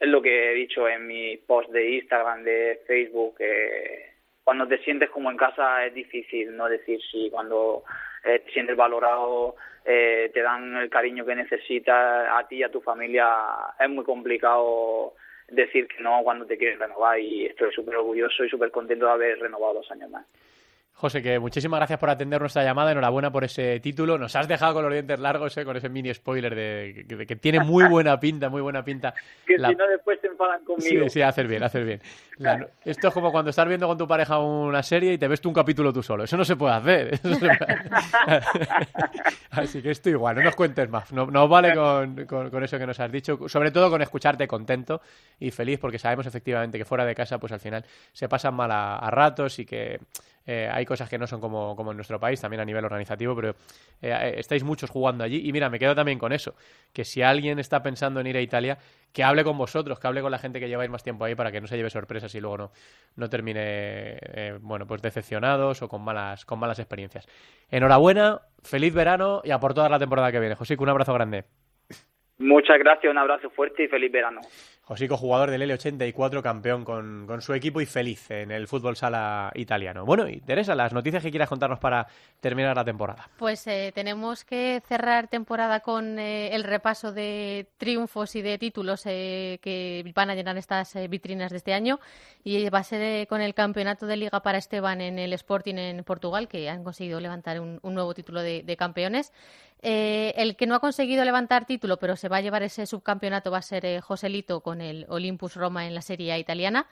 es 0.00 0.08
lo 0.08 0.22
que 0.22 0.50
he 0.50 0.54
dicho 0.54 0.88
en 0.88 1.06
mi 1.06 1.36
post 1.36 1.70
de 1.70 1.92
Instagram, 1.92 2.42
de 2.42 2.80
Facebook, 2.86 3.36
que 3.36 4.10
cuando 4.42 4.66
te 4.66 4.78
sientes 4.78 5.10
como 5.10 5.30
en 5.30 5.36
casa 5.36 5.86
es 5.86 5.94
difícil 5.94 6.56
no 6.56 6.68
decir 6.68 6.98
sí, 7.10 7.28
cuando 7.30 7.84
eh, 8.24 8.42
te 8.44 8.52
sientes 8.52 8.76
valorado, 8.76 9.56
eh, 9.84 10.30
te 10.32 10.42
dan 10.42 10.76
el 10.76 10.90
cariño 10.90 11.24
que 11.24 11.34
necesitas 11.34 12.28
a 12.30 12.46
ti 12.46 12.56
y 12.56 12.62
a 12.62 12.70
tu 12.70 12.80
familia, 12.80 13.28
es 13.78 13.90
muy 13.90 14.04
complicado 14.04 15.14
decir 15.48 15.88
que 15.88 16.02
no 16.02 16.22
cuando 16.22 16.46
te 16.46 16.56
quieres 16.56 16.78
renovar 16.78 17.18
y 17.18 17.46
estoy 17.46 17.72
súper 17.72 17.96
orgulloso 17.96 18.44
y 18.44 18.48
súper 18.48 18.70
contento 18.70 19.06
de 19.06 19.12
haber 19.12 19.38
renovado 19.38 19.74
dos 19.74 19.90
años 19.90 20.10
más. 20.10 20.24
José, 20.94 21.20
que 21.20 21.38
muchísimas 21.40 21.80
gracias 21.80 21.98
por 21.98 22.10
atender 22.10 22.40
nuestra 22.40 22.62
llamada. 22.62 22.92
Enhorabuena 22.92 23.32
por 23.32 23.42
ese 23.42 23.80
título. 23.80 24.18
Nos 24.18 24.36
has 24.36 24.46
dejado 24.46 24.74
con 24.74 24.84
los 24.84 24.92
dientes 24.92 25.18
largos, 25.18 25.56
eh, 25.56 25.64
con 25.64 25.76
ese 25.76 25.88
mini 25.88 26.14
spoiler 26.14 26.54
de 26.54 27.26
que, 27.26 27.36
tiene 27.36 27.58
muy 27.58 27.88
buena 27.88 28.20
pinta, 28.20 28.48
muy 28.48 28.60
buena 28.62 28.84
pinta. 28.84 29.12
que 29.46 29.56
si 29.56 29.74
no, 29.74 29.88
después 29.88 30.20
te 30.20 30.28
enfadan 30.28 30.64
conmigo. 30.64 31.04
Sí, 31.04 31.10
sí, 31.10 31.22
haces 31.22 31.48
bien, 31.48 31.62
haces 31.64 31.84
bien. 31.84 32.00
Esto 32.84 33.08
es 33.08 33.14
como 33.14 33.32
cuando 33.32 33.50
estás 33.50 33.66
viendo 33.66 33.88
con 33.88 33.98
tu 33.98 34.06
pareja 34.06 34.38
una 34.38 34.82
serie 34.82 35.14
y 35.14 35.18
te 35.18 35.26
ves 35.26 35.40
tú 35.40 35.48
un 35.48 35.54
capítulo 35.54 35.92
tú 35.92 36.04
solo. 36.04 36.22
Eso 36.22 36.36
no 36.36 36.44
se 36.44 36.54
puede 36.54 36.74
hacer. 36.74 37.20
Así 39.50 39.82
que 39.82 39.90
esto 39.90 40.08
igual, 40.08 40.36
no 40.36 40.42
nos 40.42 40.54
cuentes 40.54 40.88
más. 40.88 41.12
No, 41.12 41.26
nos 41.26 41.48
vale 41.48 41.74
con, 41.74 42.26
con, 42.26 42.62
eso 42.62 42.78
que 42.78 42.86
nos 42.86 43.00
has 43.00 43.10
dicho. 43.10 43.48
Sobre 43.48 43.70
todo 43.70 43.90
con 43.90 44.02
escucharte 44.02 44.46
contento 44.46 45.00
y 45.40 45.50
feliz, 45.50 45.80
porque 45.80 45.98
sabemos 45.98 46.26
efectivamente 46.26 46.78
que 46.78 46.84
fuera 46.84 47.04
de 47.04 47.14
casa, 47.14 47.38
pues 47.38 47.52
al 47.52 47.60
final 47.60 47.84
se 48.12 48.28
pasan 48.28 48.54
mal 48.54 48.70
a 48.70 49.10
ratos 49.10 49.58
y 49.58 49.66
que 49.66 49.98
eh, 50.46 50.68
hay 50.72 50.81
cosas 50.84 51.08
que 51.08 51.18
no 51.18 51.26
son 51.26 51.40
como, 51.40 51.74
como, 51.76 51.90
en 51.90 51.96
nuestro 51.96 52.18
país, 52.18 52.40
también 52.40 52.60
a 52.60 52.64
nivel 52.64 52.84
organizativo, 52.84 53.34
pero 53.34 53.54
eh, 54.00 54.34
estáis 54.36 54.64
muchos 54.64 54.90
jugando 54.90 55.24
allí. 55.24 55.48
Y 55.48 55.52
mira, 55.52 55.68
me 55.70 55.78
quedo 55.78 55.94
también 55.94 56.18
con 56.18 56.32
eso, 56.32 56.54
que 56.92 57.04
si 57.04 57.22
alguien 57.22 57.58
está 57.58 57.82
pensando 57.82 58.20
en 58.20 58.26
ir 58.26 58.36
a 58.36 58.40
Italia, 58.40 58.78
que 59.12 59.22
hable 59.24 59.44
con 59.44 59.58
vosotros, 59.58 59.98
que 59.98 60.06
hable 60.06 60.22
con 60.22 60.30
la 60.30 60.38
gente 60.38 60.60
que 60.60 60.68
lleváis 60.68 60.90
más 60.90 61.02
tiempo 61.02 61.24
ahí 61.24 61.34
para 61.34 61.52
que 61.52 61.60
no 61.60 61.66
se 61.66 61.76
lleve 61.76 61.90
sorpresas 61.90 62.34
y 62.34 62.40
luego 62.40 62.58
no, 62.58 62.70
no 63.16 63.28
termine, 63.28 63.60
eh, 63.62 64.58
bueno, 64.60 64.86
pues 64.86 65.02
decepcionados 65.02 65.82
o 65.82 65.88
con 65.88 66.02
malas, 66.02 66.44
con 66.44 66.58
malas 66.58 66.78
experiencias. 66.78 67.26
Enhorabuena, 67.70 68.40
feliz 68.62 68.94
verano 68.94 69.42
y 69.44 69.50
a 69.50 69.58
por 69.58 69.74
toda 69.74 69.88
la 69.88 69.98
temporada 69.98 70.32
que 70.32 70.40
viene. 70.40 70.54
José, 70.54 70.76
un 70.78 70.88
abrazo 70.88 71.12
grande. 71.14 71.44
Muchas 72.38 72.78
gracias, 72.78 73.10
un 73.10 73.18
abrazo 73.18 73.50
fuerte 73.50 73.84
y 73.84 73.88
feliz 73.88 74.10
verano. 74.10 74.40
Josico, 74.84 75.16
jugador 75.16 75.52
del 75.52 75.62
L84, 75.62 76.42
campeón 76.42 76.84
con, 76.84 77.24
con, 77.28 77.40
su 77.40 77.54
equipo 77.54 77.80
y 77.80 77.86
feliz 77.86 78.28
en 78.32 78.50
el 78.50 78.66
fútbol 78.66 78.96
sala 78.96 79.52
italiano. 79.54 80.04
Bueno, 80.04 80.28
y 80.28 80.40
Teresa, 80.40 80.74
las 80.74 80.92
noticias 80.92 81.22
que 81.22 81.30
quieras 81.30 81.48
contarnos 81.48 81.78
para 81.78 82.08
terminar 82.40 82.74
la 82.74 82.84
temporada. 82.84 83.30
Pues 83.38 83.64
eh, 83.68 83.92
tenemos 83.94 84.44
que 84.44 84.82
cerrar 84.84 85.28
temporada 85.28 85.80
con 85.80 86.18
eh, 86.18 86.52
el 86.52 86.64
repaso 86.64 87.12
de 87.12 87.68
triunfos 87.78 88.34
y 88.34 88.42
de 88.42 88.58
títulos 88.58 89.02
eh, 89.06 89.60
que 89.62 90.10
van 90.16 90.30
a 90.30 90.34
llenar 90.34 90.58
estas 90.58 90.94
vitrinas 91.08 91.52
de 91.52 91.58
este 91.58 91.74
año. 91.74 92.00
Y 92.42 92.68
va 92.68 92.80
a 92.80 92.84
ser 92.84 93.28
con 93.28 93.40
el 93.40 93.54
campeonato 93.54 94.06
de 94.06 94.16
liga 94.16 94.42
para 94.42 94.58
Esteban 94.58 95.00
en 95.00 95.20
el 95.20 95.32
Sporting 95.34 95.76
en 95.76 96.02
Portugal, 96.02 96.48
que 96.48 96.68
han 96.68 96.82
conseguido 96.82 97.20
levantar 97.20 97.60
un, 97.60 97.78
nuevo 97.82 98.14
título 98.14 98.42
de 98.42 98.76
campeones. 98.76 99.32
El 99.82 100.56
que 100.56 100.66
no 100.66 100.74
ha 100.74 100.80
conseguido 100.80 101.24
levantar 101.24 101.66
título, 101.66 101.98
pero 101.98 102.16
se 102.16 102.28
va 102.28 102.38
a 102.38 102.40
llevar 102.40 102.62
ese 102.62 102.86
subcampeonato, 102.86 103.50
va 103.50 103.58
a 103.58 103.62
ser 103.62 104.00
Joselito 104.00 104.60
con 104.60 104.80
el 104.80 105.06
Olympus 105.08 105.54
Roma 105.54 105.86
en 105.86 105.94
la 105.94 106.02
Serie 106.02 106.32
A 106.32 106.38
italiana. 106.38 106.86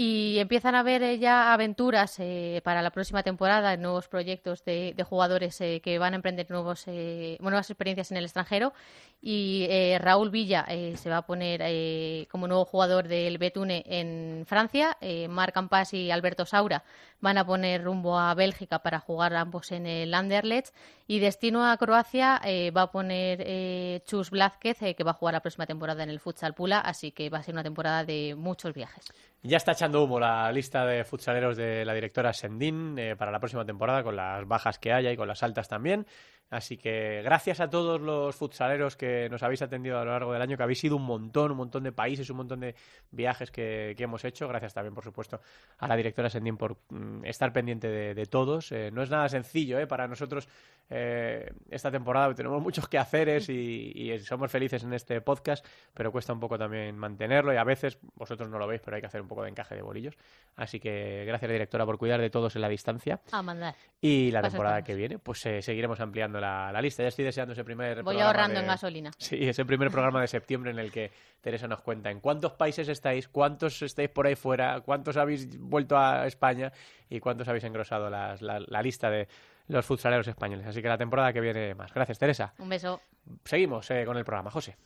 Y 0.00 0.38
empiezan 0.38 0.76
a 0.76 0.78
haber 0.78 1.18
ya 1.18 1.52
aventuras 1.52 2.18
para 2.62 2.82
la 2.82 2.90
próxima 2.92 3.24
temporada, 3.24 3.76
nuevos 3.76 4.06
proyectos 4.06 4.64
de, 4.64 4.94
jugadores 5.04 5.58
que 5.58 5.98
van 5.98 6.12
a 6.12 6.16
emprender 6.16 6.48
nuevos, 6.52 6.86
nuevas 6.86 7.68
experiencias 7.68 8.12
en 8.12 8.18
el 8.18 8.24
extranjero. 8.24 8.72
Y 9.20 9.66
Raúl 9.98 10.30
Villa 10.30 10.64
se 10.94 11.10
va 11.10 11.16
a 11.16 11.26
poner 11.26 12.28
como 12.28 12.46
nuevo 12.46 12.64
jugador 12.64 13.08
del 13.08 13.38
Betune 13.38 13.82
en 13.88 14.44
Francia, 14.46 14.96
Marc 15.28 15.56
Ampas 15.56 15.92
y 15.92 16.12
Alberto 16.12 16.46
Saura 16.46 16.84
van 17.20 17.36
a 17.36 17.44
poner 17.44 17.82
rumbo 17.82 18.16
a 18.16 18.32
Bélgica 18.34 18.78
para 18.78 19.00
jugar 19.00 19.34
ambos 19.34 19.72
en 19.72 19.86
el 19.86 20.14
Anderlecht. 20.14 20.72
Y 21.08 21.18
destino 21.18 21.68
a 21.68 21.76
Croacia 21.76 22.40
va 22.76 22.82
a 22.82 22.90
poner 22.92 24.02
Chus 24.04 24.30
Blázquez 24.30 24.78
que 24.78 25.04
va 25.04 25.10
a 25.10 25.14
jugar 25.14 25.34
la 25.34 25.40
próxima 25.40 25.66
temporada 25.66 26.04
en 26.04 26.10
el 26.10 26.20
Futsal 26.20 26.54
Pula, 26.54 26.78
así 26.78 27.10
que 27.10 27.30
va 27.30 27.38
a 27.38 27.42
ser 27.42 27.54
una 27.54 27.64
temporada 27.64 28.04
de 28.04 28.36
muchos 28.36 28.74
viajes. 28.74 29.12
Ya 29.42 29.56
está 29.56 29.74
echando 29.88 30.04
humo 30.04 30.20
la 30.20 30.52
lista 30.52 30.84
de 30.84 31.02
futsaleros 31.02 31.56
de 31.56 31.82
la 31.82 31.94
directora 31.94 32.34
Sendín 32.34 32.98
eh, 32.98 33.16
para 33.16 33.30
la 33.32 33.40
próxima 33.40 33.64
temporada, 33.64 34.02
con 34.02 34.16
las 34.16 34.46
bajas 34.46 34.78
que 34.78 34.92
haya 34.92 35.10
y 35.10 35.16
con 35.16 35.26
las 35.26 35.42
altas 35.42 35.66
también. 35.66 36.06
Así 36.50 36.78
que 36.78 37.20
gracias 37.22 37.60
a 37.60 37.68
todos 37.68 38.00
los 38.00 38.34
futsaleros 38.34 38.96
que 38.96 39.28
nos 39.28 39.42
habéis 39.42 39.60
atendido 39.60 39.98
a 39.98 40.04
lo 40.04 40.12
largo 40.12 40.32
del 40.32 40.40
año, 40.40 40.56
que 40.56 40.62
habéis 40.62 40.82
ido 40.82 40.96
un 40.96 41.04
montón, 41.04 41.50
un 41.50 41.58
montón 41.58 41.82
de 41.82 41.92
países, 41.92 42.30
un 42.30 42.38
montón 42.38 42.60
de 42.60 42.74
viajes 43.10 43.50
que, 43.50 43.94
hemos 43.98 44.24
hecho. 44.24 44.48
Gracias 44.48 44.72
también, 44.72 44.94
por 44.94 45.04
supuesto, 45.04 45.40
a 45.78 45.86
la 45.86 45.96
directora 45.96 46.30
Sendín 46.30 46.56
por 46.56 46.78
mm, 46.88 47.24
estar 47.24 47.52
pendiente 47.52 47.88
de, 47.88 48.26
todos. 48.26 48.72
Eh, 48.72 48.90
no 48.92 49.02
es 49.02 49.10
nada 49.10 49.28
sencillo 49.28 49.78
eh, 49.78 49.86
para 49.86 50.08
nosotros 50.08 50.48
eh, 50.90 51.52
esta 51.70 51.90
temporada, 51.90 52.34
tenemos 52.34 52.62
muchos 52.62 52.88
quehaceres 52.88 53.48
y, 53.50 53.92
y 53.94 54.18
somos 54.20 54.50
felices 54.50 54.82
en 54.84 54.94
este 54.94 55.20
podcast, 55.20 55.64
pero 55.92 56.10
cuesta 56.10 56.32
un 56.32 56.40
poco 56.40 56.58
también 56.58 56.96
mantenerlo 56.96 57.52
y 57.52 57.56
a 57.56 57.64
veces, 57.64 57.98
vosotros 58.14 58.48
no 58.48 58.58
lo 58.58 58.66
veis, 58.66 58.80
pero 58.82 58.96
hay 58.96 59.02
que 59.02 59.06
hacer 59.06 59.20
un 59.20 59.28
poco 59.28 59.42
de 59.42 59.50
encaje 59.50 59.74
de 59.74 59.82
bolillos. 59.82 60.16
Así 60.56 60.80
que 60.80 61.24
gracias, 61.26 61.50
directora, 61.50 61.84
por 61.84 61.98
cuidar 61.98 62.20
de 62.20 62.30
todos 62.30 62.56
en 62.56 62.62
la 62.62 62.68
distancia. 62.68 63.20
A 63.32 63.42
mandar. 63.42 63.74
Y 64.00 64.30
la 64.30 64.40
temporada 64.40 64.82
que 64.82 64.94
viene, 64.94 65.18
pues 65.18 65.40
seguiremos 65.40 66.00
ampliando 66.00 66.37
la, 66.40 66.80
lista. 66.80 67.02
Ya 67.02 67.08
estoy 67.08 67.24
deseando 67.24 67.52
ese 67.52 67.64
primer 67.64 68.02
Voy 68.02 68.20
ahorrando 68.20 68.60
en 68.60 68.66
gasolina. 68.66 69.10
Sí, 69.18 69.36
ese 69.40 69.64
primer 69.64 69.90
programa 69.90 70.20
de 70.20 70.26
septiembre 70.26 70.70
en 70.70 70.78
el 70.78 70.90
que 70.90 71.10
Teresa 71.40 71.66
nos 71.68 71.80
cuenta 71.80 72.10
en 72.10 72.20
cuántos 72.20 72.52
países 72.52 72.88
estáis, 72.88 73.28
cuántos 73.28 73.82
estáis 73.82 74.08
por 74.08 74.26
ahí 74.26 74.36
fuera, 74.36 74.80
cuántos 74.80 75.16
habéis 75.16 75.58
vuelto 75.58 75.96
a 75.96 76.26
España 76.26 76.72
y 77.08 77.20
cuántos 77.20 77.48
habéis 77.48 77.64
engrosado 77.64 78.08
la, 78.08 78.82
lista 78.82 79.10
de 79.10 79.28
los 79.66 79.84
futsaleros 79.84 80.26
españoles. 80.28 80.66
Así 80.66 80.80
que 80.80 80.88
la 80.88 80.98
temporada 80.98 81.32
que 81.32 81.40
viene 81.40 81.74
más. 81.74 81.92
Gracias, 81.92 82.18
Teresa. 82.18 82.54
Un 82.58 82.68
beso. 82.68 83.00
Seguimos 83.44 83.90
eh, 83.90 84.04
con 84.06 84.16
el 84.16 84.24
programa. 84.24 84.50
José. 84.50 84.76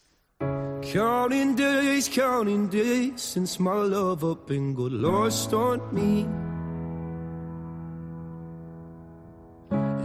And 5.94 6.51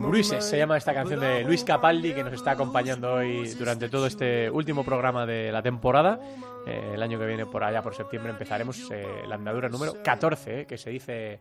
Bruises 0.00 0.44
se 0.44 0.58
llama 0.58 0.76
esta 0.76 0.92
canción 0.92 1.20
de 1.20 1.44
Luis 1.44 1.62
Capaldi 1.62 2.12
que 2.12 2.24
nos 2.24 2.32
está 2.32 2.50
acompañando 2.50 3.12
hoy 3.12 3.48
durante 3.54 3.88
todo 3.88 4.08
este 4.08 4.50
último 4.50 4.84
programa 4.84 5.26
de 5.26 5.52
la 5.52 5.62
temporada. 5.62 6.18
Eh, 6.66 6.92
el 6.94 7.02
año 7.04 7.20
que 7.20 7.26
viene, 7.26 7.46
por 7.46 7.62
allá 7.62 7.82
por 7.82 7.94
septiembre, 7.94 8.32
empezaremos 8.32 8.90
eh, 8.90 9.06
la 9.28 9.36
andadura 9.36 9.68
número 9.68 10.02
14, 10.02 10.62
eh, 10.62 10.66
que 10.66 10.76
se 10.76 10.90
dice 10.90 11.38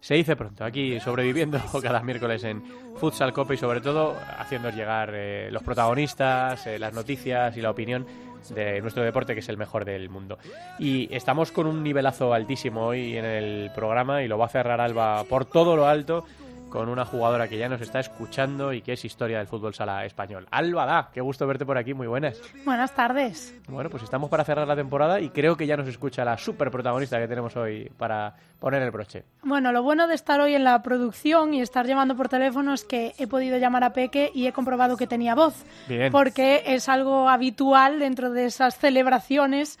se 0.00 0.14
dice 0.14 0.36
pronto, 0.36 0.64
aquí 0.64 1.00
sobreviviendo 1.00 1.60
cada 1.82 2.02
miércoles 2.02 2.44
en 2.44 2.62
Futsal 2.96 3.32
Copa 3.32 3.54
y 3.54 3.56
sobre 3.56 3.80
todo 3.80 4.16
haciendo 4.38 4.70
llegar 4.70 5.12
los 5.50 5.62
protagonistas, 5.62 6.66
las 6.78 6.92
noticias 6.92 7.56
y 7.56 7.60
la 7.60 7.70
opinión 7.70 8.06
de 8.50 8.80
nuestro 8.80 9.02
deporte, 9.02 9.34
que 9.34 9.40
es 9.40 9.48
el 9.48 9.56
mejor 9.56 9.84
del 9.84 10.08
mundo. 10.08 10.38
Y 10.78 11.12
estamos 11.14 11.52
con 11.52 11.66
un 11.66 11.82
nivelazo 11.82 12.32
altísimo 12.32 12.86
hoy 12.86 13.16
en 13.16 13.24
el 13.24 13.70
programa 13.74 14.22
y 14.22 14.28
lo 14.28 14.38
va 14.38 14.46
a 14.46 14.50
cerrar 14.50 14.80
Alba 14.80 15.24
por 15.24 15.44
todo 15.44 15.76
lo 15.76 15.86
alto 15.86 16.24
con 16.68 16.88
una 16.88 17.04
jugadora 17.04 17.48
que 17.48 17.58
ya 17.58 17.68
nos 17.68 17.80
está 17.80 18.00
escuchando 18.00 18.72
y 18.72 18.82
que 18.82 18.92
es 18.92 19.04
historia 19.04 19.38
del 19.38 19.46
fútbol 19.46 19.74
sala 19.74 20.04
español. 20.04 20.46
Alba 20.50 20.86
Da, 20.86 21.10
qué 21.12 21.20
gusto 21.20 21.46
verte 21.46 21.64
por 21.64 21.78
aquí, 21.78 21.94
muy 21.94 22.06
buenas. 22.06 22.40
Buenas 22.64 22.94
tardes. 22.94 23.54
Bueno, 23.68 23.90
pues 23.90 24.02
estamos 24.02 24.30
para 24.30 24.44
cerrar 24.44 24.66
la 24.66 24.76
temporada 24.76 25.20
y 25.20 25.30
creo 25.30 25.56
que 25.56 25.66
ya 25.66 25.76
nos 25.76 25.88
escucha 25.88 26.24
la 26.24 26.36
super 26.38 26.70
protagonista 26.70 27.18
que 27.18 27.28
tenemos 27.28 27.56
hoy 27.56 27.90
para 27.96 28.34
poner 28.60 28.82
el 28.82 28.90
broche. 28.90 29.24
Bueno, 29.42 29.72
lo 29.72 29.82
bueno 29.82 30.06
de 30.06 30.14
estar 30.14 30.40
hoy 30.40 30.54
en 30.54 30.64
la 30.64 30.82
producción 30.82 31.54
y 31.54 31.60
estar 31.60 31.86
llamando 31.86 32.16
por 32.16 32.28
teléfono 32.28 32.74
es 32.74 32.84
que 32.84 33.14
he 33.18 33.26
podido 33.26 33.58
llamar 33.58 33.84
a 33.84 33.92
Peque 33.92 34.30
y 34.34 34.46
he 34.46 34.52
comprobado 34.52 34.96
que 34.96 35.06
tenía 35.06 35.34
voz. 35.34 35.64
Bien. 35.88 36.12
Porque 36.12 36.62
es 36.66 36.88
algo 36.88 37.28
habitual 37.28 37.98
dentro 37.98 38.30
de 38.30 38.46
esas 38.46 38.78
celebraciones 38.78 39.78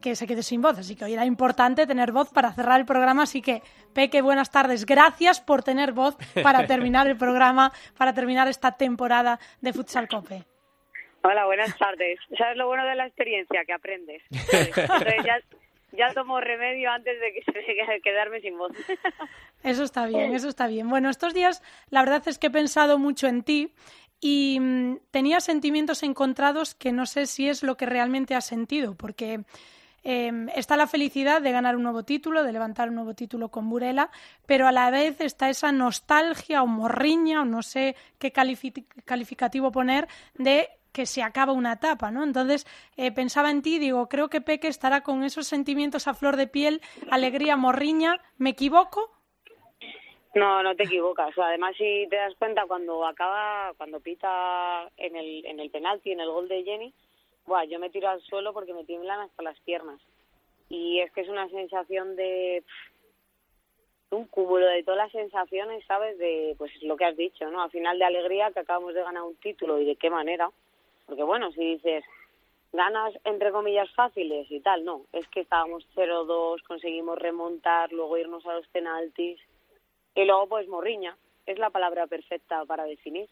que 0.00 0.16
se 0.16 0.26
quede 0.26 0.42
sin 0.42 0.62
voz. 0.62 0.78
Así 0.78 0.96
que 0.96 1.04
hoy 1.04 1.12
era 1.12 1.24
importante 1.24 1.86
tener 1.86 2.12
voz 2.12 2.30
para 2.30 2.52
cerrar 2.52 2.80
el 2.80 2.86
programa. 2.86 3.24
Así 3.24 3.42
que, 3.42 3.62
Peque, 3.94 4.22
buenas 4.22 4.50
tardes. 4.50 4.86
Gracias 4.86 5.40
por 5.40 5.62
tener 5.62 5.92
voz 5.92 6.16
para 6.42 6.66
terminar 6.66 7.06
el 7.06 7.16
programa, 7.16 7.72
para 7.96 8.14
terminar 8.14 8.48
esta 8.48 8.72
temporada 8.72 9.38
de 9.60 9.72
Futsal 9.72 10.08
Cope. 10.08 10.44
Hola, 11.22 11.44
buenas 11.44 11.76
tardes. 11.76 12.18
¿Sabes 12.38 12.56
lo 12.56 12.66
bueno 12.66 12.84
de 12.86 12.94
la 12.94 13.06
experiencia? 13.06 13.64
Que 13.66 13.72
aprendes. 13.74 14.22
ya, 14.30 15.38
ya 15.92 16.14
tomo 16.14 16.40
remedio 16.40 16.90
antes 16.90 17.20
de 17.20 17.32
que 17.32 18.00
quedarme 18.02 18.40
sin 18.40 18.56
voz. 18.56 18.72
Eso 19.62 19.84
está 19.84 20.06
bien, 20.06 20.34
eso 20.34 20.48
está 20.48 20.66
bien. 20.66 20.88
Bueno, 20.88 21.10
estos 21.10 21.34
días 21.34 21.62
la 21.90 22.00
verdad 22.00 22.22
es 22.26 22.38
que 22.38 22.46
he 22.46 22.50
pensado 22.50 22.98
mucho 22.98 23.26
en 23.26 23.42
ti 23.42 23.74
y 24.20 24.58
mm, 24.58 24.98
tenía 25.10 25.40
sentimientos 25.40 26.02
encontrados 26.02 26.74
que 26.74 26.92
no 26.92 27.04
sé 27.04 27.26
si 27.26 27.48
es 27.48 27.62
lo 27.62 27.76
que 27.76 27.86
realmente 27.86 28.34
has 28.34 28.46
sentido, 28.46 28.94
porque 28.94 29.40
Em, 30.02 30.48
está 30.50 30.76
la 30.76 30.86
felicidad 30.86 31.42
de 31.42 31.52
ganar 31.52 31.76
un 31.76 31.82
nuevo 31.82 32.04
título, 32.04 32.42
de 32.42 32.52
levantar 32.52 32.88
un 32.88 32.94
nuevo 32.94 33.14
título 33.14 33.50
con 33.50 33.68
Burela, 33.68 34.10
pero 34.46 34.66
a 34.66 34.72
la 34.72 34.90
vez 34.90 35.20
está 35.20 35.50
esa 35.50 35.72
nostalgia 35.72 36.62
o 36.62 36.66
morriña, 36.66 37.42
o 37.42 37.44
no 37.44 37.62
sé 37.62 37.96
qué 38.18 38.32
calificativo 38.32 39.70
poner, 39.70 40.08
de 40.34 40.68
que 40.92 41.06
se 41.06 41.22
acaba 41.22 41.52
una 41.52 41.74
etapa, 41.74 42.10
¿no? 42.10 42.24
Entonces 42.24 42.66
eh, 42.96 43.12
pensaba 43.12 43.50
en 43.50 43.62
ti, 43.62 43.78
digo, 43.78 44.08
creo 44.08 44.28
que 44.28 44.40
Peque 44.40 44.68
estará 44.68 45.02
con 45.02 45.22
esos 45.22 45.46
sentimientos 45.46 46.08
a 46.08 46.14
flor 46.14 46.36
de 46.36 46.46
piel, 46.46 46.80
alegría, 47.10 47.56
morriña, 47.56 48.20
¿me 48.38 48.50
equivoco? 48.50 49.10
No, 50.34 50.62
no 50.62 50.76
te 50.76 50.84
equivocas. 50.84 51.36
Además, 51.38 51.74
si 51.76 52.06
te 52.08 52.16
das 52.16 52.34
cuenta, 52.36 52.66
cuando 52.66 53.04
acaba, 53.04 53.72
cuando 53.76 54.00
pita 54.00 54.88
en 54.96 55.16
el, 55.16 55.44
en 55.44 55.58
el 55.58 55.70
penalti, 55.70 56.12
en 56.12 56.20
el 56.20 56.30
gol 56.30 56.48
de 56.48 56.62
Jenny, 56.62 56.94
Buah, 57.50 57.64
yo 57.64 57.80
me 57.80 57.90
tiro 57.90 58.08
al 58.08 58.20
suelo 58.20 58.52
porque 58.52 58.72
me 58.72 58.84
tiemblan 58.84 59.22
hasta 59.22 59.42
las 59.42 59.58
piernas. 59.62 60.00
Y 60.68 61.00
es 61.00 61.10
que 61.10 61.22
es 61.22 61.28
una 61.28 61.48
sensación 61.48 62.14
de 62.14 62.62
un 64.10 64.26
cúmulo 64.26 64.66
de 64.66 64.84
todas 64.84 64.98
las 64.98 65.10
sensaciones, 65.10 65.84
¿sabes? 65.84 66.16
De, 66.18 66.54
pues 66.58 66.70
lo 66.84 66.96
que 66.96 67.06
has 67.06 67.16
dicho, 67.16 67.50
¿no? 67.50 67.60
Al 67.60 67.72
final 67.72 67.98
de 67.98 68.04
alegría 68.04 68.52
que 68.52 68.60
acabamos 68.60 68.94
de 68.94 69.02
ganar 69.02 69.24
un 69.24 69.34
título 69.34 69.80
y 69.80 69.84
de 69.84 69.96
qué 69.96 70.10
manera. 70.10 70.48
Porque 71.06 71.24
bueno, 71.24 71.50
si 71.50 71.74
dices 71.74 72.04
ganas 72.72 73.14
entre 73.24 73.50
comillas 73.50 73.92
fáciles 73.96 74.48
y 74.48 74.60
tal, 74.60 74.84
no. 74.84 75.06
Es 75.12 75.26
que 75.26 75.40
estábamos 75.40 75.84
0-2, 75.96 76.62
conseguimos 76.62 77.18
remontar, 77.18 77.92
luego 77.92 78.16
irnos 78.16 78.46
a 78.46 78.54
los 78.54 78.68
penaltis. 78.68 79.40
Y 80.14 80.24
luego 80.24 80.46
pues 80.46 80.68
morriña, 80.68 81.16
es 81.46 81.58
la 81.58 81.70
palabra 81.70 82.06
perfecta 82.06 82.64
para 82.64 82.84
definir. 82.84 83.28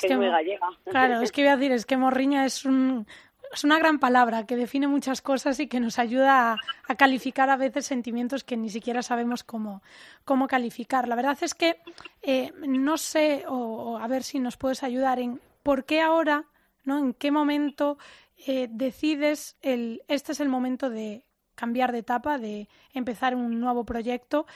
Es, 0.00 0.16
muy 0.16 0.28
gallega. 0.28 0.68
Claro, 0.84 1.20
es 1.20 1.32
que 1.32 1.42
iba 1.42 1.52
a 1.52 1.56
decir, 1.56 1.72
es 1.72 1.86
que 1.86 1.96
morriña 1.96 2.44
es 2.44 2.64
un, 2.64 3.06
es 3.52 3.64
una 3.64 3.78
gran 3.78 3.98
palabra 3.98 4.46
que 4.46 4.56
define 4.56 4.88
muchas 4.88 5.22
cosas 5.22 5.58
y 5.60 5.66
que 5.66 5.80
nos 5.80 5.98
ayuda 5.98 6.56
a, 6.88 6.94
calificar 6.96 7.50
a 7.50 7.56
veces 7.56 7.86
sentimientos 7.86 8.44
que 8.44 8.56
ni 8.56 8.70
siquiera 8.70 9.02
sabemos 9.02 9.44
cómo, 9.44 9.82
cómo 10.24 10.46
calificar. 10.46 11.08
La 11.08 11.16
verdad 11.16 11.38
es 11.40 11.54
que 11.54 11.78
eh, 12.22 12.52
no 12.66 12.98
sé, 12.98 13.44
o, 13.48 13.98
a 13.98 14.06
ver 14.06 14.22
si 14.22 14.38
nos 14.38 14.56
puedes 14.56 14.82
ayudar 14.82 15.18
en 15.18 15.40
por 15.62 15.84
qué 15.84 16.00
ahora, 16.00 16.44
¿no? 16.84 16.98
En 16.98 17.14
qué 17.14 17.30
momento 17.30 17.98
eh, 18.46 18.68
decides 18.70 19.56
el, 19.62 20.02
este 20.08 20.32
es 20.32 20.40
el 20.40 20.48
momento 20.48 20.90
de 20.90 21.24
cambiar 21.54 21.92
de 21.92 21.98
etapa, 21.98 22.38
de 22.38 22.68
empezar 22.92 23.34
un 23.34 23.58
nuevo 23.60 23.84
proyecto. 23.84 24.46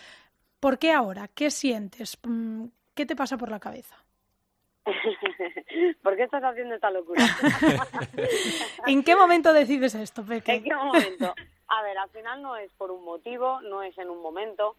¿Por 0.61 0.78
qué 0.78 0.93
ahora? 0.93 1.28
¿Qué 1.28 1.51
sientes? 1.51 2.18
Mm, 2.22 2.66
¿Qué 2.95 3.07
te 3.07 3.16
pasa 3.16 3.38
por 3.38 3.51
la 3.51 3.59
cabeza? 3.59 3.97
¿Por 6.03 6.16
qué 6.16 6.22
estás 6.22 6.43
haciendo 6.43 6.74
esta 6.74 6.91
locura? 6.91 7.22
¿En 8.87 9.03
qué 9.05 9.14
momento 9.14 9.53
decides 9.53 9.95
esto, 9.95 10.24
Peque? 10.24 10.55
¿En 10.55 10.64
qué 10.64 10.74
momento? 10.74 11.35
A 11.68 11.83
ver, 11.83 11.99
al 11.99 12.09
final 12.11 12.43
no 12.43 12.57
es 12.57 12.70
por 12.72 12.91
un 12.91 13.05
motivo, 13.05 13.61
no 13.62 13.83
es 13.83 13.97
en 13.99 14.11
un 14.11 14.20
momento, 14.22 14.76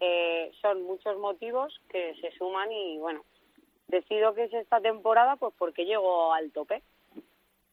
eh, 0.00 0.50
son 0.60 0.82
muchos 0.84 1.18
motivos 1.18 1.80
que 1.88 2.14
se 2.20 2.32
suman 2.32 2.70
y 2.72 2.98
bueno, 2.98 3.24
decido 3.88 4.34
que 4.34 4.44
es 4.44 4.52
esta 4.54 4.80
temporada 4.80 5.36
pues 5.36 5.54
porque 5.58 5.84
llego 5.84 6.32
al 6.32 6.50
tope. 6.52 6.82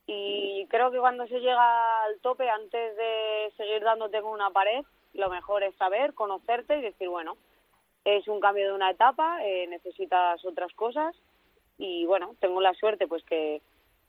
Y 0.07 0.65
creo 0.69 0.91
que 0.91 0.97
cuando 0.97 1.27
se 1.27 1.39
llega 1.39 2.03
al 2.03 2.19
tope, 2.21 2.49
antes 2.49 2.97
de 2.97 3.53
seguir 3.55 3.83
dándote 3.83 4.21
con 4.21 4.31
una 4.31 4.49
pared, 4.49 4.83
lo 5.13 5.29
mejor 5.29 5.61
es 5.61 5.75
saber, 5.75 6.15
conocerte 6.15 6.79
y 6.79 6.81
decir, 6.81 7.07
bueno, 7.09 7.37
es 8.03 8.27
un 8.27 8.39
cambio 8.39 8.65
de 8.65 8.73
una 8.73 8.89
etapa, 8.89 9.37
eh, 9.45 9.67
necesitas 9.67 10.43
otras 10.43 10.73
cosas 10.73 11.15
y 11.79 12.05
bueno, 12.05 12.35
tengo 12.39 12.61
la 12.61 12.73
suerte 12.75 13.07
pues 13.07 13.23
que 13.23 13.61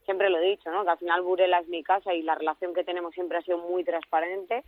siempre 0.05 0.29
lo 0.29 0.37
he 0.37 0.49
dicho, 0.49 0.69
¿no? 0.69 0.83
Que 0.83 0.91
al 0.91 0.97
final 0.97 1.21
Burela 1.21 1.59
es 1.59 1.67
mi 1.67 1.83
casa 1.83 2.13
y 2.13 2.21
la 2.21 2.35
relación 2.35 2.73
que 2.73 2.83
tenemos 2.83 3.13
siempre 3.13 3.37
ha 3.37 3.41
sido 3.41 3.57
muy 3.57 3.83
transparente. 3.83 4.63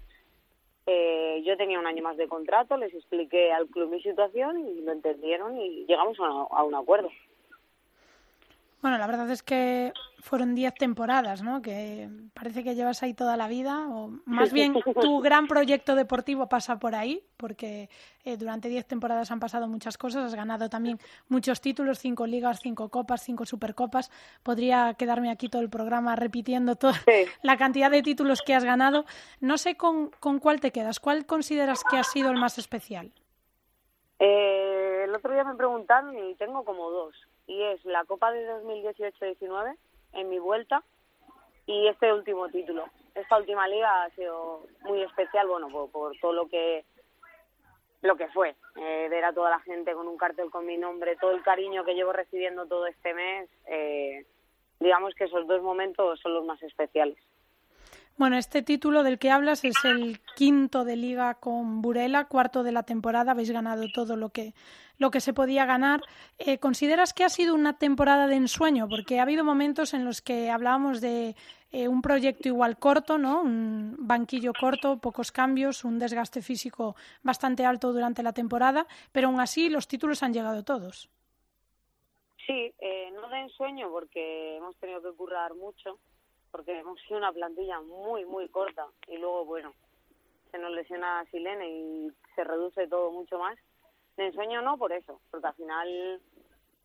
Eh, 0.85 1.43
yo 1.45 1.55
tenía 1.57 1.79
un 1.79 1.87
año 1.87 2.01
más 2.01 2.17
de 2.17 2.27
contrato, 2.27 2.77
les 2.77 2.93
expliqué 2.93 3.51
al 3.51 3.67
club 3.67 3.89
mi 3.89 4.01
situación 4.01 4.67
y 4.67 4.81
lo 4.81 4.91
entendieron 4.91 5.57
y 5.59 5.85
llegamos 5.85 6.17
a 6.19 6.63
un 6.63 6.75
acuerdo. 6.75 7.09
Bueno, 8.83 8.97
la 8.97 9.07
verdad 9.07 9.31
es 9.31 9.41
que 9.43 9.93
fueron 10.19 10.55
diez 10.55 10.73
temporadas, 10.73 11.41
¿no? 11.41 11.61
Que 11.61 12.09
parece 12.33 12.65
que 12.65 12.75
llevas 12.75 13.01
ahí 13.01 13.13
toda 13.13 13.37
la 13.37 13.47
vida, 13.47 13.87
o 13.87 14.09
más 14.25 14.51
bien 14.53 14.73
tu 14.99 15.21
gran 15.21 15.47
proyecto 15.47 15.95
deportivo 15.95 16.49
pasa 16.49 16.79
por 16.79 16.93
ahí, 16.93 17.23
porque 17.37 17.89
eh, 18.25 18.35
durante 18.35 18.67
diez 18.67 18.85
temporadas 18.85 19.31
han 19.31 19.39
pasado 19.39 19.69
muchas 19.69 19.97
cosas, 19.97 20.25
has 20.25 20.35
ganado 20.35 20.69
también 20.69 20.99
muchos 21.29 21.61
títulos, 21.61 21.99
cinco 21.99 22.27
ligas, 22.27 22.59
cinco 22.61 22.89
copas, 22.89 23.21
cinco 23.23 23.45
supercopas. 23.45 24.11
Podría 24.43 24.95
quedarme 24.95 25.31
aquí 25.31 25.47
todo 25.47 25.61
el 25.61 25.69
programa 25.69 26.17
repitiendo 26.17 26.75
toda 26.75 26.99
la 27.41 27.55
cantidad 27.55 27.89
de 27.89 28.01
títulos 28.01 28.41
que 28.41 28.53
has 28.53 28.65
ganado. 28.65 29.05
No 29.39 29.57
sé 29.57 29.77
con, 29.77 30.09
con 30.19 30.39
cuál 30.39 30.59
te 30.59 30.71
quedas, 30.71 30.99
¿cuál 30.99 31.25
consideras 31.25 31.85
que 31.89 31.95
ha 31.95 32.03
sido 32.03 32.31
el 32.31 32.37
más 32.37 32.57
especial? 32.57 33.13
Eh, 34.19 35.05
el 35.05 35.15
otro 35.15 35.31
día 35.33 35.45
me 35.45 35.55
preguntaron 35.55 36.17
y 36.17 36.35
tengo 36.35 36.65
como 36.65 36.91
dos 36.91 37.15
y 37.47 37.61
es 37.61 37.83
la 37.85 38.05
Copa 38.05 38.31
de 38.31 38.47
2018-19 38.63 39.75
en 40.13 40.29
mi 40.29 40.39
vuelta 40.39 40.83
y 41.65 41.87
este 41.87 42.13
último 42.13 42.49
título. 42.49 42.85
Esta 43.15 43.37
última 43.37 43.67
liga 43.67 44.03
ha 44.03 44.09
sido 44.11 44.65
muy 44.81 45.01
especial, 45.01 45.47
bueno, 45.47 45.69
por, 45.91 46.17
todo 46.19 46.33
lo 46.33 46.47
que 46.47 46.85
lo 48.01 48.17
que 48.17 48.27
fue, 48.29 48.53
eh, 48.75 49.07
ver 49.09 49.23
a 49.23 49.31
toda 49.31 49.49
la 49.49 49.61
gente 49.61 49.93
con 49.93 50.09
un 50.09 50.17
cartel 50.17 50.51
con 50.51 50.65
mi 50.65 50.77
nombre, 50.77 51.15
todo 51.15 51.31
el 51.31 51.41
cariño 51.41 51.85
que 51.85 51.95
llevo 51.95 52.11
recibiendo 52.11 52.65
todo 52.65 52.85
este 52.85 53.13
mes, 53.13 53.49
eh, 53.65 54.25
digamos 54.81 55.15
que 55.15 55.23
esos 55.23 55.47
dos 55.47 55.61
momentos 55.61 56.19
son 56.19 56.33
los 56.33 56.43
más 56.43 56.61
especiales. 56.63 57.17
Bueno, 58.15 58.37
este 58.37 58.61
título 58.61 59.01
del 59.01 59.17
que 59.17 59.31
hablas 59.31 59.65
es 59.65 59.75
el 59.83 60.19
quinto 60.35 60.85
de 60.85 60.95
liga 60.95 61.33
con 61.35 61.81
Burela, 61.81 62.25
cuarto 62.25 62.61
de 62.61 62.71
la 62.71 62.83
temporada. 62.83 63.31
Habéis 63.31 63.49
ganado 63.49 63.87
todo 63.91 64.15
lo 64.15 64.29
que, 64.29 64.53
lo 64.99 65.09
que 65.09 65.19
se 65.19 65.33
podía 65.33 65.65
ganar. 65.65 66.01
Eh, 66.37 66.59
¿Consideras 66.59 67.13
que 67.13 67.23
ha 67.23 67.29
sido 67.29 67.55
una 67.55 67.79
temporada 67.79 68.27
de 68.27 68.35
ensueño? 68.35 68.87
Porque 68.87 69.19
ha 69.19 69.23
habido 69.23 69.43
momentos 69.43 69.95
en 69.95 70.05
los 70.05 70.21
que 70.21 70.51
hablábamos 70.51 71.01
de 71.01 71.35
eh, 71.71 71.87
un 71.87 72.03
proyecto 72.03 72.47
igual 72.47 72.77
corto, 72.77 73.17
¿no? 73.17 73.41
Un 73.41 73.95
banquillo 73.97 74.53
corto, 74.53 74.99
pocos 74.99 75.31
cambios, 75.31 75.83
un 75.83 75.97
desgaste 75.97 76.43
físico 76.43 76.95
bastante 77.23 77.65
alto 77.65 77.91
durante 77.93 78.21
la 78.21 78.31
temporada, 78.31 78.85
pero 79.11 79.29
aún 79.29 79.39
así 79.39 79.69
los 79.69 79.87
títulos 79.87 80.21
han 80.21 80.33
llegado 80.33 80.63
todos. 80.63 81.09
Sí, 82.45 82.73
eh, 82.77 83.11
no 83.15 83.27
de 83.29 83.39
ensueño 83.39 83.89
porque 83.89 84.57
hemos 84.57 84.75
tenido 84.77 85.01
que 85.01 85.17
currar 85.17 85.55
mucho 85.55 85.97
porque 86.53 86.77
hemos 86.77 87.01
sido 87.01 87.17
una 87.17 87.33
plantilla 87.33 87.81
muy, 87.81 88.25
muy 88.25 88.47
corta 88.47 88.85
y 89.07 89.17
luego, 89.17 89.43
bueno, 89.43 89.73
se 90.51 90.59
nos 90.59 90.71
lesiona 90.71 91.25
Silene 91.31 91.67
y 91.67 92.11
se 92.35 92.43
reduce 92.43 92.87
todo 92.87 93.11
mucho 93.11 93.39
más. 93.39 93.57
De 94.17 94.27
ensueño 94.27 94.61
no 94.61 94.77
por 94.77 94.93
eso, 94.93 95.19
porque 95.31 95.47
al 95.47 95.55
final 95.55 96.21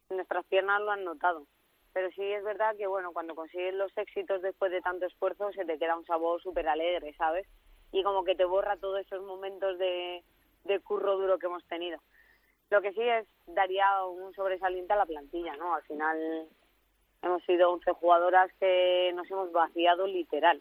nuestras 0.09 0.47
piernas 0.47 0.81
lo 0.81 0.91
han 0.91 1.05
notado. 1.05 1.47
Pero 1.93 2.11
sí 2.13 2.23
es 2.23 2.43
verdad 2.45 2.77
que, 2.79 2.87
bueno, 2.87 3.13
cuando 3.13 3.35
consigues 3.35 3.75
los 3.75 3.93
éxitos 3.99 4.41
después 4.41 4.73
de 4.73 4.81
tanto 4.81 5.05
esfuerzo, 5.05 5.53
se 5.53 5.67
te 5.67 5.79
queda 5.79 5.99
un 5.99 6.07
sabor 6.07 6.41
súper 6.41 6.67
alegre, 6.67 7.13
¿sabes? 7.19 7.47
Y 7.93 8.03
como 8.03 8.25
que 8.25 8.35
te 8.35 8.47
borra 8.47 8.79
todos 8.79 9.01
esos 9.01 9.23
momentos 9.23 9.79
de, 9.79 10.25
de 10.65 10.81
curro 10.81 11.19
duro 11.19 11.39
que 11.39 11.45
hemos 11.45 11.65
tenido. 11.67 12.01
Lo 12.71 12.81
que 12.81 12.95
sí 12.95 13.03
es, 13.03 13.27
daría 13.47 14.03
un 14.07 14.33
sobresaliente 14.33 14.95
a 14.95 14.97
la 14.97 15.05
plantilla, 15.05 15.55
¿no? 15.57 15.75
Al 15.75 15.83
final 15.83 16.49
hemos 17.23 17.43
sido 17.45 17.73
11 17.73 17.93
jugadoras 17.93 18.51
que 18.59 19.13
nos 19.15 19.31
hemos 19.31 19.53
vaciado 19.53 20.07
literal. 20.07 20.61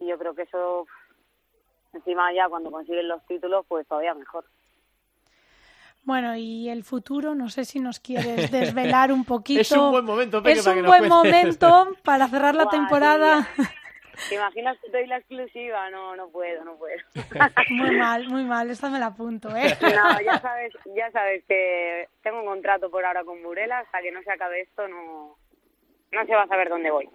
Y 0.00 0.06
yo 0.06 0.18
creo 0.18 0.34
que 0.34 0.42
eso, 0.42 0.86
encima 1.92 2.32
ya 2.32 2.48
cuando 2.48 2.70
consiguen 2.70 3.08
los 3.08 3.24
títulos, 3.26 3.64
pues 3.68 3.86
todavía 3.86 4.14
mejor. 4.14 4.44
Bueno, 6.04 6.36
y 6.36 6.68
el 6.68 6.84
futuro, 6.84 7.34
no 7.34 7.48
sé 7.48 7.64
si 7.64 7.80
nos 7.80 7.98
quieres 7.98 8.50
desvelar 8.50 9.10
un 9.10 9.24
poquito. 9.24 9.60
es 9.60 9.72
un 9.72 9.90
buen 9.90 10.04
momento, 10.04 10.42
Es 10.44 10.66
un 10.66 10.84
buen 10.84 11.08
momento 11.08 11.88
para 12.02 12.28
cerrar 12.28 12.54
la 12.54 12.68
temporada. 12.68 13.48
¿Te 14.28 14.36
imaginas 14.36 14.78
que 14.78 14.90
doy 14.90 15.06
la 15.08 15.16
exclusiva? 15.16 15.90
No, 15.90 16.14
no 16.14 16.28
puedo, 16.28 16.64
no 16.64 16.76
puedo. 16.76 16.96
Muy 17.70 17.96
mal, 17.96 18.28
muy 18.28 18.44
mal, 18.44 18.70
esta 18.70 18.88
me 18.88 19.00
la 19.00 19.06
apunto, 19.06 19.48
¿eh? 19.56 19.76
No, 19.80 20.20
ya 20.20 20.40
sabes, 20.40 20.72
ya 20.94 21.10
sabes 21.10 21.44
que 21.48 22.08
tengo 22.22 22.40
un 22.40 22.46
contrato 22.46 22.90
por 22.90 23.04
ahora 23.04 23.24
con 23.24 23.42
Burela, 23.42 23.80
hasta 23.80 24.00
que 24.00 24.12
no 24.12 24.22
se 24.22 24.30
acabe 24.30 24.60
esto 24.60 24.86
no, 24.86 25.36
no 26.14 26.24
se 26.26 26.34
va 26.34 26.42
a 26.42 26.48
saber 26.48 26.68
dónde 26.68 26.90
voy. 26.90 27.08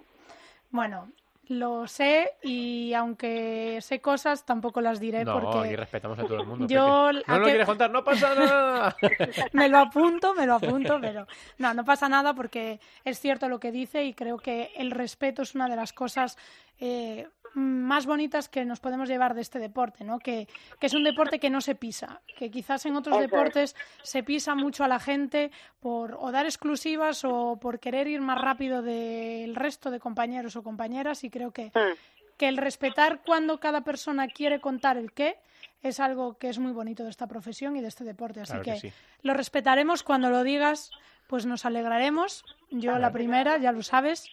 Bueno, 0.70 1.08
lo 1.50 1.88
sé 1.88 2.30
y 2.44 2.94
aunque 2.94 3.78
sé 3.80 4.00
cosas 4.00 4.46
tampoco 4.46 4.80
las 4.80 5.00
diré 5.00 5.24
no, 5.24 5.40
porque 5.40 5.72
y 5.72 5.76
respetamos 5.76 6.16
a 6.18 6.22
todo 6.22 6.40
el 6.40 6.46
mundo. 6.46 6.66
Yo 6.68 7.10
no 7.12 7.38
lo 7.38 7.44
quieres 7.44 7.66
contar, 7.66 7.90
no 7.90 8.04
pasa 8.04 8.34
nada. 8.36 8.96
me 9.52 9.68
lo 9.68 9.78
apunto, 9.78 10.32
me 10.34 10.46
lo 10.46 10.54
apunto, 10.54 10.98
pero 11.00 11.26
no, 11.58 11.74
no 11.74 11.84
pasa 11.84 12.08
nada 12.08 12.34
porque 12.34 12.78
es 13.04 13.18
cierto 13.18 13.48
lo 13.48 13.58
que 13.58 13.72
dice 13.72 14.04
y 14.04 14.14
creo 14.14 14.38
que 14.38 14.70
el 14.76 14.92
respeto 14.92 15.42
es 15.42 15.56
una 15.56 15.68
de 15.68 15.74
las 15.74 15.92
cosas 15.92 16.38
eh, 16.80 17.28
más 17.54 18.06
bonitas 18.06 18.48
que 18.48 18.64
nos 18.64 18.80
podemos 18.80 19.08
llevar 19.08 19.34
de 19.34 19.40
este 19.40 19.58
deporte, 19.58 20.04
¿no? 20.04 20.18
Que, 20.18 20.48
que, 20.78 20.86
es 20.86 20.94
un 20.94 21.04
deporte 21.04 21.38
que 21.38 21.50
no 21.50 21.60
se 21.60 21.74
pisa, 21.74 22.20
que 22.38 22.50
quizás 22.50 22.86
en 22.86 22.96
otros 22.96 23.18
deportes 23.18 23.74
se 24.02 24.22
pisa 24.22 24.54
mucho 24.54 24.84
a 24.84 24.88
la 24.88 25.00
gente 25.00 25.50
por 25.80 26.16
o 26.20 26.30
dar 26.30 26.46
exclusivas 26.46 27.24
o 27.24 27.58
por 27.60 27.80
querer 27.80 28.06
ir 28.06 28.20
más 28.20 28.40
rápido 28.40 28.82
del 28.82 29.54
resto 29.56 29.90
de 29.90 29.98
compañeros 29.98 30.56
o 30.56 30.62
compañeras 30.62 31.24
y 31.24 31.30
creo 31.30 31.50
que, 31.50 31.66
mm. 31.66 32.36
que 32.36 32.48
el 32.48 32.56
respetar 32.56 33.22
cuando 33.24 33.58
cada 33.58 33.82
persona 33.82 34.28
quiere 34.28 34.60
contar 34.60 34.96
el 34.96 35.12
qué 35.12 35.38
es 35.82 35.98
algo 35.98 36.36
que 36.38 36.48
es 36.48 36.58
muy 36.58 36.72
bonito 36.72 37.04
de 37.04 37.10
esta 37.10 37.26
profesión 37.26 37.76
y 37.76 37.80
de 37.80 37.88
este 37.88 38.04
deporte. 38.04 38.40
Así 38.40 38.58
que, 38.62 38.92
lo 39.22 39.34
respetaremos 39.34 40.02
cuando 40.02 40.30
lo 40.30 40.42
digas, 40.42 40.90
pues 41.30 41.46
nos 41.46 41.64
alegraremos. 41.64 42.44
Yo 42.70 42.98
la 42.98 43.12
primera, 43.12 43.56
ya 43.58 43.70
lo 43.70 43.82
sabes. 43.82 44.28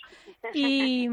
Y, 0.51 1.07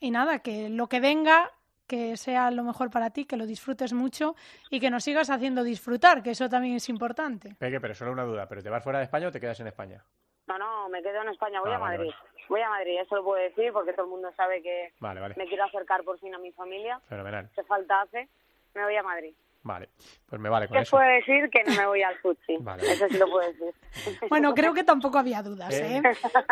y 0.00 0.10
nada, 0.10 0.40
que 0.40 0.68
lo 0.68 0.88
que 0.88 0.98
venga 0.98 1.52
que 1.86 2.16
sea 2.16 2.52
lo 2.52 2.62
mejor 2.62 2.90
para 2.90 3.10
ti, 3.10 3.24
que 3.24 3.36
lo 3.36 3.46
disfrutes 3.46 3.92
mucho 3.92 4.36
y 4.70 4.78
que 4.78 4.90
nos 4.90 5.02
sigas 5.02 5.28
haciendo 5.28 5.64
disfrutar, 5.64 6.22
que 6.22 6.30
eso 6.30 6.48
también 6.48 6.76
es 6.76 6.88
importante. 6.88 7.56
Peque, 7.58 7.80
pero 7.80 7.94
solo 7.94 8.12
una 8.12 8.22
duda, 8.22 8.48
¿pero 8.48 8.62
te 8.62 8.70
vas 8.70 8.82
fuera 8.82 9.00
de 9.00 9.06
España 9.06 9.26
o 9.26 9.32
te 9.32 9.40
quedas 9.40 9.58
en 9.58 9.66
España? 9.66 10.04
No, 10.46 10.56
no, 10.56 10.88
me 10.88 11.02
quedo 11.02 11.22
en 11.22 11.30
España, 11.30 11.60
voy 11.60 11.72
ah, 11.72 11.76
a 11.76 11.78
Madrid. 11.80 12.12
Voy 12.48 12.60
a 12.60 12.68
Madrid, 12.68 13.00
eso 13.00 13.16
lo 13.16 13.24
puedo 13.24 13.42
decir 13.42 13.72
porque 13.72 13.92
todo 13.92 14.04
el 14.04 14.10
mundo 14.10 14.32
sabe 14.36 14.62
que 14.62 14.92
me 15.36 15.46
quiero 15.46 15.64
acercar 15.64 16.04
por 16.04 16.18
fin 16.20 16.32
a 16.32 16.38
mi 16.38 16.52
familia. 16.52 17.00
Fenomenal. 17.08 17.50
¿Qué 17.54 17.64
falta 17.64 18.02
hace? 18.02 18.28
Me 18.74 18.84
voy 18.84 18.94
a 18.94 19.02
Madrid. 19.02 19.34
Vale, 19.62 19.90
pues 20.26 20.40
me 20.40 20.48
vale 20.48 20.68
con 20.68 20.76
¿Qué 20.76 20.82
eso. 20.82 20.96
puedo 20.96 21.08
decir 21.08 21.50
que 21.50 21.62
no 21.64 21.74
me 21.76 21.86
voy 21.86 22.02
al 22.02 22.16
fuchi. 22.18 22.54
Eso 22.80 23.08
sí 23.08 23.18
lo 23.18 23.28
puedo 23.28 23.46
decir. 23.46 23.74
Bueno, 24.30 24.54
creo 24.54 24.72
que 24.72 24.84
tampoco 24.84 25.18
había 25.18 25.42
dudas. 25.42 25.74
¿eh? 25.74 25.98
¿eh? 25.98 26.02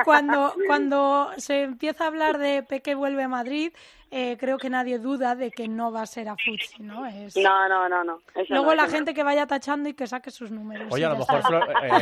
Cuando, 0.05 0.55
cuando 0.67 1.31
se 1.39 1.63
empieza 1.63 2.05
a 2.05 2.07
hablar 2.09 2.37
de 2.37 2.63
Peque 2.63 2.95
vuelve 2.95 3.23
a 3.23 3.29
Madrid, 3.29 3.73
eh, 4.11 4.37
creo 4.39 4.59
que 4.59 4.69
nadie 4.69 4.99
duda 4.99 5.35
de 5.35 5.51
que 5.51 5.69
no 5.69 5.91
va 5.91 6.03
a 6.03 6.07
ser 6.07 6.29
a 6.29 6.37
fuchi, 6.37 6.83
¿no? 6.83 7.07
Es... 7.07 7.35
No, 7.37 7.67
no, 7.69 7.89
no. 7.89 8.05
no. 8.05 8.21
Luego 8.51 8.75
la 8.75 8.89
gente 8.89 9.15
que 9.15 9.23
vaya 9.23 9.47
tachando 9.47 9.89
y 9.89 9.95
que 9.95 10.07
saque 10.07 10.31
sus 10.31 10.51
números. 10.51 10.89
Oye, 10.93 11.07
a 11.07 11.11
lo 11.11 11.19
mejor, 11.19 11.41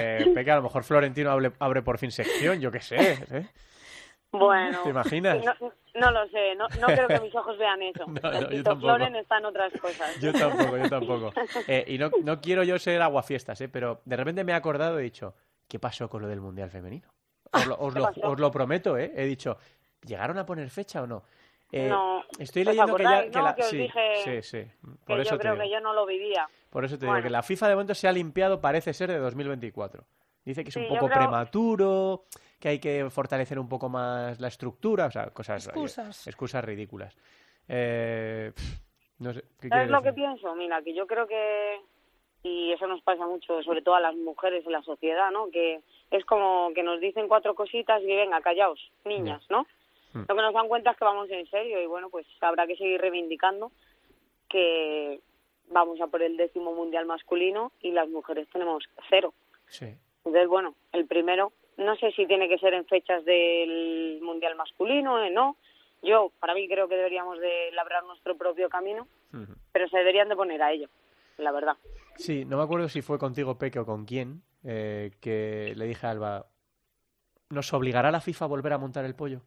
eh, 0.00 0.32
Peque, 0.34 0.50
a 0.50 0.57
lo 0.57 0.62
mejor 0.62 0.82
Florentino 0.82 1.30
abre, 1.30 1.52
abre 1.61 1.82
por 1.82 1.98
fin 1.98 2.11
sección, 2.11 2.61
yo 2.61 2.72
qué 2.72 2.80
sé. 2.80 3.48
Bueno, 4.33 4.83
¿te 4.83 4.91
imaginas? 4.91 5.45
No, 5.95 6.11
lo 6.11 6.29
sé, 6.29 6.55
no, 6.57 6.66
no 6.81 6.87
creo 6.87 7.09
que 7.09 7.20
mis 7.20 7.35
ojos 7.35 7.57
vean 7.59 7.83
eso. 7.83 8.05
No, 8.22 8.33
no, 8.33 8.51
yo 8.51 8.62
tampoco. 8.62 8.95
Floren 8.95 9.16
está 9.16 9.39
en 9.39 9.45
otras 9.47 9.72
cosas. 9.81 10.20
Yo 10.20 10.33
tampoco, 10.33 10.77
yo 10.77 10.89
tampoco. 10.91 11.33
Eh, 11.68 11.85
y 11.89 11.99
no, 11.99 12.11
no 12.22 12.41
quiero 12.41 12.62
yo 12.64 12.79
ser 12.79 13.01
aguafiestas, 13.03 13.61
¿eh? 13.61 13.68
pero 13.68 14.03
de 14.05 14.16
repente 14.16 14.45
me 14.45 14.53
he 14.53 14.55
acordado 14.55 14.99
y 14.99 15.01
he 15.01 15.05
dicho, 15.05 15.35
¿qué 15.68 15.79
pasó 15.79 16.09
con 16.11 16.22
lo 16.22 16.29
del 16.29 16.41
Mundial 16.41 16.70
Femenino? 16.70 17.09
Os 17.53 17.66
lo, 17.66 17.77
os 17.79 17.95
lo, 17.95 18.11
os 18.22 18.39
lo 18.39 18.51
prometo, 18.51 18.99
¿eh? 18.99 19.12
He 19.16 19.24
dicho, 19.24 19.59
¿llegaron 20.03 20.39
a 20.39 20.45
poner 20.45 20.68
fecha 20.70 21.03
o 21.03 21.07
no? 21.07 21.22
Eh, 21.72 21.89
no. 21.89 22.24
Estoy 22.39 22.64
leyendo 22.64 22.97
que 22.97 23.03
ya. 23.03 23.31
Que 23.31 23.43
la... 23.43 23.55
que 23.55 23.62
sí, 23.64 23.89
sí, 24.24 24.43
sí. 24.43 24.64
Por 25.05 25.20
eso 25.20 25.33
yo 25.33 25.39
creo 25.39 25.59
que 25.59 25.70
yo 25.70 25.81
no 25.81 25.93
lo 25.93 26.07
vivía. 26.07 26.49
Por 26.70 26.85
eso 26.85 26.99
te 26.99 27.07
digo 27.07 27.20
que 27.22 27.31
la 27.31 27.43
FIFA 27.43 27.68
de 27.68 27.74
momento 27.74 27.95
se 27.95 28.07
ha 28.07 28.12
limpiado, 28.12 28.61
parece 28.61 28.93
ser, 28.93 29.11
de 29.11 29.18
2024. 29.18 30.05
Dice 30.47 30.62
que 30.62 30.70
es 30.70 30.76
un 30.76 30.88
poco 30.88 31.09
prematuro, 31.09 32.24
que 32.59 32.68
hay 32.68 32.78
que 32.78 33.11
fortalecer 33.11 33.59
un 33.59 33.68
poco 33.68 33.88
más 33.88 34.40
la 34.40 34.49
estructura, 34.49 35.07
o 35.07 35.11
sea, 35.11 35.30
cosas... 35.30 35.66
Excusas. 35.66 36.26
excusas 36.28 36.64
ridículas. 36.64 37.16
Eh, 37.68 38.53
No 39.18 39.32
sé, 39.32 39.42
¿qué 39.61 39.68
¿Sabes 39.68 39.90
lo 39.90 40.03
que 40.03 40.12
pienso? 40.12 40.55
Mira, 40.55 40.82
que 40.82 40.94
yo 40.94 41.07
creo 41.07 41.26
que, 41.26 41.80
y 42.42 42.72
eso 42.72 42.86
nos 42.86 43.03
pasa 43.03 43.26
mucho, 43.26 43.62
sobre 43.62 43.82
todo 43.82 43.94
a 43.94 44.01
las 44.01 44.14
mujeres 44.14 44.64
en 44.66 44.72
la 44.72 44.82
sociedad, 44.82 45.30
¿no? 45.30 45.51
Que 45.51 45.80
es 46.11 46.24
como 46.26 46.70
que 46.74 46.82
nos 46.82 47.01
dicen 47.01 47.26
cuatro 47.26 47.55
cositas 47.55 48.03
y 48.03 48.07
venga, 48.07 48.40
callaos, 48.40 48.80
niñas, 49.05 49.42
¿no? 49.49 49.66
Mm. 50.12 50.24
Lo 50.28 50.34
que 50.36 50.42
nos 50.42 50.55
dan 50.55 50.68
cuenta 50.68 50.90
es 50.90 50.97
que 50.97 51.05
vamos 51.05 51.30
en 51.30 51.47
serio 51.49 51.82
y 51.82 51.86
bueno, 51.86 52.11
pues 52.11 52.26
habrá 52.40 52.66
que 52.66 52.76
seguir 52.76 53.01
reivindicando 53.01 53.72
que 54.49 55.20
vamos 55.70 56.01
a 56.01 56.07
por 56.07 56.22
el 56.22 56.36
décimo 56.36 56.72
mundial 56.72 57.07
masculino 57.07 57.72
y 57.80 57.90
las 57.90 58.09
mujeres 58.09 58.47
tenemos 58.53 58.84
cero. 59.09 59.32
Sí. 59.66 59.97
Entonces, 60.27 60.49
bueno, 60.49 60.74
el 60.93 61.07
primero, 61.07 61.53
no 61.77 61.95
sé 61.97 62.11
si 62.12 62.27
tiene 62.27 62.49
que 62.49 62.59
ser 62.59 62.74
en 62.74 62.85
fechas 62.87 63.24
del 63.24 64.18
mundial 64.20 64.57
masculino, 64.57 65.22
eh, 65.22 65.31
no. 65.31 65.57
Yo, 66.03 66.33
para 66.41 66.53
mí, 66.53 66.68
creo 66.68 66.89
que 66.89 66.97
deberíamos 66.97 67.39
de 67.41 67.70
labrar 67.72 68.05
nuestro 68.05 68.37
propio 68.37 68.68
camino, 68.68 69.07
pero 69.72 69.89
se 69.89 69.99
deberían 69.99 70.29
de 70.29 70.37
poner 70.37 70.62
a 70.62 70.72
ello, 70.72 70.89
la 71.39 71.53
verdad. 71.53 71.77
Sí, 72.16 72.45
no 72.45 72.57
me 72.57 72.64
acuerdo 72.64 72.89
si 72.89 73.03
fue 73.03 73.18
contigo, 73.18 73.57
Peque, 73.57 73.79
o 73.79 73.87
con 73.87 74.05
quién, 74.05 74.43
eh, 74.64 75.12
que 75.20 75.74
le 75.77 75.87
dije 75.87 76.07
a 76.07 76.11
Alba, 76.11 76.47
¿nos 77.51 77.72
obligará 77.72 78.11
la 78.11 78.20
FIFA 78.20 78.45
a 78.45 78.49
volver 78.49 78.72
a 78.72 78.79
montar 78.79 79.05
el 79.05 79.14
pollo? 79.14 79.43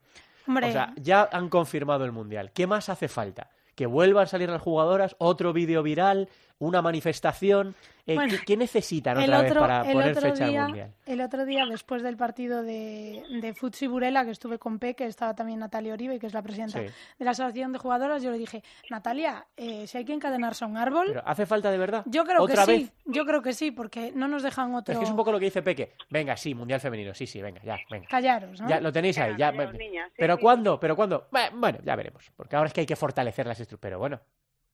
Hombre, 0.48 0.70
O 0.70 0.72
sea, 0.72 0.94
ya 0.96 1.28
han 1.32 1.50
confirmado 1.50 2.06
el 2.06 2.12
Mundial. 2.12 2.52
¿Qué 2.54 2.68
más 2.68 2.90
hace 2.90 3.08
falta? 3.08 3.52
¿Que 3.76 3.86
vuelvan 3.86 4.24
a 4.24 4.28
salir 4.28 4.50
las 4.50 4.62
jugadoras? 4.62 5.16
¿Otro 5.20 5.54
vídeo 5.54 5.84
viral? 5.84 6.30
¿Una 6.62 6.82
manifestación? 6.82 7.74
Eh, 8.06 8.16
Bueno, 8.16 8.34
¿qué, 8.38 8.46
qué 8.46 8.58
necesitan 8.58 9.18
el 9.18 9.30
otra 9.30 9.42
vez 9.42 9.52
otro, 9.52 9.62
para 9.62 9.82
el 9.88 9.94
poner 9.94 10.16
fecha 10.20 10.46
día, 10.48 10.62
al 10.64 10.68
Mundial? 10.68 10.94
el 11.06 11.22
otro 11.22 11.46
día, 11.46 11.66
después 11.66 12.04
del 12.04 12.18
partido 12.18 12.64
de, 12.64 13.24
de 13.42 13.54
Futsi 13.54 13.88
Burela, 13.88 14.26
que 14.26 14.32
estuve 14.32 14.60
con 14.60 14.78
Peque, 14.78 15.06
estaba 15.06 15.34
también 15.34 15.60
Natalia 15.60 15.94
Oribe, 15.94 16.20
que 16.20 16.28
es 16.28 16.34
la 16.34 16.42
presidenta 16.42 16.80
Sí. 16.80 16.86
de 17.20 17.26
la 17.26 17.32
Asociación 17.32 17.72
de 17.72 17.80
Jugadoras, 17.80 18.22
yo 18.22 18.32
le 18.32 18.38
dije, 18.38 18.62
Natalia, 18.90 19.46
eh, 19.56 19.88
si 19.88 20.00
hay 20.00 20.04
que 20.06 20.12
encadenarse 20.14 20.66
a 20.66 20.68
un 20.68 20.76
árbol, 20.76 21.06
Pero 21.08 21.24
¿hace 21.26 21.46
falta 21.46 21.72
de 21.72 21.78
verdad? 21.78 22.04
yo 22.08 22.26
creo 22.26 22.46
que 22.46 22.52
¿Otra 22.52 22.66
sí, 22.66 22.72
vez? 22.72 22.92
yo 23.06 23.26
creo 23.26 23.42
que 23.42 23.54
sí, 23.54 23.72
porque 23.72 24.12
no 24.14 24.28
nos 24.28 24.44
dejan 24.44 24.76
otro... 24.76 24.92
Es 24.92 24.98
que 25.00 25.06
es 25.06 25.12
un 25.12 25.18
poco 25.18 25.32
lo 25.32 25.40
que 25.40 25.46
dice 25.46 25.62
Peque. 25.62 25.94
Venga, 26.10 26.36
sí, 26.36 26.54
Mundial 26.54 26.82
Femenino. 26.82 27.14
Sí, 27.14 27.26
sí, 27.26 27.42
venga, 27.42 27.62
ya, 27.64 27.78
venga. 27.90 28.08
Callaros, 28.10 28.60
¿no? 28.60 28.68
Ya 28.68 28.82
lo 28.82 28.92
tenéis 28.92 29.18
ahí. 29.18 29.36
Ya, 29.38 29.52
Callaros, 29.52 29.76
niñas, 29.76 30.10
sí, 30.10 30.16
¿Pero 30.18 30.36
sí. 30.36 30.42
cuándo? 30.42 30.78
¿Pero 30.80 30.96
cuándo? 30.98 31.30
Bueno, 31.54 31.78
ya 31.86 31.96
veremos. 31.96 32.30
Porque 32.36 32.58
ahora 32.58 32.68
es 32.68 32.74
que 32.74 32.82
hay 32.82 32.86
que 32.88 32.98
fortalecer 32.98 33.46
las 33.48 33.60
estructuras. 33.62 33.80
Pero 33.92 34.00
bueno, 34.00 34.20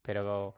pero... 0.01 0.55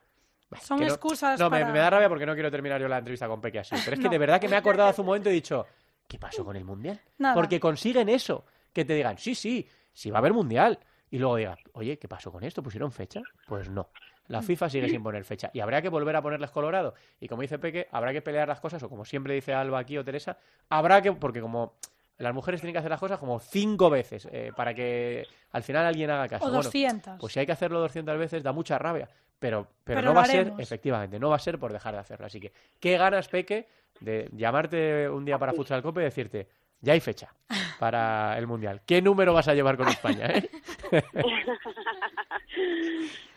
bueno, 0.49 0.63
Son 0.65 0.81
excusas 0.83 1.39
No, 1.39 1.49
me- 1.49 1.59
para... 1.61 1.71
me, 1.73 1.79
da 1.79 1.89
rabia 1.89 2.09
porque 2.09 2.25
no 2.25 2.33
quiero 2.33 2.49
terminar 2.51 2.79
yo 2.81 2.87
la 2.87 2.97
entrevista 2.99 3.27
con 3.27 3.41
Peque 3.41 3.59
así. 3.59 3.75
Pero 3.83 3.93
es 3.95 3.99
que 3.99 4.05
No. 4.05 4.11
de 4.11 4.17
verdad 4.17 4.39
que 4.41 4.47
me 4.47 4.55
he 4.55 4.59
acordado 4.59 4.89
hace 4.89 5.01
un 5.01 5.07
momento 5.07 5.29
y 5.29 5.33
he 5.33 5.35
dicho, 5.35 5.65
¿qué 6.07 6.17
pasó 6.19 6.45
con 6.45 6.55
el 6.55 6.63
Mundial? 6.65 6.99
Nada. 7.17 7.35
Porque 7.35 7.59
consiguen 7.59 8.09
eso. 8.09 8.45
Que 8.73 8.85
te 8.85 8.93
digan, 8.93 9.17
sí, 9.17 9.33
sí, 9.35 9.67
sí 9.93 10.11
va 10.11 10.17
a 10.17 10.19
haber 10.19 10.33
Mundial. 10.33 10.79
Y 11.09 11.17
luego 11.19 11.35
digan, 11.37 11.57
oye, 11.73 11.97
¿qué 11.97 12.07
pasó 12.07 12.31
con 12.31 12.43
esto? 12.43 12.61
¿Pusieron 12.61 12.91
fecha? 12.91 13.21
Pues 13.47 13.69
no. 13.69 13.89
La 14.27 14.41
FIFA 14.41 14.69
sigue 14.69 14.89
sin 14.89 15.01
poner 15.01 15.23
fecha. 15.23 15.49
Y 15.53 15.61
habrá 15.61 15.81
que 15.81 15.87
volver 15.87 16.13
a 16.17 16.21
ponerles 16.21 16.51
Colorado. 16.51 16.93
Y 17.19 17.29
como 17.29 17.43
dice 17.43 17.59
Peque, 17.59 17.87
habrá 17.91 18.11
que 18.11 18.21
pelear 18.21 18.45
las 18.47 18.59
cosas, 18.59 18.83
o 18.83 18.89
como 18.89 19.05
siempre 19.05 19.33
dice 19.33 19.53
Alba 19.53 19.79
aquí 19.79 19.97
o 19.97 20.03
Teresa, 20.03 20.37
habrá 20.69 21.01
que, 21.01 21.13
porque 21.13 21.39
como 21.39 21.75
las 22.17 22.33
mujeres 22.33 22.59
tienen 22.59 22.73
que 22.73 22.79
hacer 22.79 22.91
las 22.91 22.99
cosas 22.99 23.19
como 23.19 23.39
cinco 23.39 23.89
veces 23.89 24.27
eh, 24.31 24.51
para 24.53 24.73
que 24.73 25.25
al 25.51 25.63
final 25.63 25.85
alguien 25.85 26.09
haga 26.09 26.27
caso. 26.27 26.43
O 26.43 26.47
Bueno, 26.49 26.61
200. 26.63 27.19
pues 27.21 27.31
si 27.31 27.39
hay 27.39 27.45
que 27.45 27.53
hacerlo 27.53 27.79
200 27.79 28.17
veces 28.17 28.43
da 28.43 28.51
mucha 28.51 28.77
rabia, 28.77 29.07
pero, 29.39 29.67
pero, 29.83 29.99
Pero 29.99 30.01
no 30.01 30.13
va 30.13 30.21
a 30.21 30.25
ser, 30.25 30.53
efectivamente, 30.57 31.19
no 31.19 31.29
va 31.29 31.35
a 31.35 31.39
ser 31.39 31.59
por 31.59 31.71
dejar 31.71 31.93
de 31.93 31.99
hacerlo. 31.99 32.25
Así 32.25 32.39
que, 32.39 32.51
¿qué 32.79 32.97
ganas, 32.97 33.27
Peque, 33.27 33.67
de 33.99 34.29
llamarte 34.33 35.09
un 35.09 35.25
día 35.25 35.37
para 35.37 35.53
Futsal 35.53 35.81
Cope 35.83 36.01
y 36.01 36.05
decirte, 36.05 36.47
ya 36.81 36.93
hay 36.93 36.99
fecha 36.99 37.33
para 37.79 38.37
el 38.37 38.47
Mundial? 38.47 38.81
¿Qué 38.85 39.01
número 39.01 39.33
vas 39.33 39.47
a 39.47 39.53
llevar 39.53 39.77
con 39.77 39.87
España? 39.87 40.27
eh? 40.27 40.49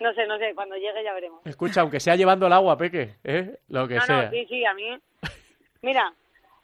no 0.00 0.14
sé, 0.14 0.26
no 0.26 0.38
sé, 0.38 0.54
cuando 0.54 0.76
llegue 0.76 1.04
ya 1.04 1.12
veremos. 1.12 1.40
Escucha, 1.44 1.82
aunque 1.82 2.00
sea 2.00 2.16
llevando 2.16 2.46
el 2.46 2.52
agua, 2.52 2.76
Peque, 2.76 3.16
¿eh? 3.24 3.58
lo 3.68 3.86
que 3.86 3.96
no, 3.96 4.02
sea. 4.02 4.22
no, 4.24 4.30
sí, 4.30 4.46
sí, 4.48 4.64
a 4.64 4.74
mí. 4.74 4.98
Mira, 5.82 6.12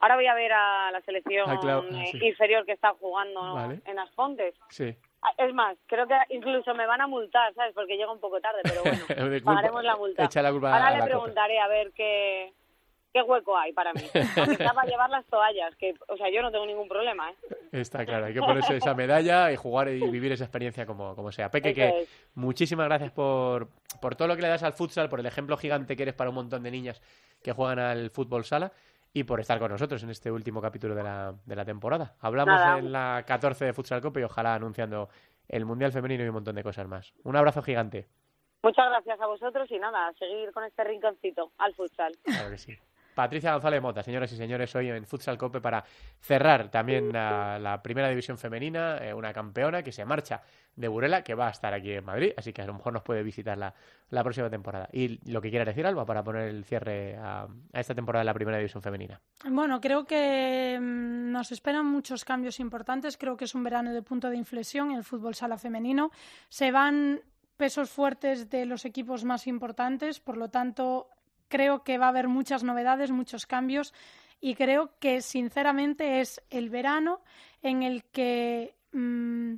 ahora 0.00 0.16
voy 0.16 0.26
a 0.26 0.34
ver 0.34 0.52
a 0.52 0.90
la 0.90 1.00
selección 1.02 1.48
Ah, 1.48 1.58
claro, 1.60 1.84
ah, 1.92 2.04
sí. 2.10 2.18
inferior 2.22 2.64
que 2.64 2.72
está 2.72 2.92
jugando 2.94 3.54
Vale. 3.54 3.80
en 3.84 3.98
Asfontes. 3.98 4.54
Sí. 4.70 4.94
Ah, 5.22 5.32
Es 5.38 5.52
más, 5.54 5.76
creo 5.86 6.06
que 6.06 6.14
incluso 6.30 6.74
me 6.74 6.86
van 6.86 7.00
a 7.00 7.06
multar, 7.06 7.52
¿sabes? 7.54 7.74
Porque 7.74 7.96
llega 7.96 8.12
un 8.12 8.20
poco 8.20 8.40
tarde, 8.40 8.60
pero 8.62 8.82
bueno, 8.82 9.44
pagaremos 9.44 9.84
la 9.84 9.96
multa. 9.96 10.24
Echa 10.24 10.42
la 10.42 10.50
culpa 10.50 10.72
Ahora 10.72 10.88
a 10.88 10.90
le 10.92 10.98
la 10.98 11.04
preguntaré 11.04 11.58
a 11.58 11.68
ver 11.68 11.92
qué, 11.92 12.52
qué 13.12 13.22
hueco 13.22 13.56
hay 13.56 13.72
para 13.72 13.92
mí. 13.94 14.02
Sea 14.56 14.72
para 14.72 14.88
llevar 14.88 15.10
las 15.10 15.24
toallas, 15.26 15.74
que, 15.76 15.94
o 16.08 16.16
sea, 16.16 16.30
yo 16.30 16.42
no 16.42 16.50
tengo 16.50 16.66
ningún 16.66 16.88
problema, 16.88 17.30
¿eh? 17.30 17.34
Está 17.72 18.04
claro, 18.04 18.26
hay 18.26 18.34
que 18.34 18.40
ponerse 18.40 18.76
esa 18.76 18.94
medalla 18.94 19.50
y 19.50 19.56
jugar 19.56 19.88
y 19.88 20.00
vivir 20.08 20.32
esa 20.32 20.44
experiencia 20.44 20.86
como, 20.86 21.14
como 21.16 21.32
sea. 21.32 21.50
Peque, 21.50 21.74
que 21.74 22.02
es. 22.02 22.08
muchísimas 22.34 22.86
gracias 22.86 23.12
por, 23.12 23.68
por 24.00 24.16
todo 24.16 24.28
lo 24.28 24.36
que 24.36 24.42
le 24.42 24.48
das 24.48 24.62
al 24.62 24.74
futsal, 24.74 25.08
por 25.08 25.20
el 25.20 25.26
ejemplo 25.26 25.56
gigante 25.56 25.96
que 25.96 26.02
eres 26.02 26.14
para 26.14 26.30
un 26.30 26.36
montón 26.36 26.62
de 26.62 26.70
niñas 26.70 27.00
que 27.42 27.52
juegan 27.52 27.78
al 27.78 28.10
fútbol 28.10 28.44
sala 28.44 28.72
y 29.16 29.24
por 29.24 29.40
estar 29.40 29.58
con 29.58 29.70
nosotros 29.70 30.02
en 30.02 30.10
este 30.10 30.30
último 30.30 30.60
capítulo 30.60 30.94
de 30.94 31.02
la, 31.02 31.34
de 31.46 31.56
la 31.56 31.64
temporada. 31.64 32.16
Hablamos 32.20 32.54
Nada. 32.54 32.78
en 32.78 32.92
la 32.92 33.24
14 33.26 33.64
de 33.64 33.72
Futsal 33.72 34.02
Copa 34.02 34.20
y 34.20 34.24
ojalá 34.24 34.54
anunciando 34.54 35.08
el 35.48 35.64
Mundial 35.64 35.90
Femenino 35.90 36.22
y 36.22 36.28
un 36.28 36.34
montón 36.34 36.54
de 36.54 36.62
cosas 36.62 36.86
más. 36.86 37.14
Un 37.24 37.34
abrazo 37.34 37.62
gigante. 37.62 38.08
Muchas 38.62 38.90
gracias 38.90 39.18
a 39.18 39.26
vosotros 39.26 39.70
y 39.70 39.78
nada, 39.78 40.08
a 40.08 40.12
seguir 40.12 40.52
con 40.52 40.64
este 40.64 40.84
rinconcito 40.84 41.50
al 41.56 41.74
futsal. 41.74 42.12
Claro 42.24 42.50
que 42.50 42.58
sí. 42.58 42.76
Patricia 43.16 43.54
González 43.54 43.80
Mota, 43.80 44.02
señoras 44.02 44.30
y 44.30 44.36
señores, 44.36 44.76
hoy 44.76 44.90
en 44.90 45.06
Futsal 45.06 45.38
Cope 45.38 45.62
para 45.62 45.82
cerrar 46.20 46.70
también 46.70 47.10
la, 47.14 47.80
primera 47.82 48.10
división 48.10 48.36
femenina, 48.36 48.98
eh, 48.98 49.14
una 49.14 49.32
campeona 49.32 49.82
que 49.82 49.90
se 49.90 50.04
marcha 50.04 50.42
de 50.74 50.86
Burela, 50.86 51.22
que 51.22 51.34
va 51.34 51.48
a 51.48 51.50
estar 51.50 51.72
aquí 51.72 51.92
en 51.92 52.04
Madrid, 52.04 52.32
así 52.36 52.52
que 52.52 52.60
a 52.60 52.66
lo 52.66 52.74
mejor 52.74 52.92
nos 52.92 53.02
puede 53.02 53.22
visitar 53.22 53.56
la, 53.56 53.72
la 54.10 54.22
próxima 54.22 54.50
temporada. 54.50 54.90
Y 54.92 55.18
lo 55.30 55.40
que 55.40 55.48
quiera 55.48 55.64
decir, 55.64 55.86
Alba, 55.86 56.04
para 56.04 56.22
poner 56.22 56.42
el 56.48 56.66
cierre 56.66 57.16
a, 57.16 57.46
a 57.72 57.80
esta 57.80 57.94
temporada 57.94 58.20
de 58.20 58.26
la 58.26 58.34
primera 58.34 58.58
división 58.58 58.82
femenina. 58.82 59.18
Bueno, 59.48 59.80
creo 59.80 60.04
que 60.04 60.78
mm, 60.78 61.32
nos 61.32 61.52
esperan 61.52 61.86
muchos 61.86 62.22
cambios 62.22 62.60
importantes. 62.60 63.16
Creo 63.16 63.34
que 63.38 63.46
es 63.46 63.54
un 63.54 63.64
verano 63.64 63.94
de 63.94 64.02
punto 64.02 64.28
de 64.28 64.36
inflexión 64.36 64.90
en 64.90 64.98
el 64.98 65.04
fútbol 65.04 65.34
sala 65.34 65.56
femenino. 65.56 66.10
Se 66.50 66.70
van 66.70 67.22
pesos 67.56 67.88
fuertes 67.88 68.50
de 68.50 68.66
los 68.66 68.84
equipos 68.84 69.24
más 69.24 69.46
importantes, 69.46 70.20
por 70.20 70.36
lo 70.36 70.50
tanto, 70.50 71.08
creo 71.48 71.82
que 71.82 71.98
va 71.98 72.06
a 72.06 72.10
haber 72.10 72.28
muchas 72.28 72.62
novedades, 72.62 73.10
muchos 73.10 73.46
cambios 73.46 73.92
y 74.40 74.54
creo 74.54 74.98
que 74.98 75.22
sinceramente 75.22 76.20
es 76.20 76.42
el 76.50 76.70
verano 76.70 77.20
en 77.62 77.82
el 77.82 78.04
que 78.04 78.74
mm, 78.92 79.54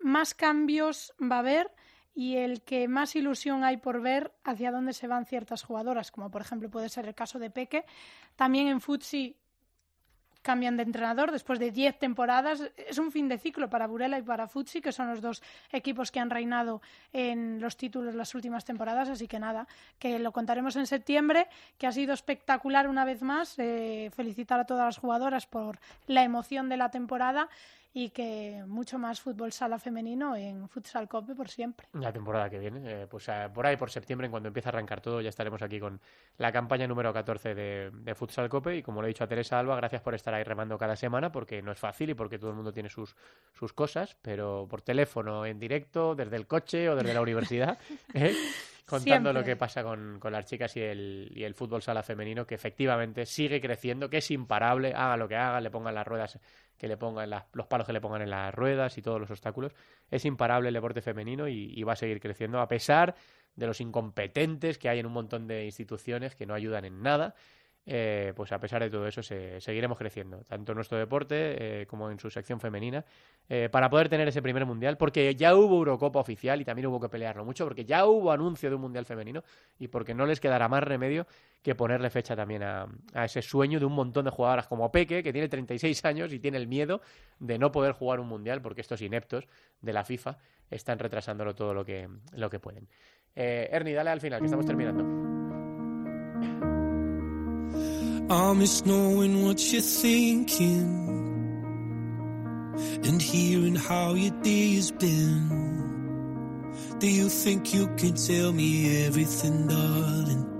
más 0.00 0.34
cambios 0.34 1.12
va 1.20 1.36
a 1.36 1.40
haber 1.40 1.70
y 2.14 2.36
el 2.36 2.62
que 2.62 2.86
más 2.86 3.16
ilusión 3.16 3.64
hay 3.64 3.76
por 3.76 4.00
ver 4.00 4.32
hacia 4.44 4.70
dónde 4.70 4.92
se 4.92 5.08
van 5.08 5.26
ciertas 5.26 5.64
jugadoras, 5.64 6.10
como 6.12 6.30
por 6.30 6.42
ejemplo 6.42 6.70
puede 6.70 6.88
ser 6.88 7.06
el 7.06 7.14
caso 7.14 7.38
de 7.38 7.50
Peque. 7.50 7.84
También 8.36 8.68
en 8.68 8.80
Futsi 8.80 9.36
cambian 10.44 10.76
de 10.76 10.82
entrenador 10.82 11.32
después 11.32 11.58
de 11.58 11.72
10 11.72 11.98
temporadas. 11.98 12.70
Es 12.76 12.98
un 12.98 13.10
fin 13.10 13.28
de 13.28 13.38
ciclo 13.38 13.70
para 13.70 13.86
Burela 13.86 14.18
y 14.18 14.22
para 14.22 14.46
Futsi, 14.46 14.82
que 14.82 14.92
son 14.92 15.08
los 15.08 15.22
dos 15.22 15.42
equipos 15.72 16.12
que 16.12 16.20
han 16.20 16.28
reinado 16.28 16.82
en 17.12 17.60
los 17.60 17.76
títulos 17.76 18.14
las 18.14 18.34
últimas 18.34 18.64
temporadas. 18.64 19.08
Así 19.08 19.26
que 19.26 19.38
nada, 19.38 19.66
que 19.98 20.18
lo 20.18 20.32
contaremos 20.32 20.76
en 20.76 20.86
septiembre, 20.86 21.48
que 21.78 21.86
ha 21.86 21.92
sido 21.92 22.12
espectacular 22.12 22.88
una 22.88 23.06
vez 23.06 23.22
más. 23.22 23.58
Eh, 23.58 24.10
felicitar 24.14 24.60
a 24.60 24.66
todas 24.66 24.84
las 24.84 24.98
jugadoras 24.98 25.46
por 25.46 25.78
la 26.06 26.22
emoción 26.22 26.68
de 26.68 26.76
la 26.76 26.90
temporada 26.90 27.48
y 27.96 28.10
que 28.10 28.64
mucho 28.66 28.98
más 28.98 29.20
fútbol 29.20 29.52
sala 29.52 29.78
femenino 29.78 30.34
en 30.34 30.68
Futsal 30.68 31.08
Cope 31.08 31.36
por 31.36 31.48
siempre. 31.48 31.86
La 31.92 32.12
temporada 32.12 32.50
que 32.50 32.58
viene, 32.58 33.02
eh, 33.02 33.06
pues 33.06 33.28
eh, 33.28 33.48
por 33.54 33.64
ahí, 33.64 33.76
por 33.76 33.88
septiembre, 33.88 34.26
en 34.26 34.32
cuando 34.32 34.48
empiece 34.48 34.68
a 34.68 34.70
arrancar 34.70 35.00
todo, 35.00 35.20
ya 35.20 35.28
estaremos 35.28 35.62
aquí 35.62 35.78
con 35.78 36.00
la 36.38 36.50
campaña 36.50 36.88
número 36.88 37.12
14 37.12 37.54
de, 37.54 37.90
de 37.92 38.14
Futsal 38.16 38.48
Cope. 38.48 38.76
Y 38.76 38.82
como 38.82 39.00
le 39.00 39.06
he 39.06 39.10
dicho 39.10 39.22
a 39.22 39.28
Teresa 39.28 39.60
Alba, 39.60 39.76
gracias 39.76 40.02
por 40.02 40.12
estar 40.16 40.34
ahí 40.34 40.42
remando 40.42 40.76
cada 40.76 40.96
semana, 40.96 41.30
porque 41.30 41.62
no 41.62 41.70
es 41.70 41.78
fácil 41.78 42.10
y 42.10 42.14
porque 42.14 42.36
todo 42.36 42.50
el 42.50 42.56
mundo 42.56 42.72
tiene 42.72 42.88
sus, 42.88 43.14
sus 43.52 43.72
cosas, 43.72 44.16
pero 44.20 44.66
por 44.68 44.82
teléfono, 44.82 45.46
en 45.46 45.60
directo, 45.60 46.16
desde 46.16 46.34
el 46.34 46.48
coche 46.48 46.88
o 46.88 46.96
desde 46.96 47.14
la 47.14 47.20
universidad, 47.20 47.78
¿eh? 48.14 48.34
Contando 48.86 49.32
lo 49.32 49.40
que 49.44 49.56
pasa 49.56 49.82
con, 49.82 50.18
con 50.20 50.32
las 50.32 50.44
chicas 50.46 50.76
y 50.76 50.80
el, 50.80 51.32
y 51.34 51.44
el 51.44 51.54
fútbol 51.54 51.82
sala 51.82 52.02
femenino, 52.02 52.46
que 52.46 52.54
efectivamente 52.54 53.24
sigue 53.26 53.60
creciendo, 53.60 54.10
que 54.10 54.18
es 54.18 54.30
imparable, 54.30 54.92
haga 54.94 55.16
lo 55.16 55.26
que 55.28 55.36
haga, 55.36 55.60
le 55.60 55.70
pongan 55.70 55.94
las 55.94 56.06
ruedas 56.06 56.38
que 56.76 56.88
le 56.88 56.96
pongan 56.96 57.30
las- 57.30 57.44
los 57.52 57.66
palos 57.66 57.86
que 57.86 57.92
le 57.92 58.00
pongan 58.00 58.22
en 58.22 58.30
las 58.30 58.52
ruedas 58.54 58.98
y 58.98 59.02
todos 59.02 59.20
los 59.20 59.30
obstáculos. 59.30 59.72
Es 60.10 60.24
imparable 60.24 60.68
el 60.68 60.74
deporte 60.74 61.00
femenino 61.02 61.48
y, 61.48 61.72
y 61.74 61.82
va 61.84 61.92
a 61.94 61.96
seguir 61.96 62.20
creciendo 62.20 62.60
a 62.60 62.68
pesar 62.68 63.14
de 63.56 63.66
los 63.66 63.80
incompetentes 63.80 64.78
que 64.78 64.88
hay 64.88 64.98
en 64.98 65.06
un 65.06 65.12
montón 65.12 65.46
de 65.46 65.64
instituciones 65.64 66.34
que 66.34 66.44
no 66.46 66.54
ayudan 66.54 66.84
en 66.84 67.00
nada 67.02 67.34
eh, 67.86 68.32
pues 68.34 68.50
a 68.52 68.58
pesar 68.58 68.82
de 68.82 68.88
todo 68.88 69.06
eso 69.06 69.22
seguiremos 69.22 69.98
creciendo, 69.98 70.38
tanto 70.48 70.72
en 70.72 70.76
nuestro 70.76 70.96
deporte 70.96 71.82
eh, 71.82 71.86
como 71.86 72.10
en 72.10 72.18
su 72.18 72.30
sección 72.30 72.58
femenina, 72.58 73.04
eh, 73.48 73.68
para 73.70 73.90
poder 73.90 74.08
tener 74.08 74.26
ese 74.26 74.40
primer 74.40 74.64
mundial, 74.64 74.96
porque 74.96 75.34
ya 75.34 75.54
hubo 75.54 75.76
Eurocopa 75.76 76.18
oficial 76.18 76.60
y 76.60 76.64
también 76.64 76.86
hubo 76.86 76.98
que 76.98 77.10
pelearlo 77.10 77.44
mucho, 77.44 77.64
porque 77.64 77.84
ya 77.84 78.06
hubo 78.06 78.32
anuncio 78.32 78.70
de 78.70 78.76
un 78.76 78.82
mundial 78.82 79.04
femenino 79.04 79.44
y 79.78 79.88
porque 79.88 80.14
no 80.14 80.24
les 80.24 80.40
quedará 80.40 80.66
más 80.66 80.82
remedio 80.82 81.26
que 81.62 81.74
ponerle 81.74 82.08
fecha 82.08 82.34
también 82.34 82.62
a, 82.62 82.86
ese 83.22 83.42
sueño 83.42 83.78
de 83.78 83.84
un 83.84 83.92
montón 83.92 84.24
de 84.24 84.30
jugadoras 84.30 84.66
como 84.66 84.90
Peque, 84.90 85.22
que 85.22 85.32
tiene 85.32 85.48
36 85.48 86.04
años 86.06 86.32
y 86.32 86.38
tiene 86.38 86.56
el 86.56 86.66
miedo 86.66 87.02
de 87.38 87.58
no 87.58 87.70
poder 87.70 87.92
jugar 87.92 88.18
un 88.18 88.28
mundial, 88.28 88.62
porque 88.62 88.80
estos 88.80 89.02
ineptos 89.02 89.46
de 89.82 89.92
la 89.92 90.04
FIFA 90.04 90.38
están 90.70 90.98
retrasándolo 90.98 91.54
todo 91.54 91.74
lo 91.74 91.84
que, 91.84 92.08
lo 92.32 92.48
que 92.48 92.58
pueden. 92.58 92.88
Ernie, 93.34 93.94
dale 93.94 94.10
al 94.10 94.20
final, 94.20 94.40
que 94.40 94.46
estamos 94.46 94.64
terminando. 94.64 96.73
I 98.30 98.54
miss 98.54 98.86
knowing 98.86 99.44
what 99.44 99.72
you're 99.72 99.82
thinking 99.82 101.04
and 103.04 103.20
hearing 103.20 103.74
how 103.74 104.14
your 104.14 104.32
day 104.42 104.74
has 104.76 104.90
been. 104.90 106.72
Do 106.98 107.06
you 107.06 107.28
think 107.28 107.74
you 107.74 107.86
can 107.96 108.14
tell 108.14 108.52
me 108.52 109.04
everything, 109.06 109.68
darling? 109.68 110.53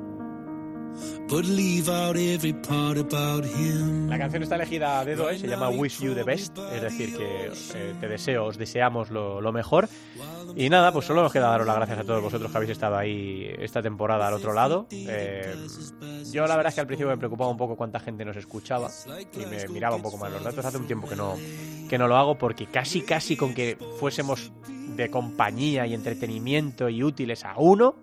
La 4.10 4.18
canción 4.18 4.42
está 4.42 4.56
elegida 4.56 5.00
a 5.00 5.04
dedo, 5.06 5.30
¿eh? 5.30 5.38
se 5.38 5.48
llama 5.48 5.70
Wish 5.70 6.00
You 6.00 6.14
the 6.14 6.22
Best, 6.22 6.58
es 6.58 6.82
decir, 6.82 7.16
que 7.16 7.46
eh, 7.46 7.94
te 7.98 8.08
deseo, 8.08 8.44
os 8.44 8.58
deseamos 8.58 9.10
lo, 9.10 9.52
mejor. 9.52 9.88
Y 10.54 10.68
nada, 10.68 10.92
pues 10.92 11.06
solo 11.06 11.22
nos 11.22 11.32
queda 11.32 11.48
daros 11.48 11.66
las 11.66 11.76
gracias 11.76 11.98
a 12.00 12.04
todos 12.04 12.22
vosotros 12.22 12.50
que 12.50 12.56
habéis 12.56 12.72
estado 12.72 12.98
ahí 12.98 13.50
esta 13.58 13.80
temporada 13.80 14.28
al 14.28 14.34
otro 14.34 14.52
lado. 14.52 14.86
Eh, 14.90 15.54
yo 16.30 16.46
la 16.46 16.56
verdad 16.56 16.68
es 16.68 16.74
que 16.74 16.80
al 16.82 16.86
principio 16.86 17.08
me 17.10 17.16
preocupaba 17.16 17.50
un 17.50 17.56
poco 17.56 17.74
cuánta 17.74 18.00
gente 18.00 18.24
nos 18.26 18.36
escuchaba 18.36 18.90
y 19.32 19.46
me 19.46 19.66
miraba 19.68 19.96
un 19.96 20.02
poco 20.02 20.18
más 20.18 20.30
los 20.30 20.44
datos. 20.44 20.62
Hace 20.64 20.76
un 20.76 20.86
tiempo 20.86 21.08
que 21.08 21.16
no, 21.16 21.36
que 21.88 21.96
no 21.96 22.06
lo 22.06 22.16
hago 22.16 22.36
porque 22.36 22.66
casi, 22.66 23.00
casi 23.00 23.34
con 23.34 23.54
que 23.54 23.78
fuésemos 23.98 24.52
de 24.94 25.10
compañía 25.10 25.86
y 25.86 25.94
entretenimiento 25.94 26.90
y 26.90 27.02
útiles 27.02 27.46
a 27.46 27.54
uno, 27.56 27.96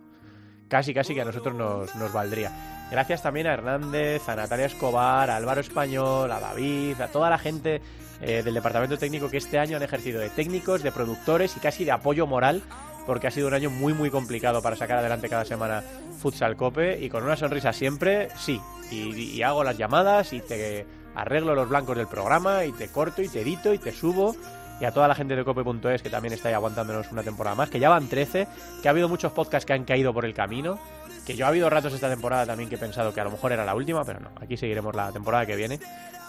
casi, 0.68 0.94
casi 0.94 1.14
que 1.14 1.22
a 1.22 1.26
nosotros 1.26 1.54
nos, 1.54 1.96
nos 1.96 2.12
valdría. 2.12 2.81
Gracias 2.92 3.24
también 3.24 3.48
a 3.48 3.54
Hernández, 3.54 4.28
a 4.28 4.36
Natalia 4.36 4.66
Escobar, 4.66 5.30
a 5.30 5.38
Álvaro 5.38 5.62
Español, 5.62 6.30
a 6.30 6.42
David, 6.42 7.00
a 7.00 7.08
toda 7.08 7.30
la 7.30 7.38
gente 7.38 7.82
eh, 8.20 8.44
del 8.44 8.54
departamento 8.54 8.98
técnico 8.98 9.30
que 9.30 9.38
este 9.38 9.58
año 9.58 9.78
han 9.78 9.84
ejercido 9.84 10.20
de 10.20 10.30
técnicos, 10.30 10.84
de 10.84 10.92
productores 10.92 11.56
y 11.56 11.62
casi 11.62 11.86
de 11.86 11.92
apoyo 11.92 12.28
moral, 12.28 12.62
porque 13.06 13.28
ha 13.28 13.32
sido 13.32 13.48
un 13.48 13.54
año 13.54 13.70
muy, 13.70 13.94
muy 13.94 14.10
complicado 14.10 14.62
para 14.62 14.76
sacar 14.76 14.98
adelante 14.98 15.30
cada 15.30 15.46
semana 15.46 15.82
Futsal 16.20 16.58
Cope 16.58 17.00
y 17.00 17.10
con 17.10 17.24
una 17.24 17.38
sonrisa 17.38 17.72
siempre, 17.72 18.28
sí. 18.38 18.60
Y, 18.92 19.42
hago 19.42 19.64
las 19.64 19.78
llamadas 19.78 20.34
y 20.34 20.42
te 20.42 20.86
arreglo 21.16 21.56
los 21.56 21.70
blancos 21.70 21.96
del 21.96 22.08
programa 22.08 22.66
y 22.66 22.74
te 22.74 22.90
corto 22.90 23.22
y 23.22 23.30
te 23.30 23.40
edito 23.40 23.74
y 23.74 23.78
te 23.78 23.94
subo 23.94 24.36
y 24.82 24.86
a 24.86 24.92
toda 24.92 25.08
la 25.08 25.16
gente 25.16 25.36
de 25.36 25.46
cope.es 25.46 26.02
que 26.02 26.10
también 26.10 26.34
está 26.34 26.50
ahí 26.50 26.56
aguantándonos 26.56 27.12
una 27.12 27.24
temporada 27.24 27.56
más, 27.56 27.70
que 27.70 27.80
ya 27.80 27.88
van 27.88 28.10
13, 28.10 28.48
que 28.82 28.88
ha 28.88 28.92
habido 28.92 29.08
muchos 29.08 29.32
podcasts 29.32 29.66
que 29.66 29.74
han 29.74 29.86
caído 29.86 30.14
por 30.14 30.26
el 30.26 30.34
camino 30.34 30.78
que 31.26 31.36
yo 31.36 31.46
ha 31.46 31.50
habido 31.50 31.70
ratos 31.70 31.94
esta 31.94 32.10
temporada 32.10 32.46
también 32.46 32.70
que 32.70 32.76
he 32.76 32.80
pensado 32.80 33.14
que 33.14 33.22
a 33.22 33.24
lo 33.24 33.32
mejor 33.32 33.52
era 33.52 33.66
la 33.66 33.76
última, 33.76 34.04
pero 34.04 34.20
no, 34.20 34.32
aquí 34.40 34.58
seguiremos 34.58 34.96
la 34.96 35.12
temporada 35.12 35.46
que 35.46 35.56
viene, 35.56 35.80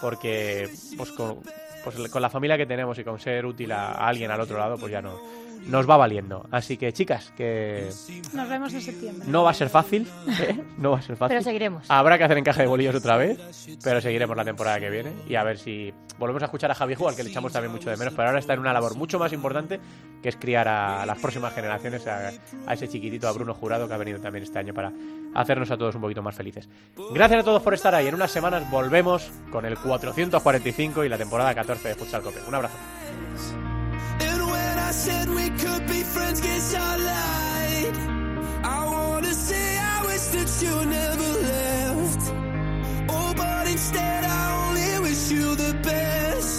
porque 0.00 0.68
pues 0.96 1.10
con, 1.12 1.40
pues 1.84 2.10
con 2.10 2.22
la 2.22 2.30
familia 2.30 2.56
que 2.56 2.66
tenemos 2.66 2.98
y 2.98 3.04
con 3.04 3.18
ser 3.18 3.46
útil 3.46 3.72
a, 3.72 3.92
alguien 3.92 4.30
al 4.30 4.40
otro 4.40 4.58
lado, 4.58 4.76
pues 4.76 4.92
ya 4.92 5.00
no, 5.00 5.18
nos 5.66 5.88
va 5.88 5.96
valiendo. 5.96 6.46
Así 6.50 6.76
que, 6.76 6.92
chicas, 6.92 7.32
que. 7.36 7.88
Nos 8.32 8.48
vemos 8.48 8.72
en 8.74 8.80
septiembre. 8.80 9.26
No 9.28 9.44
va 9.44 9.50
a 9.50 9.54
ser 9.54 9.68
fácil, 9.68 10.08
¿eh? 10.40 10.62
No 10.78 10.92
va 10.92 10.98
a 10.98 11.02
ser 11.02 11.16
fácil. 11.16 11.34
Pero 11.34 11.42
seguiremos. 11.42 11.84
Habrá 11.88 12.18
que 12.18 12.24
hacer 12.24 12.38
encaje 12.38 12.62
de 12.62 12.68
bolillos 12.68 12.94
otra 12.94 13.16
vez, 13.16 13.38
pero 13.82 14.00
seguiremos 14.00 14.36
la 14.36 14.44
temporada 14.44 14.80
que 14.80 14.90
viene 14.90 15.12
y 15.28 15.34
a 15.34 15.44
ver 15.44 15.58
si 15.58 15.92
volvemos 16.18 16.42
a 16.42 16.46
escuchar 16.46 16.70
a 16.70 16.74
Javi 16.74 16.94
al 16.94 17.16
que 17.16 17.24
le 17.24 17.30
echamos 17.30 17.52
también 17.52 17.72
mucho 17.72 17.90
de 17.90 17.96
menos, 17.96 18.14
pero 18.14 18.28
ahora 18.28 18.38
está 18.38 18.54
en 18.54 18.60
una 18.60 18.72
labor 18.72 18.96
mucho 18.96 19.18
más 19.18 19.32
importante 19.32 19.80
que 20.22 20.28
es 20.28 20.36
criar 20.36 20.68
a 20.68 21.04
las 21.06 21.18
próximas 21.18 21.54
generaciones, 21.54 22.06
a, 22.06 22.30
a 22.66 22.74
ese 22.74 22.88
chiquitito, 22.88 23.26
a 23.28 23.32
Bruno 23.32 23.54
Jurado, 23.54 23.88
que 23.88 23.94
ha 23.94 23.96
venido 23.96 24.20
también 24.20 24.44
este 24.44 24.58
año 24.58 24.74
para 24.74 24.92
hacernos 25.34 25.70
a 25.70 25.76
todos 25.76 25.94
un 25.94 26.00
poquito 26.00 26.22
más 26.22 26.34
felices. 26.34 26.68
Gracias 27.12 27.40
a 27.40 27.44
todos 27.44 27.62
por 27.62 27.74
estar 27.74 27.94
ahí. 27.94 28.06
En 28.06 28.14
unas 28.14 28.30
semanas 28.30 28.70
volvemos 28.70 29.30
con 29.50 29.64
el 29.64 29.78
445 29.78 31.04
y 31.04 31.08
la 31.08 31.18
temporada 31.18 31.54
14 31.54 31.88
de 31.88 31.94
Futsal 31.94 32.22
Cope. 32.22 32.40
Un 32.46 32.54
abrazo. 32.54 32.76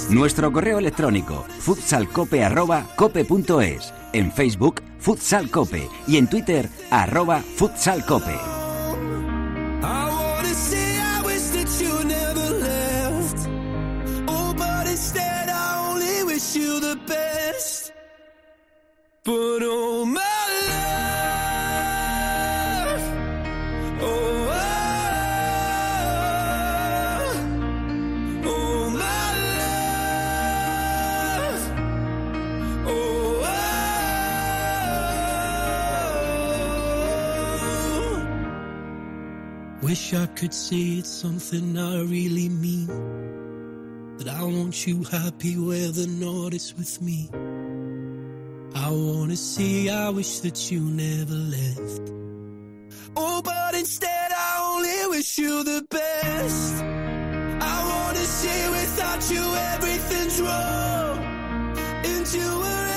Nuestro 0.10 0.52
correo 0.52 0.80
electrónico 0.80 1.46
futsalcope.cope.es 1.60 3.94
En 4.14 4.32
Facebook, 4.32 4.82
futsalcope. 5.00 5.88
Y 6.08 6.18
en 6.18 6.28
Twitter, 6.28 6.68
arroba 6.90 7.44
futsalcope. 7.56 8.63
But 19.26 19.32
oh, 19.32 19.38
oh. 19.38 20.02
oh 20.02 20.06
my 20.06 20.20
love, 22.70 23.04
oh, 24.02 24.50
oh, 28.46 28.90
my 28.90 29.28
love, 31.48 31.64
oh, 32.86 33.40
Wish 39.84 40.14
I 40.14 40.26
could 40.36 40.54
say 40.54 41.00
it's 41.00 41.08
something 41.10 41.78
I 41.78 42.02
really 42.02 42.50
mean. 42.50 42.88
That 44.18 44.28
I 44.28 44.44
want 44.44 44.86
you 44.86 45.04
happy 45.06 45.58
where 45.58 45.92
the 45.92 46.08
north 46.08 46.54
is 46.54 46.76
with 46.78 47.02
me. 47.02 47.30
I 48.76 48.90
wanna 48.90 49.36
see. 49.36 49.90
I 49.90 50.10
wish 50.10 50.40
that 50.40 50.72
you 50.72 50.82
never 50.82 51.34
left. 51.34 52.12
Oh, 53.16 53.42
but 53.44 53.76
instead 53.76 54.32
I 54.32 54.52
only 54.74 55.18
wish 55.18 55.38
you 55.38 55.64
the 55.64 55.86
best. 55.90 56.76
I 57.74 57.78
wanna 57.92 58.26
see 58.40 58.70
without 58.70 59.22
you 59.32 59.44
everything's 59.74 60.42
wrong. 60.42 61.18
And 62.12 62.34
you 62.34 62.50
were 62.64 62.93